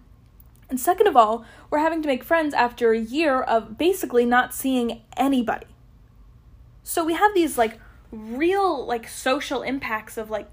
And 0.70 0.80
second 0.80 1.08
of 1.08 1.18
all, 1.18 1.44
we're 1.70 1.80
having 1.80 2.02
to 2.04 2.08
make 2.08 2.24
friends 2.24 2.54
after 2.54 2.92
a 2.92 3.00
year 3.00 3.42
of 3.42 3.78
basically 3.78 4.26
not 4.26 4.54
seeing 4.54 5.02
anybody. 5.18 5.66
So 6.84 7.04
we 7.04 7.14
have 7.14 7.34
these 7.34 7.58
like 7.58 7.80
real 8.14 8.86
like 8.86 9.08
social 9.08 9.64
impacts 9.64 10.18
of 10.18 10.30
like 10.30 10.48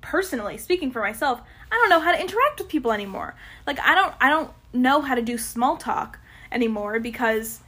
personally 0.00 0.58
speaking 0.58 0.90
for 0.90 1.00
myself, 1.00 1.40
I 1.70 1.76
don't 1.76 1.88
know 1.88 2.00
how 2.00 2.12
to 2.12 2.20
interact 2.20 2.58
with 2.58 2.68
people 2.68 2.92
anymore. 2.92 3.34
Like 3.66 3.78
I 3.80 3.94
don't 3.94 4.14
I 4.20 4.28
don't 4.28 4.50
know 4.72 5.00
how 5.00 5.14
to 5.14 5.22
do 5.22 5.38
small 5.38 5.76
talk 5.76 6.18
anymore 6.50 6.98
because 6.98 7.60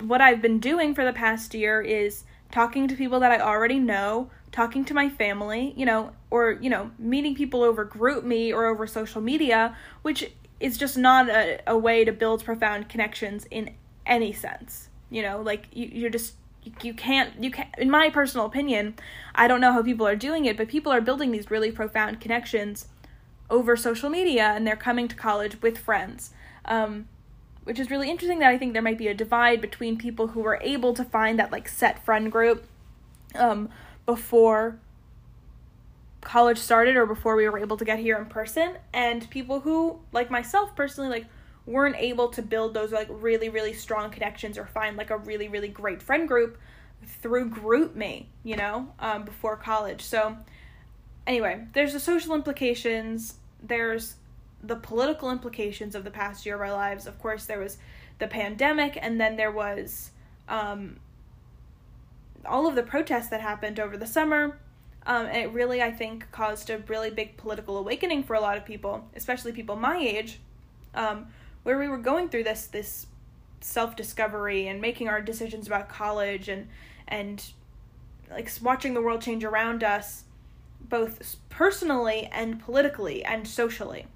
what 0.00 0.20
I've 0.20 0.40
been 0.40 0.58
doing 0.58 0.94
for 0.94 1.04
the 1.04 1.12
past 1.12 1.54
year 1.54 1.80
is 1.80 2.24
talking 2.50 2.88
to 2.88 2.96
people 2.96 3.20
that 3.20 3.30
I 3.32 3.40
already 3.40 3.78
know, 3.78 4.30
talking 4.50 4.84
to 4.86 4.94
my 4.94 5.10
family, 5.10 5.74
you 5.76 5.84
know, 5.84 6.12
or 6.30 6.52
you 6.52 6.70
know, 6.70 6.90
meeting 6.98 7.34
people 7.34 7.62
over 7.62 7.84
GroupMe 7.84 8.52
or 8.52 8.66
over 8.66 8.86
social 8.86 9.20
media, 9.20 9.76
which 10.02 10.30
is 10.58 10.78
just 10.78 10.96
not 10.96 11.28
a, 11.28 11.60
a 11.66 11.76
way 11.76 12.04
to 12.04 12.12
build 12.12 12.44
profound 12.44 12.88
connections 12.88 13.46
in 13.50 13.74
any 14.06 14.32
sense. 14.32 14.88
You 15.10 15.22
know, 15.22 15.42
like 15.42 15.66
you, 15.72 15.88
you're 15.92 16.10
just 16.10 16.34
you 16.82 16.94
can't 16.94 17.42
you 17.42 17.50
can't 17.50 17.68
in 17.78 17.90
my 17.90 18.10
personal 18.10 18.46
opinion 18.46 18.94
i 19.34 19.46
don't 19.46 19.60
know 19.60 19.72
how 19.72 19.82
people 19.82 20.06
are 20.06 20.16
doing 20.16 20.44
it 20.44 20.56
but 20.56 20.68
people 20.68 20.92
are 20.92 21.00
building 21.00 21.30
these 21.30 21.50
really 21.50 21.70
profound 21.70 22.20
connections 22.20 22.88
over 23.48 23.76
social 23.76 24.10
media 24.10 24.52
and 24.54 24.66
they're 24.66 24.76
coming 24.76 25.08
to 25.08 25.14
college 25.14 25.62
with 25.62 25.78
friends. 25.78 26.30
Um, 26.64 27.06
which 27.62 27.80
is 27.80 27.90
really 27.90 28.08
interesting 28.08 28.38
that 28.38 28.48
i 28.48 28.56
think 28.56 28.72
there 28.72 28.82
might 28.82 28.98
be 28.98 29.08
a 29.08 29.14
divide 29.14 29.60
between 29.60 29.98
people 29.98 30.28
who 30.28 30.40
were 30.40 30.58
able 30.62 30.94
to 30.94 31.04
find 31.04 31.36
that 31.38 31.50
like 31.50 31.68
set 31.68 32.04
friend 32.04 32.30
group 32.30 32.64
um, 33.34 33.68
before 34.04 34.78
college 36.20 36.58
started 36.58 36.96
or 36.96 37.06
before 37.06 37.34
we 37.34 37.48
were 37.48 37.58
able 37.58 37.76
to 37.76 37.84
get 37.84 37.98
here 37.98 38.16
in 38.18 38.26
person 38.26 38.76
and 38.92 39.28
people 39.30 39.60
who 39.60 39.98
like 40.12 40.30
myself 40.30 40.74
personally 40.76 41.10
like 41.10 41.26
weren't 41.66 41.96
able 41.96 42.28
to 42.28 42.42
build 42.42 42.72
those 42.74 42.92
like 42.92 43.08
really 43.10 43.48
really 43.48 43.72
strong 43.72 44.10
connections 44.10 44.56
or 44.56 44.66
find 44.66 44.96
like 44.96 45.10
a 45.10 45.18
really 45.18 45.48
really 45.48 45.68
great 45.68 46.00
friend 46.00 46.28
group 46.28 46.58
through 47.04 47.50
GroupMe 47.50 48.26
you 48.44 48.56
know 48.56 48.88
um, 49.00 49.24
before 49.24 49.56
college. 49.56 50.02
So 50.02 50.36
anyway 51.26 51.66
there's 51.72 51.92
the 51.92 52.00
social 52.00 52.34
implications 52.34 53.34
there's 53.62 54.14
the 54.62 54.76
political 54.76 55.30
implications 55.30 55.94
of 55.94 56.04
the 56.04 56.10
past 56.10 56.46
year 56.46 56.54
of 56.54 56.60
our 56.60 56.72
lives. 56.72 57.06
Of 57.06 57.20
course 57.20 57.46
there 57.46 57.58
was 57.58 57.78
the 58.18 58.28
pandemic 58.28 58.96
and 59.00 59.20
then 59.20 59.36
there 59.36 59.52
was 59.52 60.10
um, 60.48 60.96
all 62.44 62.66
of 62.66 62.76
the 62.76 62.82
protests 62.82 63.28
that 63.28 63.40
happened 63.40 63.80
over 63.80 63.96
the 63.96 64.06
summer. 64.06 64.58
Um, 65.08 65.26
and 65.26 65.36
it 65.36 65.52
really 65.52 65.80
i 65.80 65.92
think 65.92 66.28
caused 66.32 66.68
a 66.68 66.78
really 66.78 67.10
big 67.10 67.36
political 67.36 67.78
awakening 67.78 68.24
for 68.24 68.34
a 68.34 68.40
lot 68.40 68.56
of 68.56 68.64
people 68.64 69.08
especially 69.14 69.52
people 69.52 69.76
my 69.76 69.98
age 69.98 70.40
um, 70.96 71.28
where 71.66 71.80
we 71.80 71.88
were 71.88 71.98
going 71.98 72.28
through 72.28 72.44
this 72.44 72.68
this 72.68 73.06
self 73.60 73.96
discovery 73.96 74.68
and 74.68 74.80
making 74.80 75.08
our 75.08 75.20
decisions 75.20 75.66
about 75.66 75.88
college 75.88 76.48
and 76.48 76.68
and 77.08 77.50
like 78.30 78.48
watching 78.62 78.94
the 78.94 79.02
world 79.02 79.20
change 79.20 79.42
around 79.42 79.82
us 79.82 80.22
both 80.80 81.36
personally 81.48 82.28
and 82.30 82.60
politically 82.60 83.24
and 83.24 83.48
socially. 83.48 84.06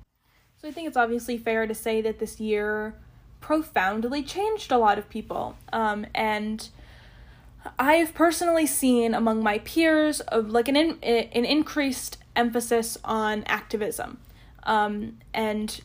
So 0.63 0.69
I 0.69 0.71
think 0.71 0.87
it's 0.87 0.97
obviously 0.97 1.39
fair 1.39 1.67
to 1.67 1.75
say 1.75 2.01
that 2.01 2.21
this 2.21 2.39
year 2.39 2.95
profoundly 3.41 4.23
changed 4.23 4.71
a 4.71 4.79
lot 4.79 4.97
of 4.97 5.09
people. 5.09 5.57
Um, 5.73 6.07
and 6.15 6.69
I've 7.81 8.15
personally 8.15 8.67
seen 8.67 9.13
among 9.13 9.43
my 9.43 9.59
peers 9.59 10.21
of 10.21 10.51
like 10.51 10.69
an 10.69 10.77
in, 10.77 10.99
an 11.03 11.45
increased 11.45 12.19
emphasis 12.37 12.97
on 13.05 13.43
activism. 13.49 14.19
Um, 14.63 15.19
and 15.35 15.81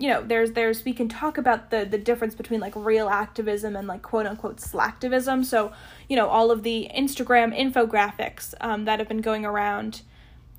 you 0.00 0.08
know 0.08 0.22
there's 0.22 0.52
there's 0.52 0.84
we 0.84 0.94
can 0.94 1.08
talk 1.08 1.36
about 1.36 1.70
the 1.70 1.84
the 1.84 1.98
difference 1.98 2.34
between 2.34 2.58
like 2.58 2.72
real 2.74 3.08
activism 3.08 3.76
and 3.76 3.86
like 3.86 4.02
quote 4.02 4.26
unquote 4.26 4.56
slacktivism. 4.56 5.44
So 5.44 5.72
you 6.08 6.16
know 6.16 6.28
all 6.28 6.50
of 6.50 6.62
the 6.62 6.90
instagram 6.96 7.56
infographics 7.56 8.54
um, 8.60 8.86
that 8.86 8.98
have 8.98 9.08
been 9.08 9.20
going 9.20 9.44
around 9.44 10.00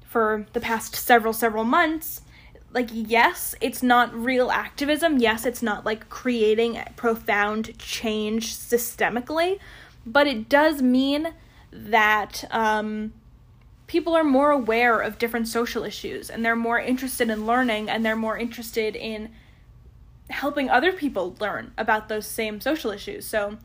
for 0.05 0.45
the 0.53 0.59
past 0.59 0.95
several 0.95 1.33
several 1.33 1.63
months 1.63 2.21
like 2.73 2.89
yes 2.91 3.55
it's 3.61 3.83
not 3.83 4.13
real 4.13 4.51
activism. 4.51 5.17
Yes 5.17 5.45
it's 5.45 5.63
not 5.63 5.85
like 5.85 6.07
creating 6.09 6.79
profound 6.95 7.77
change 7.79 8.55
systemically. 8.55 9.59
But 10.05 10.27
it 10.27 10.49
does 10.49 10.81
mean 10.81 11.33
that 11.71 12.45
um 12.51 13.13
people 13.91 14.15
are 14.15 14.23
more 14.23 14.51
aware 14.51 15.01
of 15.01 15.17
different 15.17 15.49
social 15.49 15.83
issues 15.83 16.29
and 16.29 16.45
they're 16.45 16.55
more 16.55 16.79
interested 16.79 17.29
in 17.29 17.45
learning 17.45 17.89
and 17.89 18.05
they're 18.05 18.15
more 18.15 18.37
interested 18.37 18.95
in 18.95 19.29
helping 20.29 20.69
other 20.69 20.93
people 20.93 21.35
learn 21.41 21.73
about 21.77 22.07
those 22.07 22.25
same 22.25 22.61
social 22.61 22.89
issues. 22.91 23.25
So, 23.25 23.57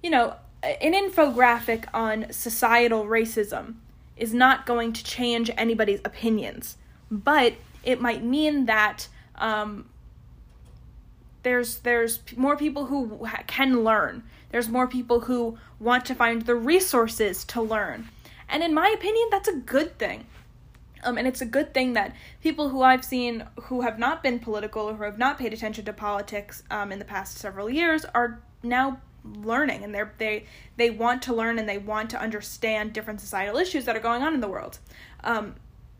you 0.00 0.10
know, 0.10 0.36
an 0.62 0.92
infographic 0.92 1.86
on 1.92 2.30
societal 2.30 3.04
racism 3.06 3.74
is 4.16 4.32
not 4.32 4.64
going 4.64 4.92
to 4.92 5.02
change 5.02 5.50
anybody's 5.56 6.00
opinions, 6.04 6.76
but 7.10 7.54
it 7.82 8.00
might 8.00 8.22
mean 8.22 8.66
that 8.66 9.08
um, 9.34 9.88
there's 11.42 11.78
there's 11.78 12.20
more 12.36 12.56
people 12.56 12.86
who 12.86 13.26
can 13.48 13.82
learn. 13.82 14.22
There's 14.50 14.68
more 14.68 14.86
people 14.86 15.18
who 15.22 15.58
want 15.80 16.04
to 16.04 16.14
find 16.14 16.42
the 16.42 16.54
resources 16.54 17.44
to 17.46 17.60
learn. 17.60 18.08
And 18.48 18.62
in 18.62 18.74
my 18.74 18.88
opinion, 18.88 19.28
that's 19.30 19.48
a 19.48 19.56
good 19.56 19.98
thing. 19.98 20.26
Um, 21.02 21.18
and 21.18 21.28
it's 21.28 21.40
a 21.40 21.46
good 21.46 21.74
thing 21.74 21.92
that 21.92 22.14
people 22.42 22.70
who 22.70 22.82
I've 22.82 23.04
seen 23.04 23.44
who 23.64 23.82
have 23.82 23.98
not 23.98 24.22
been 24.22 24.38
political 24.38 24.88
or 24.88 24.94
who 24.94 25.02
have 25.04 25.18
not 25.18 25.38
paid 25.38 25.52
attention 25.52 25.84
to 25.84 25.92
politics 25.92 26.62
um, 26.70 26.90
in 26.92 26.98
the 26.98 27.04
past 27.04 27.36
several 27.36 27.68
years 27.68 28.04
are 28.14 28.42
now 28.62 29.00
learning 29.24 29.82
and 29.84 29.94
they're 29.94 30.12
they 30.18 30.44
they 30.76 30.90
want 30.90 31.22
to 31.22 31.34
learn 31.34 31.58
and 31.58 31.68
they 31.68 31.78
want 31.78 32.10
to 32.10 32.20
understand 32.20 32.92
different 32.92 33.20
societal 33.20 33.56
issues 33.56 33.86
that 33.86 33.96
are 33.96 34.00
going 34.00 34.22
on 34.22 34.34
in 34.34 34.40
the 34.40 34.48
world 34.48 34.78
um, 35.22 35.54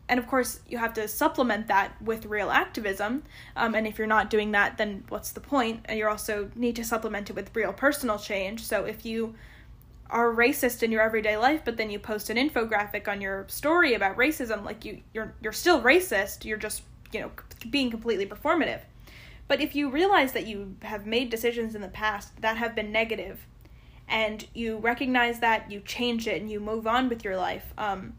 and 0.07 0.19
of 0.19 0.27
course 0.27 0.59
you 0.67 0.77
have 0.77 0.93
to 0.93 1.07
supplement 1.07 1.67
that 1.67 1.99
with 2.01 2.25
real 2.27 2.51
activism 2.51 3.23
um, 3.55 3.73
and 3.73 3.87
if 3.87 3.97
you're 3.97 4.05
not 4.05 4.29
doing 4.29 4.51
that 4.51 4.77
then 4.77 5.03
what's 5.09 5.31
the 5.31 5.39
point? 5.39 5.77
point 5.77 5.85
and 5.85 5.97
you 5.97 6.07
also 6.07 6.51
need 6.55 6.75
to 6.75 6.83
supplement 6.83 7.29
it 7.29 7.35
with 7.35 7.55
real 7.55 7.73
personal 7.73 8.19
change 8.19 8.63
so 8.63 8.85
if 8.85 9.05
you 9.05 9.33
are 10.09 10.31
racist 10.31 10.83
in 10.83 10.91
your 10.91 11.01
everyday 11.01 11.35
life 11.37 11.61
but 11.65 11.77
then 11.77 11.89
you 11.89 11.97
post 11.97 12.29
an 12.29 12.37
infographic 12.37 13.07
on 13.07 13.21
your 13.21 13.45
story 13.47 13.93
about 13.93 14.15
racism 14.17 14.63
like 14.63 14.85
you 14.85 15.01
you're 15.13 15.33
you're 15.41 15.51
still 15.51 15.81
racist 15.81 16.45
you're 16.45 16.57
just 16.57 16.83
you 17.11 17.19
know 17.19 17.31
being 17.69 17.89
completely 17.89 18.25
performative 18.25 18.81
but 19.47 19.61
if 19.61 19.75
you 19.75 19.89
realize 19.89 20.31
that 20.33 20.47
you 20.47 20.75
have 20.81 21.05
made 21.05 21.29
decisions 21.29 21.75
in 21.75 21.81
the 21.81 21.87
past 21.87 22.41
that 22.41 22.57
have 22.57 22.75
been 22.75 22.91
negative, 22.91 23.45
and 24.07 24.45
you 24.53 24.77
recognize 24.77 25.39
that, 25.39 25.71
you 25.71 25.79
change 25.81 26.27
it, 26.27 26.41
and 26.41 26.49
you 26.49 26.59
move 26.59 26.87
on 26.87 27.09
with 27.09 27.23
your 27.23 27.37
life, 27.37 27.73
um, 27.77 28.13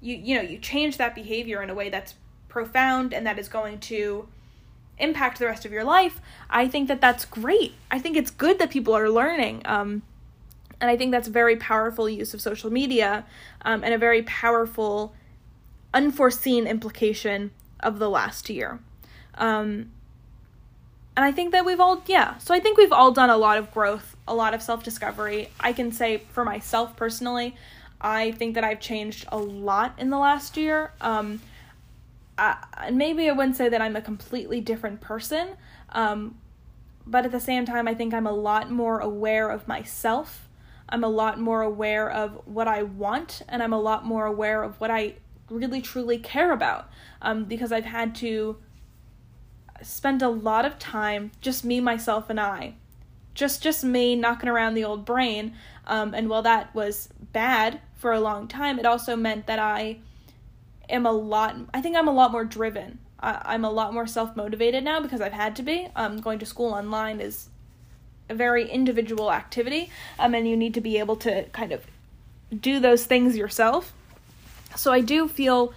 you 0.00 0.16
you 0.16 0.36
know 0.36 0.42
you 0.42 0.58
change 0.58 0.96
that 0.96 1.14
behavior 1.14 1.62
in 1.62 1.70
a 1.70 1.74
way 1.74 1.88
that's 1.90 2.14
profound 2.48 3.12
and 3.12 3.26
that 3.26 3.38
is 3.38 3.48
going 3.48 3.78
to 3.78 4.28
impact 4.98 5.38
the 5.38 5.46
rest 5.46 5.64
of 5.64 5.72
your 5.72 5.84
life. 5.84 6.20
I 6.50 6.66
think 6.68 6.88
that 6.88 7.00
that's 7.00 7.24
great. 7.24 7.74
I 7.90 7.98
think 7.98 8.16
it's 8.16 8.30
good 8.30 8.58
that 8.58 8.70
people 8.70 8.94
are 8.94 9.10
learning. 9.10 9.62
Um, 9.64 10.02
and 10.80 10.90
I 10.90 10.96
think 10.96 11.12
that's 11.12 11.28
a 11.28 11.32
very 11.32 11.56
powerful 11.56 12.08
use 12.08 12.34
of 12.34 12.40
social 12.40 12.70
media 12.70 13.24
um, 13.62 13.82
and 13.82 13.92
a 13.92 13.98
very 13.98 14.22
powerful, 14.22 15.12
unforeseen 15.92 16.66
implication 16.66 17.50
of 17.80 17.98
the 17.98 18.08
last 18.08 18.48
year. 18.48 18.80
Um, 19.34 19.90
and 21.16 21.24
I 21.24 21.32
think 21.32 21.50
that 21.50 21.64
we've 21.64 21.80
all, 21.80 22.02
yeah, 22.06 22.38
so 22.38 22.54
I 22.54 22.60
think 22.60 22.78
we've 22.78 22.92
all 22.92 23.10
done 23.10 23.28
a 23.28 23.36
lot 23.36 23.58
of 23.58 23.72
growth, 23.72 24.16
a 24.28 24.34
lot 24.34 24.54
of 24.54 24.62
self 24.62 24.84
discovery. 24.84 25.50
I 25.58 25.72
can 25.72 25.90
say 25.90 26.18
for 26.30 26.44
myself 26.44 26.94
personally, 26.94 27.56
I 28.00 28.30
think 28.32 28.54
that 28.54 28.62
I've 28.62 28.78
changed 28.78 29.26
a 29.32 29.38
lot 29.38 29.94
in 29.98 30.10
the 30.10 30.18
last 30.18 30.56
year. 30.56 30.92
Um, 31.00 31.40
I, 32.38 32.64
and 32.76 32.96
maybe 32.96 33.28
I 33.28 33.32
wouldn't 33.32 33.56
say 33.56 33.68
that 33.68 33.80
I'm 33.80 33.96
a 33.96 34.00
completely 34.00 34.60
different 34.60 35.00
person, 35.00 35.56
um, 35.90 36.36
but 37.04 37.24
at 37.24 37.32
the 37.32 37.40
same 37.40 37.64
time, 37.64 37.88
I 37.88 37.94
think 37.94 38.14
I'm 38.14 38.26
a 38.26 38.32
lot 38.32 38.70
more 38.70 39.00
aware 39.00 39.48
of 39.48 39.66
myself. 39.66 40.47
I'm 40.88 41.04
a 41.04 41.08
lot 41.08 41.38
more 41.38 41.62
aware 41.62 42.10
of 42.10 42.40
what 42.46 42.68
I 42.68 42.82
want, 42.82 43.42
and 43.48 43.62
I'm 43.62 43.72
a 43.72 43.80
lot 43.80 44.04
more 44.04 44.26
aware 44.26 44.62
of 44.62 44.80
what 44.80 44.90
I 44.90 45.14
really 45.50 45.80
truly 45.80 46.18
care 46.18 46.52
about 46.52 46.90
um, 47.22 47.44
because 47.44 47.72
I've 47.72 47.84
had 47.84 48.14
to 48.16 48.56
spend 49.82 50.22
a 50.22 50.28
lot 50.28 50.64
of 50.64 50.78
time 50.78 51.30
just 51.40 51.64
me 51.64 51.80
myself 51.80 52.28
and 52.28 52.40
i 52.40 52.74
just 53.34 53.62
just 53.62 53.84
me 53.84 54.16
knocking 54.16 54.48
around 54.48 54.74
the 54.74 54.84
old 54.84 55.04
brain 55.04 55.54
um, 55.86 56.14
and 56.14 56.28
while 56.28 56.42
that 56.42 56.74
was 56.74 57.08
bad 57.32 57.80
for 57.94 58.12
a 58.12 58.20
long 58.20 58.48
time 58.48 58.78
it 58.78 58.86
also 58.86 59.14
meant 59.14 59.46
that 59.46 59.58
i 59.58 59.98
am 60.88 61.06
a 61.06 61.12
lot 61.12 61.56
i 61.72 61.80
think 61.80 61.96
i'm 61.96 62.08
a 62.08 62.12
lot 62.12 62.32
more 62.32 62.44
driven. 62.44 62.98
I, 63.20 63.56
am 63.56 63.64
a 63.64 63.70
lot 63.70 63.92
more 63.92 64.06
self-motivated 64.06 64.84
now 64.84 65.00
because 65.00 65.20
i've 65.20 65.32
had 65.32 65.56
to 65.56 65.62
be. 65.62 65.88
Um, 65.96 66.18
going 66.20 66.38
to 66.38 66.46
school 66.46 66.72
online 66.72 67.20
is 67.20 67.47
a 68.28 68.34
very 68.34 68.68
individual 68.68 69.32
activity 69.32 69.90
um, 70.18 70.34
and 70.34 70.48
you 70.48 70.56
need 70.56 70.74
to 70.74 70.80
be 70.80 70.98
able 70.98 71.16
to 71.16 71.44
kind 71.52 71.72
of 71.72 71.84
do 72.60 72.80
those 72.80 73.04
things 73.04 73.36
yourself 73.36 73.92
so 74.76 74.92
i 74.92 75.00
do 75.00 75.28
feel 75.28 75.72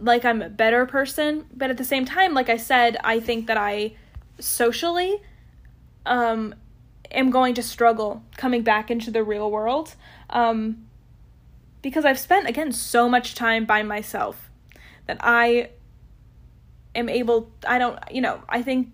like 0.00 0.24
I'm 0.24 0.42
a 0.42 0.48
better 0.48 0.86
person, 0.86 1.46
but 1.54 1.70
at 1.70 1.76
the 1.76 1.84
same 1.84 2.04
time, 2.04 2.34
like 2.34 2.48
I 2.48 2.56
said, 2.56 2.96
I 3.02 3.20
think 3.20 3.46
that 3.46 3.56
I 3.56 3.92
socially 4.38 5.20
um 6.06 6.54
am 7.10 7.30
going 7.30 7.54
to 7.54 7.62
struggle 7.62 8.22
coming 8.36 8.62
back 8.62 8.90
into 8.90 9.10
the 9.10 9.22
real 9.22 9.50
world. 9.50 9.94
Um 10.30 10.86
because 11.82 12.04
I've 12.04 12.18
spent 12.18 12.48
again 12.48 12.72
so 12.72 13.08
much 13.08 13.34
time 13.34 13.64
by 13.64 13.82
myself 13.82 14.50
that 15.06 15.18
I 15.20 15.70
am 16.94 17.08
able 17.08 17.50
I 17.66 17.78
don't 17.78 17.98
you 18.10 18.20
know, 18.20 18.42
I 18.48 18.62
think 18.62 18.92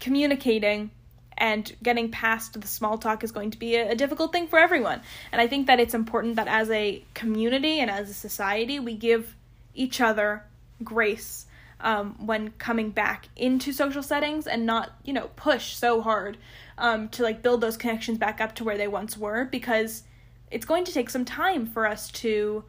communicating 0.00 0.90
and 1.38 1.74
getting 1.82 2.10
past 2.10 2.60
the 2.60 2.66
small 2.66 2.98
talk 2.98 3.24
is 3.24 3.32
going 3.32 3.50
to 3.52 3.58
be 3.58 3.76
a, 3.76 3.92
a, 3.92 3.94
difficult 3.94 4.32
thing 4.32 4.46
for 4.46 4.58
everyone. 4.58 5.00
And 5.32 5.40
I 5.40 5.46
think 5.46 5.66
that 5.68 5.80
it's 5.80 5.94
important 5.94 6.36
that 6.36 6.48
as 6.48 6.68
a 6.70 7.02
community 7.14 7.80
and 7.80 7.90
as 7.90 8.10
a 8.10 8.14
society, 8.14 8.78
we 8.78 8.94
give 8.94 9.34
each 9.74 10.00
other 10.00 10.44
grace 10.82 11.46
um, 11.80 12.26
when 12.26 12.50
coming 12.58 12.90
back 12.90 13.28
into 13.36 13.72
social 13.72 14.02
settings 14.02 14.46
and 14.46 14.66
not 14.66 14.92
you 15.04 15.12
know 15.12 15.30
push 15.36 15.76
so 15.76 16.02
hard 16.02 16.36
um, 16.76 17.08
to 17.10 17.22
like 17.22 17.42
build 17.42 17.60
those 17.60 17.76
connections 17.76 18.18
back 18.18 18.40
up 18.40 18.54
to 18.56 18.64
where 18.64 18.76
they 18.76 18.88
once 18.88 19.16
were 19.16 19.44
because 19.44 20.02
it's 20.50 20.66
going 20.66 20.84
to 20.84 20.92
take 20.92 21.10
some 21.10 21.24
time 21.24 21.66
for 21.66 21.86
us 21.86 22.10
to 22.10 22.64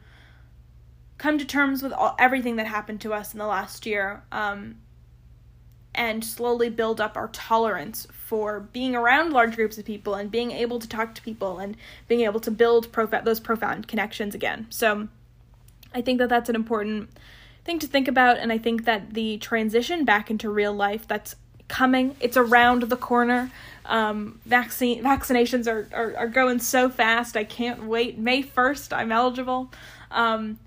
come 1.17 1.37
to 1.37 1.45
terms 1.45 1.81
with 1.81 1.91
all, 1.91 2.15
everything 2.19 2.57
that 2.57 2.67
happened 2.67 3.01
to 3.01 3.13
us 3.13 3.33
in 3.33 3.39
the 3.39 3.47
last 3.47 3.85
year 3.85 4.23
um, 4.31 4.75
and 5.95 6.23
slowly 6.23 6.69
build 6.69 7.01
up 7.01 7.17
our 7.17 7.29
tolerance 7.29 8.07
for 8.11 8.59
being 8.59 8.95
around 8.95 9.33
large 9.33 9.55
groups 9.55 9.77
of 9.77 9.85
people 9.85 10.13
and 10.13 10.29
being 10.29 10.51
able 10.51 10.79
to 10.79 10.87
talk 10.87 11.15
to 11.15 11.21
people 11.21 11.57
and 11.57 11.75
being 12.07 12.21
able 12.21 12.39
to 12.39 12.51
build 12.51 12.93
those 13.23 13.39
profound 13.39 13.87
connections 13.87 14.35
again 14.35 14.67
so 14.69 15.07
I 15.93 16.01
think 16.01 16.19
that 16.19 16.29
that's 16.29 16.49
an 16.49 16.55
important 16.55 17.09
thing 17.65 17.79
to 17.79 17.87
think 17.87 18.07
about, 18.07 18.37
and 18.37 18.51
I 18.51 18.57
think 18.57 18.85
that 18.85 19.13
the 19.13 19.37
transition 19.37 20.05
back 20.05 20.29
into 20.29 20.49
real 20.49 20.73
life 20.73 21.07
that's 21.07 21.35
coming, 21.67 22.15
it's 22.19 22.37
around 22.37 22.83
the 22.83 22.97
corner. 22.97 23.51
Um, 23.85 24.39
vaccine 24.45 25.03
vaccinations 25.03 25.67
are, 25.67 25.87
are, 25.93 26.15
are 26.15 26.27
going 26.27 26.59
so 26.59 26.89
fast. 26.89 27.35
I 27.35 27.43
can't 27.43 27.85
wait. 27.85 28.17
May 28.17 28.41
first, 28.41 28.93
I'm 28.93 29.11
eligible. 29.11 29.71
Um, 30.11 30.59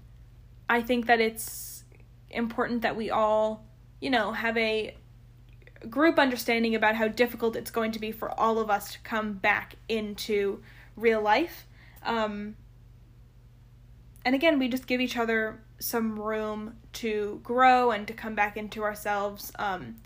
I 0.68 0.80
think 0.80 1.06
that 1.06 1.20
it's 1.20 1.84
important 2.30 2.82
that 2.82 2.96
we 2.96 3.10
all, 3.10 3.64
you 4.00 4.10
know, 4.10 4.32
have 4.32 4.56
a 4.56 4.94
group 5.88 6.18
understanding 6.18 6.74
about 6.74 6.96
how 6.96 7.08
difficult 7.08 7.56
it's 7.56 7.70
going 7.70 7.92
to 7.92 7.98
be 7.98 8.12
for 8.12 8.30
all 8.38 8.58
of 8.58 8.70
us 8.70 8.92
to 8.92 8.98
come 9.00 9.34
back 9.34 9.76
into 9.88 10.62
real 10.96 11.20
life. 11.20 11.66
Um, 12.04 12.56
and 14.24 14.34
again, 14.34 14.58
we 14.58 14.68
just 14.68 14.86
give 14.86 15.00
each 15.00 15.16
other 15.16 15.60
some 15.78 16.18
room 16.18 16.76
to 16.94 17.40
grow 17.42 17.90
and 17.90 18.06
to 18.06 18.12
come 18.12 18.34
back 18.34 18.56
into 18.56 18.82
ourselves. 18.82 19.52
Um, 19.58 19.96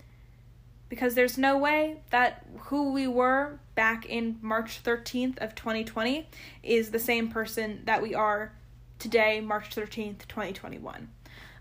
because 0.89 1.15
there's 1.15 1.37
no 1.37 1.57
way 1.57 1.97
that 2.11 2.45
who 2.57 2.91
we 2.93 3.07
were 3.07 3.59
back 3.75 4.05
in 4.05 4.37
March 4.41 4.81
13th 4.83 5.37
of 5.39 5.53
2020 5.53 6.27
is 6.63 6.91
the 6.91 6.99
same 6.99 7.29
person 7.29 7.81
that 7.85 8.01
we 8.01 8.15
are 8.15 8.53
today, 8.97 9.41
March 9.41 9.75
13th, 9.75 10.27
2021. 10.27 11.09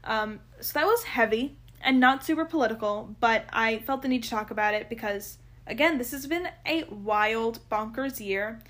Um, 0.05 0.41
so 0.61 0.79
that 0.79 0.87
was 0.87 1.03
heavy 1.03 1.57
and 1.81 2.01
not 2.01 2.25
super 2.25 2.45
political, 2.45 3.15
but 3.21 3.45
I 3.53 3.79
felt 3.79 4.03
the 4.03 4.09
need 4.09 4.23
to 4.25 4.31
talk 4.31 4.51
about 4.51 4.75
it 4.75 4.89
because, 4.89 5.39
again, 5.67 5.99
this 5.99 6.11
has 6.11 6.27
been 6.27 6.49
a 6.67 6.85
wild, 6.85 7.61
bonkers 7.71 8.21
year, 8.21 8.61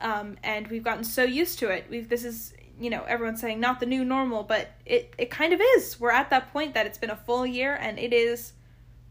um, 0.00 0.36
and 0.42 0.68
we've 0.68 0.84
gotten 0.84 1.04
so 1.04 1.22
used 1.22 1.58
to 1.60 1.68
it. 1.68 1.86
We've 1.88 2.08
this 2.08 2.24
is 2.24 2.52
you 2.78 2.90
know 2.90 3.04
everyone's 3.04 3.40
saying 3.40 3.58
not 3.58 3.80
the 3.80 3.86
new 3.86 4.04
normal 4.04 4.42
but 4.42 4.68
it 4.84 5.14
it 5.16 5.30
kind 5.30 5.54
of 5.54 5.62
is 5.76 5.98
we're 5.98 6.10
at 6.10 6.28
that 6.28 6.52
point 6.52 6.74
that 6.74 6.84
it's 6.84 6.98
been 6.98 7.08
a 7.08 7.16
full 7.16 7.46
year 7.46 7.74
and 7.80 7.98
it 7.98 8.12
is 8.12 8.52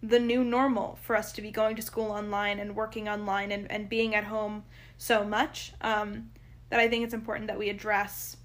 the 0.03 0.19
new 0.19 0.43
normal 0.43 0.99
for 1.01 1.15
us 1.15 1.31
to 1.31 1.41
be 1.41 1.51
going 1.51 1.75
to 1.75 1.81
school 1.81 2.11
online 2.11 2.59
and 2.59 2.75
working 2.75 3.09
online 3.09 3.51
and, 3.51 3.71
and 3.71 3.89
being 3.89 4.13
at 4.13 4.25
home 4.25 4.63
so 4.97 5.23
much 5.23 5.73
um, 5.81 6.29
that 6.69 6.79
I 6.79 6.87
think 6.87 7.03
it's 7.03 7.13
important 7.13 7.47
that 7.47 7.57
we 7.57 7.69
address 7.69 8.37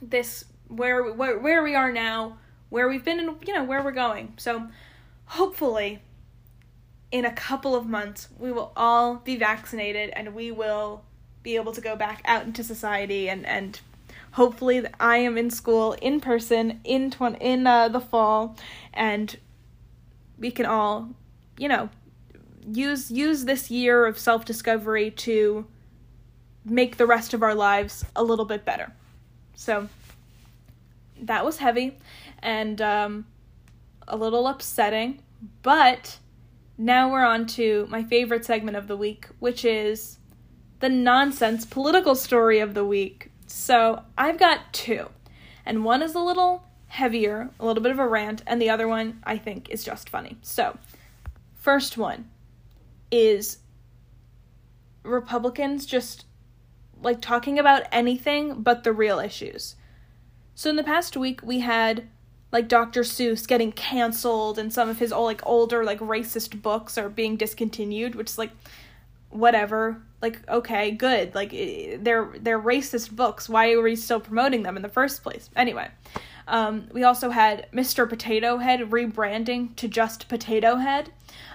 this 0.00 0.44
where 0.68 1.12
where 1.12 1.38
where 1.38 1.62
we 1.62 1.74
are 1.74 1.92
now, 1.92 2.38
where 2.74 2.88
we've 2.88 3.04
been 3.04 3.20
and 3.20 3.36
you 3.46 3.54
know 3.54 3.62
where 3.62 3.80
we're 3.84 3.92
going. 3.92 4.34
So 4.36 4.66
hopefully 5.26 6.00
in 7.12 7.24
a 7.24 7.32
couple 7.32 7.76
of 7.76 7.86
months 7.86 8.28
we 8.36 8.50
will 8.50 8.72
all 8.76 9.14
be 9.14 9.36
vaccinated 9.36 10.10
and 10.10 10.34
we 10.34 10.50
will 10.50 11.04
be 11.44 11.54
able 11.54 11.72
to 11.72 11.80
go 11.80 11.94
back 11.94 12.20
out 12.24 12.44
into 12.44 12.64
society 12.64 13.28
and 13.28 13.46
and 13.46 13.80
hopefully 14.32 14.84
I 14.98 15.18
am 15.18 15.38
in 15.38 15.50
school 15.50 15.92
in 16.02 16.20
person 16.20 16.80
in 16.82 17.12
tw- 17.12 17.40
in 17.40 17.64
uh, 17.64 17.90
the 17.90 18.00
fall 18.00 18.56
and 18.92 19.38
we 20.36 20.50
can 20.50 20.66
all 20.66 21.10
you 21.56 21.68
know 21.68 21.90
use 22.66 23.08
use 23.08 23.44
this 23.44 23.70
year 23.70 24.04
of 24.04 24.18
self-discovery 24.18 25.12
to 25.12 25.64
make 26.64 26.96
the 26.96 27.06
rest 27.06 27.34
of 27.34 27.42
our 27.44 27.54
lives 27.54 28.04
a 28.16 28.24
little 28.24 28.46
bit 28.46 28.64
better. 28.64 28.90
So 29.54 29.88
that 31.20 31.44
was 31.44 31.58
heavy 31.58 31.96
and 32.44 32.80
um, 32.80 33.26
a 34.06 34.16
little 34.16 34.46
upsetting, 34.46 35.22
but 35.62 36.18
now 36.78 37.10
we're 37.10 37.24
on 37.24 37.46
to 37.46 37.86
my 37.88 38.04
favorite 38.04 38.44
segment 38.44 38.76
of 38.76 38.86
the 38.86 38.96
week, 38.96 39.26
which 39.40 39.64
is 39.64 40.18
the 40.80 40.88
nonsense 40.88 41.64
political 41.64 42.14
story 42.14 42.60
of 42.60 42.74
the 42.74 42.84
week. 42.84 43.30
So 43.46 44.02
I've 44.16 44.38
got 44.38 44.72
two, 44.72 45.08
and 45.64 45.84
one 45.84 46.02
is 46.02 46.14
a 46.14 46.20
little 46.20 46.64
heavier, 46.88 47.50
a 47.58 47.66
little 47.66 47.82
bit 47.82 47.92
of 47.92 47.98
a 47.98 48.06
rant, 48.06 48.42
and 48.46 48.60
the 48.60 48.70
other 48.70 48.86
one 48.86 49.20
I 49.24 49.38
think 49.38 49.70
is 49.70 49.82
just 49.82 50.08
funny. 50.08 50.36
So, 50.42 50.78
first 51.54 51.96
one 51.96 52.30
is 53.10 53.58
Republicans 55.02 55.86
just 55.86 56.26
like 57.02 57.20
talking 57.20 57.58
about 57.58 57.84
anything 57.92 58.62
but 58.62 58.84
the 58.84 58.92
real 58.92 59.18
issues. 59.18 59.76
So 60.54 60.70
in 60.70 60.76
the 60.76 60.84
past 60.84 61.16
week 61.16 61.40
we 61.42 61.60
had 61.60 62.08
like 62.54 62.68
Dr. 62.68 63.00
Seuss 63.00 63.48
getting 63.48 63.72
canceled 63.72 64.60
and 64.60 64.72
some 64.72 64.88
of 64.88 65.00
his 65.00 65.12
old, 65.12 65.24
like 65.26 65.42
older 65.44 65.82
like 65.84 65.98
racist 65.98 66.62
books 66.62 66.96
are 66.96 67.08
being 67.08 67.36
discontinued, 67.36 68.14
which 68.14 68.30
is 68.30 68.38
like 68.38 68.52
whatever. 69.30 70.00
Like 70.22 70.48
okay, 70.48 70.92
good. 70.92 71.34
Like 71.34 71.50
they're 71.50 72.32
they're 72.40 72.60
racist 72.60 73.10
books. 73.10 73.48
Why 73.48 73.72
are 73.72 73.82
we 73.82 73.96
still 73.96 74.20
promoting 74.20 74.62
them 74.62 74.76
in 74.76 74.82
the 74.82 74.88
first 74.88 75.24
place? 75.24 75.50
Anyway, 75.56 75.90
um, 76.46 76.88
we 76.92 77.02
also 77.02 77.30
had 77.30 77.66
Mr. 77.72 78.08
Potato 78.08 78.58
Head 78.58 78.80
rebranding 78.90 79.74
to 79.74 79.88
just 79.88 80.28
Potato 80.28 80.76
Head. 80.76 81.10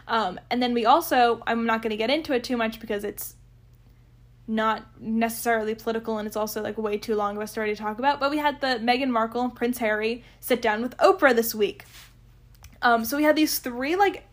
Um, 0.10 0.38
and 0.52 0.62
then 0.62 0.74
we 0.74 0.86
also, 0.86 1.42
I'm 1.48 1.66
not 1.66 1.82
going 1.82 1.92
to 1.92 1.98
get 1.98 2.10
into 2.10 2.34
it 2.34 2.44
too 2.44 2.58
much 2.58 2.80
because 2.80 3.04
it's 3.04 3.36
not 4.50 4.84
necessarily 5.00 5.76
political 5.76 6.18
and 6.18 6.28
it's 6.28 6.36
also 6.36 6.64
like 6.64 6.76
way 6.76 6.98
too 6.98 7.14
long 7.14 7.38
of 7.38 7.44
a 7.44 7.48
story 7.48 7.70
to 7.70 7.76
talk 7.76 8.00
about. 8.00 8.20
But 8.20 8.32
we 8.32 8.40
had 8.40 8.60
the 8.62 8.80
Meghan 8.82 9.10
Markle 9.10 9.44
and 9.44 9.54
Prince 9.54 9.78
Harry 9.78 10.24
sit 10.40 10.60
down 10.60 10.82
with 10.82 10.98
Oprah 10.98 11.36
this 11.36 11.54
week. 11.54 11.86
Um, 12.82 13.06
so 13.06 13.16
we 13.16 13.24
had 13.24 13.36
these 13.36 13.60
three 13.60 13.96
like 13.96 14.26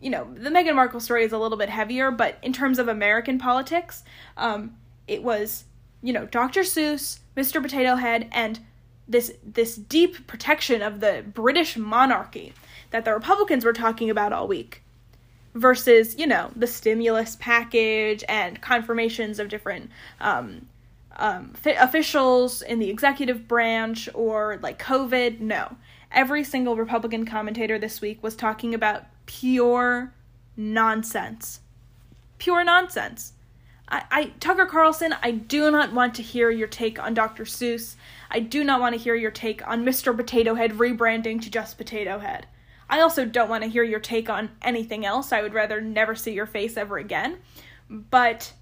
you 0.00 0.10
know, 0.10 0.32
the 0.32 0.48
Meghan 0.48 0.76
Markle 0.76 1.00
story 1.00 1.24
is 1.24 1.32
a 1.32 1.38
little 1.38 1.58
bit 1.58 1.68
heavier, 1.68 2.10
but 2.10 2.38
in 2.40 2.52
terms 2.52 2.78
of 2.78 2.86
American 2.86 3.36
politics, 3.36 4.04
um, 4.36 4.76
it 5.08 5.24
was, 5.24 5.64
you 6.02 6.12
know, 6.12 6.24
Dr. 6.24 6.60
Seuss, 6.60 7.18
Mr. 7.36 7.60
Potato 7.60 7.96
Head, 7.96 8.28
and 8.30 8.60
this 9.08 9.32
this 9.44 9.74
deep 9.74 10.26
protection 10.26 10.82
of 10.82 11.00
the 11.00 11.24
British 11.34 11.76
monarchy 11.76 12.52
that 12.90 13.04
the 13.04 13.12
Republicans 13.12 13.64
were 13.64 13.72
talking 13.72 14.08
about 14.08 14.32
all 14.32 14.46
week 14.46 14.82
versus, 15.58 16.16
you 16.16 16.26
know, 16.26 16.50
the 16.54 16.66
stimulus 16.66 17.36
package 17.36 18.24
and 18.28 18.60
confirmations 18.60 19.38
of 19.38 19.48
different 19.48 19.90
um, 20.20 20.66
um, 21.16 21.54
officials 21.64 22.62
in 22.62 22.78
the 22.78 22.88
executive 22.88 23.48
branch 23.48 24.08
or 24.14 24.58
like 24.62 24.78
COVID. 24.78 25.40
No. 25.40 25.76
Every 26.10 26.44
single 26.44 26.76
Republican 26.76 27.26
commentator 27.26 27.78
this 27.78 28.00
week 28.00 28.22
was 28.22 28.34
talking 28.34 28.72
about 28.72 29.04
pure 29.26 30.14
nonsense. 30.56 31.60
Pure 32.38 32.64
nonsense. 32.64 33.32
I, 33.88 34.04
I 34.10 34.24
Tucker 34.40 34.66
Carlson, 34.66 35.14
I 35.22 35.32
do 35.32 35.70
not 35.70 35.92
want 35.92 36.14
to 36.14 36.22
hear 36.22 36.50
your 36.50 36.68
take 36.68 37.02
on 37.02 37.14
Dr. 37.14 37.44
Seuss. 37.44 37.96
I 38.30 38.40
do 38.40 38.62
not 38.62 38.80
want 38.80 38.94
to 38.94 39.00
hear 39.00 39.14
your 39.14 39.30
take 39.30 39.66
on 39.66 39.84
Mr. 39.84 40.16
Potato 40.16 40.54
Head 40.54 40.72
rebranding 40.72 41.42
to 41.42 41.50
just 41.50 41.78
Potato 41.78 42.18
Head. 42.18 42.46
I 42.88 43.00
also 43.00 43.24
don't 43.24 43.48
want 43.48 43.64
to 43.64 43.70
hear 43.70 43.82
your 43.82 44.00
take 44.00 44.30
on 44.30 44.50
anything 44.62 45.04
else. 45.04 45.32
I 45.32 45.42
would 45.42 45.54
rather 45.54 45.80
never 45.80 46.14
see 46.14 46.32
your 46.32 46.46
face 46.46 46.76
ever 46.76 46.98
again. 46.98 47.38
But 47.90 48.52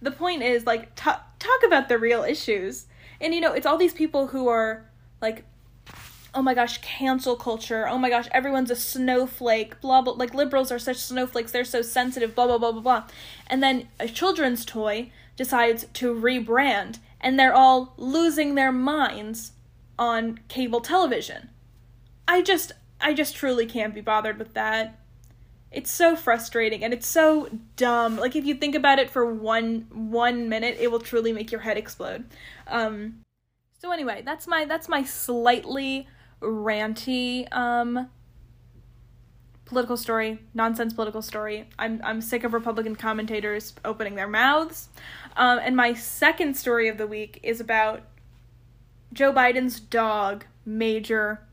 the 0.00 0.10
point 0.10 0.42
is, 0.42 0.66
like, 0.66 0.94
t- 0.94 1.10
talk 1.38 1.62
about 1.64 1.88
the 1.88 1.98
real 1.98 2.24
issues. 2.24 2.86
And, 3.20 3.34
you 3.34 3.40
know, 3.40 3.52
it's 3.52 3.66
all 3.66 3.78
these 3.78 3.94
people 3.94 4.28
who 4.28 4.48
are, 4.48 4.90
like, 5.20 5.44
oh 6.34 6.42
my 6.42 6.54
gosh, 6.54 6.78
cancel 6.78 7.36
culture. 7.36 7.86
Oh 7.86 7.98
my 7.98 8.08
gosh, 8.08 8.26
everyone's 8.32 8.70
a 8.70 8.76
snowflake. 8.76 9.80
Blah, 9.80 10.02
blah. 10.02 10.14
Like, 10.14 10.34
liberals 10.34 10.72
are 10.72 10.78
such 10.78 10.96
snowflakes. 10.96 11.52
They're 11.52 11.64
so 11.64 11.82
sensitive. 11.82 12.34
Blah, 12.34 12.46
blah, 12.46 12.58
blah, 12.58 12.72
blah, 12.72 12.80
blah. 12.80 13.04
And 13.46 13.62
then 13.62 13.88
a 14.00 14.08
children's 14.08 14.64
toy 14.64 15.10
decides 15.36 15.86
to 15.94 16.14
rebrand 16.14 16.98
and 17.22 17.38
they're 17.38 17.54
all 17.54 17.94
losing 17.96 18.54
their 18.54 18.72
minds 18.72 19.52
on 19.98 20.40
cable 20.48 20.80
television. 20.80 21.50
I 22.26 22.42
just 22.42 22.72
I 23.02 23.14
just 23.14 23.34
truly 23.34 23.66
can't 23.66 23.94
be 23.94 24.00
bothered 24.00 24.38
with 24.38 24.54
that. 24.54 24.98
It's 25.70 25.90
so 25.90 26.16
frustrating 26.16 26.84
and 26.84 26.92
it's 26.92 27.06
so 27.06 27.48
dumb. 27.76 28.16
Like 28.18 28.36
if 28.36 28.44
you 28.44 28.54
think 28.54 28.74
about 28.74 28.98
it 28.98 29.10
for 29.10 29.24
one 29.26 29.86
one 29.90 30.48
minute, 30.48 30.76
it 30.78 30.90
will 30.90 31.00
truly 31.00 31.32
make 31.32 31.50
your 31.50 31.62
head 31.62 31.76
explode. 31.76 32.24
Um 32.66 33.24
so 33.78 33.90
anyway, 33.90 34.22
that's 34.24 34.46
my 34.46 34.64
that's 34.64 34.88
my 34.88 35.02
slightly 35.02 36.06
ranty 36.40 37.52
um 37.52 38.08
political 39.64 39.96
story, 39.96 40.38
nonsense 40.52 40.92
political 40.92 41.22
story. 41.22 41.66
I'm 41.78 42.00
I'm 42.04 42.20
sick 42.20 42.44
of 42.44 42.52
Republican 42.52 42.94
commentators 42.94 43.72
opening 43.84 44.14
their 44.14 44.28
mouths. 44.28 44.90
Um, 45.36 45.58
and 45.62 45.74
my 45.74 45.94
second 45.94 46.58
story 46.58 46.88
of 46.88 46.98
the 46.98 47.06
week 47.06 47.40
is 47.42 47.58
about 47.58 48.02
Joe 49.14 49.32
Biden's 49.32 49.80
dog, 49.80 50.44
Major. 50.66 51.46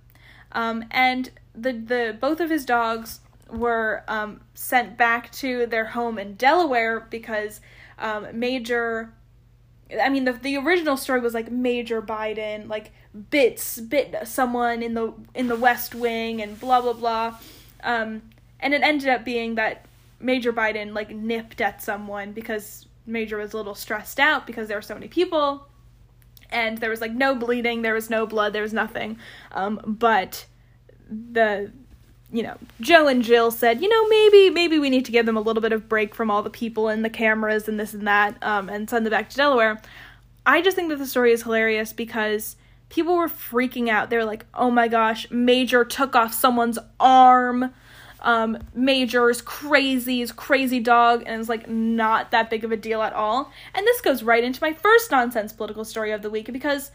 Um, 0.52 0.86
and 0.92 1.32
the 1.54 1.74
the 1.74 2.18
both 2.20 2.40
of 2.40 2.50
his 2.50 2.66
dogs 2.66 3.20
were 3.52 4.04
um, 4.08 4.42
sent 4.54 4.98
back 4.98 5.32
to 5.34 5.66
their 5.66 5.86
home 5.86 6.18
in 6.18 6.36
Delaware 6.36 7.02
because 7.10 7.62
um, 7.98 8.28
Major. 8.34 9.14
I 10.00 10.10
mean, 10.10 10.26
the 10.26 10.34
the 10.34 10.58
original 10.58 10.98
story 10.98 11.20
was 11.20 11.34
like 11.34 11.52
Major 11.52 12.02
Biden 12.02 12.68
like 12.68 12.92
bits 13.32 13.80
bit 13.80 14.16
someone 14.26 14.84
in 14.84 14.94
the 14.94 15.14
in 15.34 15.48
the 15.48 15.56
West 15.56 15.96
Wing 15.96 16.42
and 16.42 16.60
blah 16.60 16.82
blah 16.82 16.94
blah, 16.94 17.38
um, 17.84 18.22
and 18.60 18.74
it 18.74 18.84
ended 18.84 19.10
up 19.10 19.26
being 19.26 19.56
that 19.56 19.86
Major 20.20 20.54
Biden 20.54 20.94
like 20.94 21.10
nipped 21.10 21.60
at 21.60 21.82
someone 21.82 22.34
because 22.34 22.86
Major 23.06 23.38
was 23.38 23.54
a 23.54 23.58
little 23.58 23.76
stressed 23.76 24.20
out 24.20 24.46
because 24.46 24.68
there 24.68 24.78
were 24.78 24.84
so 24.84 24.94
many 24.94 25.08
people, 25.08 25.68
and 26.52 26.78
there 26.80 26.90
was 26.90 27.02
like 27.02 27.12
no 27.12 27.36
bleeding, 27.36 27.82
there 27.82 27.94
was 27.94 28.10
no 28.10 28.26
blood, 28.26 28.54
there 28.54 28.62
was 28.62 28.74
nothing, 28.74 29.18
um, 29.52 29.82
but 29.86 30.46
the 31.10 31.72
you 32.32 32.44
know, 32.44 32.58
Joe 32.80 33.08
and 33.08 33.24
Jill 33.24 33.50
said, 33.50 33.82
you 33.82 33.90
know, 33.90 34.08
maybe 34.08 34.50
maybe 34.52 34.78
we 34.80 34.90
need 34.90 35.06
to 35.06 35.12
give 35.12 35.26
them 35.26 35.38
a 35.38 35.42
little 35.42 35.62
bit 35.62 35.74
of 35.74 35.90
break 35.90 36.14
from 36.14 36.30
all 36.30 36.44
the 36.44 36.50
people 36.50 36.88
and 36.88 37.04
the 37.04 37.10
cameras 37.10 37.68
and 37.68 37.80
this 37.80 37.94
and 37.94 38.08
that, 38.08 38.38
um, 38.44 38.70
and 38.70 38.90
send 38.90 39.06
them 39.06 39.12
back 39.12 39.30
to 39.30 39.36
Delaware. 39.36 39.82
I 40.46 40.62
just 40.62 40.76
think 40.76 40.90
that 40.90 40.98
the 40.98 41.08
story 41.08 41.32
is 41.32 41.44
hilarious 41.44 41.92
because 41.92 42.56
people 42.90 43.16
were 43.16 43.28
freaking 43.28 43.90
out. 43.90 44.10
They're 44.10 44.26
like, 44.26 44.46
oh 44.54 44.70
my 44.70 44.88
gosh, 44.88 45.30
Major 45.32 45.84
took 45.84 46.16
off 46.16 46.34
someone's 46.34 46.80
arm. 47.00 47.74
Um, 48.22 48.58
Major's 48.74 49.42
crazies, 49.42 50.36
crazy 50.36 50.80
dog, 50.80 51.24
and 51.26 51.40
it's 51.40 51.50
like 51.50 51.70
not 51.70 52.32
that 52.32 52.50
big 52.50 52.66
of 52.66 52.72
a 52.72 52.78
deal 52.78 53.02
at 53.02 53.14
all. 53.14 53.52
And 53.74 53.86
this 53.86 54.02
goes 54.02 54.24
right 54.24 54.44
into 54.44 54.62
my 54.62 54.74
first 54.74 55.10
nonsense 55.12 55.54
political 55.54 55.86
story 55.86 56.12
of 56.12 56.22
the 56.22 56.30
week 56.30 56.52
because 56.52 56.92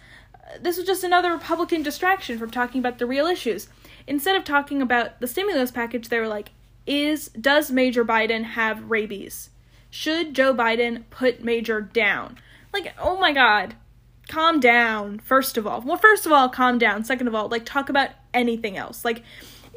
this 0.60 0.76
was 0.76 0.86
just 0.86 1.02
another 1.02 1.32
Republican 1.32 1.82
distraction 1.82 2.38
from 2.38 2.50
talking 2.50 2.78
about 2.78 2.98
the 2.98 3.06
real 3.06 3.26
issues 3.26 3.68
instead 4.06 4.36
of 4.36 4.44
talking 4.44 4.82
about 4.82 5.20
the 5.20 5.26
stimulus 5.26 5.70
package, 5.70 6.08
they 6.08 6.18
were 6.18 6.28
like, 6.28 6.50
is 6.86 7.28
does 7.28 7.70
Major 7.70 8.04
Biden 8.04 8.44
have 8.44 8.90
rabies? 8.90 9.50
Should 9.90 10.34
Joe 10.34 10.54
Biden 10.54 11.04
put 11.10 11.42
Major 11.42 11.80
down? 11.80 12.38
Like, 12.72 12.94
oh 12.98 13.18
my 13.18 13.32
god. 13.32 13.74
Calm 14.28 14.58
down, 14.58 15.18
first 15.18 15.56
of 15.56 15.66
all. 15.66 15.82
Well, 15.82 15.96
first 15.96 16.26
of 16.26 16.32
all, 16.32 16.48
calm 16.48 16.78
down. 16.78 17.04
Second 17.04 17.28
of 17.28 17.34
all, 17.34 17.48
like 17.48 17.64
talk 17.64 17.88
about 17.88 18.10
anything 18.32 18.76
else. 18.76 19.04
Like 19.04 19.22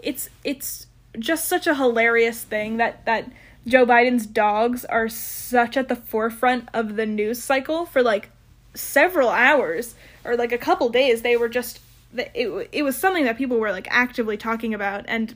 it's 0.01 0.29
it's 0.43 0.87
just 1.19 1.47
such 1.47 1.67
a 1.67 1.75
hilarious 1.75 2.43
thing 2.43 2.77
that 2.77 3.05
that 3.05 3.31
Joe 3.67 3.85
Biden's 3.85 4.25
dogs 4.25 4.85
are 4.85 5.09
such 5.09 5.75
at 5.75 5.89
the 5.89 5.95
forefront 5.95 6.69
of 6.73 6.95
the 6.95 7.05
news 7.05 7.43
cycle 7.43 7.85
for 7.85 8.01
like 8.01 8.29
several 8.73 9.29
hours 9.29 9.95
or 10.23 10.37
like 10.37 10.51
a 10.51 10.57
couple 10.57 10.89
days. 10.89 11.21
They 11.21 11.35
were 11.35 11.49
just 11.49 11.81
it 12.13 12.69
it 12.71 12.83
was 12.83 12.95
something 12.95 13.25
that 13.25 13.37
people 13.37 13.57
were 13.57 13.71
like 13.71 13.87
actively 13.91 14.37
talking 14.37 14.73
about 14.73 15.03
and 15.07 15.35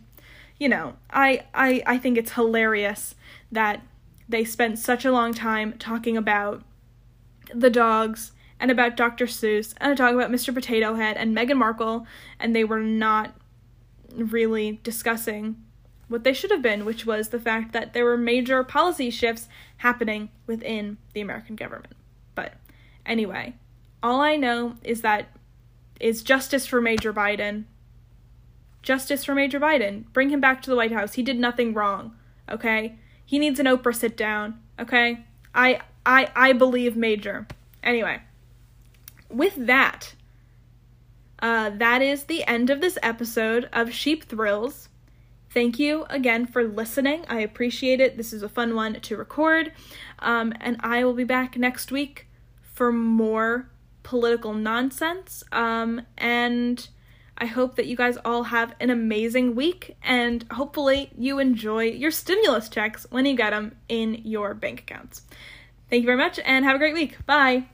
you 0.58 0.70
know 0.70 0.94
I 1.10 1.44
I 1.54 1.84
I 1.86 1.98
think 1.98 2.18
it's 2.18 2.32
hilarious 2.34 3.16
that 3.52 3.82
they 4.30 4.46
spent 4.46 4.80
such 4.80 5.04
a 5.04 5.12
long 5.12 5.34
time 5.34 5.74
talking 5.74 6.16
about 6.16 6.64
the 7.54 7.70
dogs 7.70 8.32
and 8.62 8.72
about 8.72 8.96
Dr. 8.96 9.26
Seuss 9.26 9.74
and 9.78 9.98
talking 9.98 10.16
about 10.16 10.32
Mr. 10.32 10.54
Potato 10.54 10.94
Head 10.96 11.18
and 11.18 11.36
Meghan 11.36 11.58
Markle 11.58 12.08
and 12.40 12.56
they 12.56 12.64
were 12.64 12.80
not 12.80 13.36
really 14.16 14.80
discussing 14.84 15.58
what 16.12 16.24
they 16.24 16.34
should 16.34 16.52
have 16.52 16.62
been, 16.62 16.86
which 16.86 17.06
was 17.06 17.30
the 17.30 17.40
fact 17.40 17.72
that 17.74 17.94
there 17.94 18.06
were 18.06 18.18
major 18.18 18.64
policy 18.64 19.10
shifts 19.10 19.48
happening 19.78 20.30
within 20.46 20.98
the 21.14 21.22
American 21.22 21.56
government. 21.56 21.94
But 22.36 22.54
anyway, 23.06 23.56
all 24.04 24.22
I 24.22 24.36
know 24.36 24.76
is 24.84 25.02
that 25.02 25.30
is 26.00 26.24
justice 26.24 26.66
for 26.66 26.82
Major 26.82 27.14
Biden. 27.14 27.66
Justice 28.82 29.24
for 29.24 29.36
Major 29.36 29.60
Biden. 29.60 30.06
Bring 30.12 30.30
him 30.30 30.42
back 30.42 30.62
to 30.62 30.70
the 30.70 30.76
White 30.76 30.92
House. 30.92 31.14
He 31.14 31.24
did 31.24 31.40
nothing 31.40 31.74
wrong. 31.74 32.16
Okay? 32.50 32.96
He 33.26 33.40
needs 33.40 33.60
an 33.60 33.68
Oprah 33.68 33.96
sit 33.96 34.18
down. 34.18 34.60
Okay? 34.80 35.26
I 35.54 35.82
I 36.06 36.32
I 36.36 36.54
believe 36.54 36.98
Major. 36.98 37.48
Anyway, 37.84 38.22
with 39.30 39.54
that, 39.68 40.16
uh, 41.40 41.70
that 41.72 42.02
is 42.02 42.26
the 42.26 42.44
end 42.46 42.70
of 42.70 42.82
this 42.82 42.98
episode 43.02 43.70
of 43.72 43.94
Sheep 43.94 44.26
Thrills. 44.26 44.90
Thank 45.54 45.80
you 45.80 46.06
again 46.10 46.46
for 46.46 46.64
listening. 46.64 47.26
I 47.28 47.42
appreciate 47.42 48.00
it. 48.00 48.16
This 48.16 48.32
is 48.32 48.42
a 48.42 48.50
fun 48.50 48.74
one 48.74 49.02
to 49.02 49.18
record. 49.18 49.74
Um, 50.20 50.54
and 50.62 50.78
I 50.80 51.04
will 51.04 51.14
be 51.14 51.26
back 51.26 51.58
next 51.58 51.92
week 51.92 52.28
for 52.62 52.92
more 52.92 53.70
political 54.04 54.54
nonsense. 54.54 55.44
Um, 55.52 56.04
and 56.18 56.88
I 57.38 57.48
hope 57.48 57.76
that 57.76 57.88
you 57.88 57.98
guys 57.98 58.18
all 58.24 58.44
have 58.44 58.76
an 58.80 58.90
amazing 58.90 59.56
week 59.56 59.98
and 60.04 60.46
hopefully 60.52 61.12
you 61.18 61.40
enjoy 61.40 61.86
your 61.86 62.12
stimulus 62.12 62.70
checks 62.70 63.06
when 63.10 63.26
you 63.26 63.36
get 63.36 63.50
them 63.50 63.76
in 63.90 64.22
your 64.24 64.54
bank 64.54 64.82
accounts. 64.82 65.24
Thank 65.90 66.04
you 66.04 66.06
very 66.06 66.18
much 66.18 66.40
and 66.46 66.64
have 66.64 66.76
a 66.76 66.80
great 66.80 66.94
week. 66.94 67.26
Bye. 67.26 67.66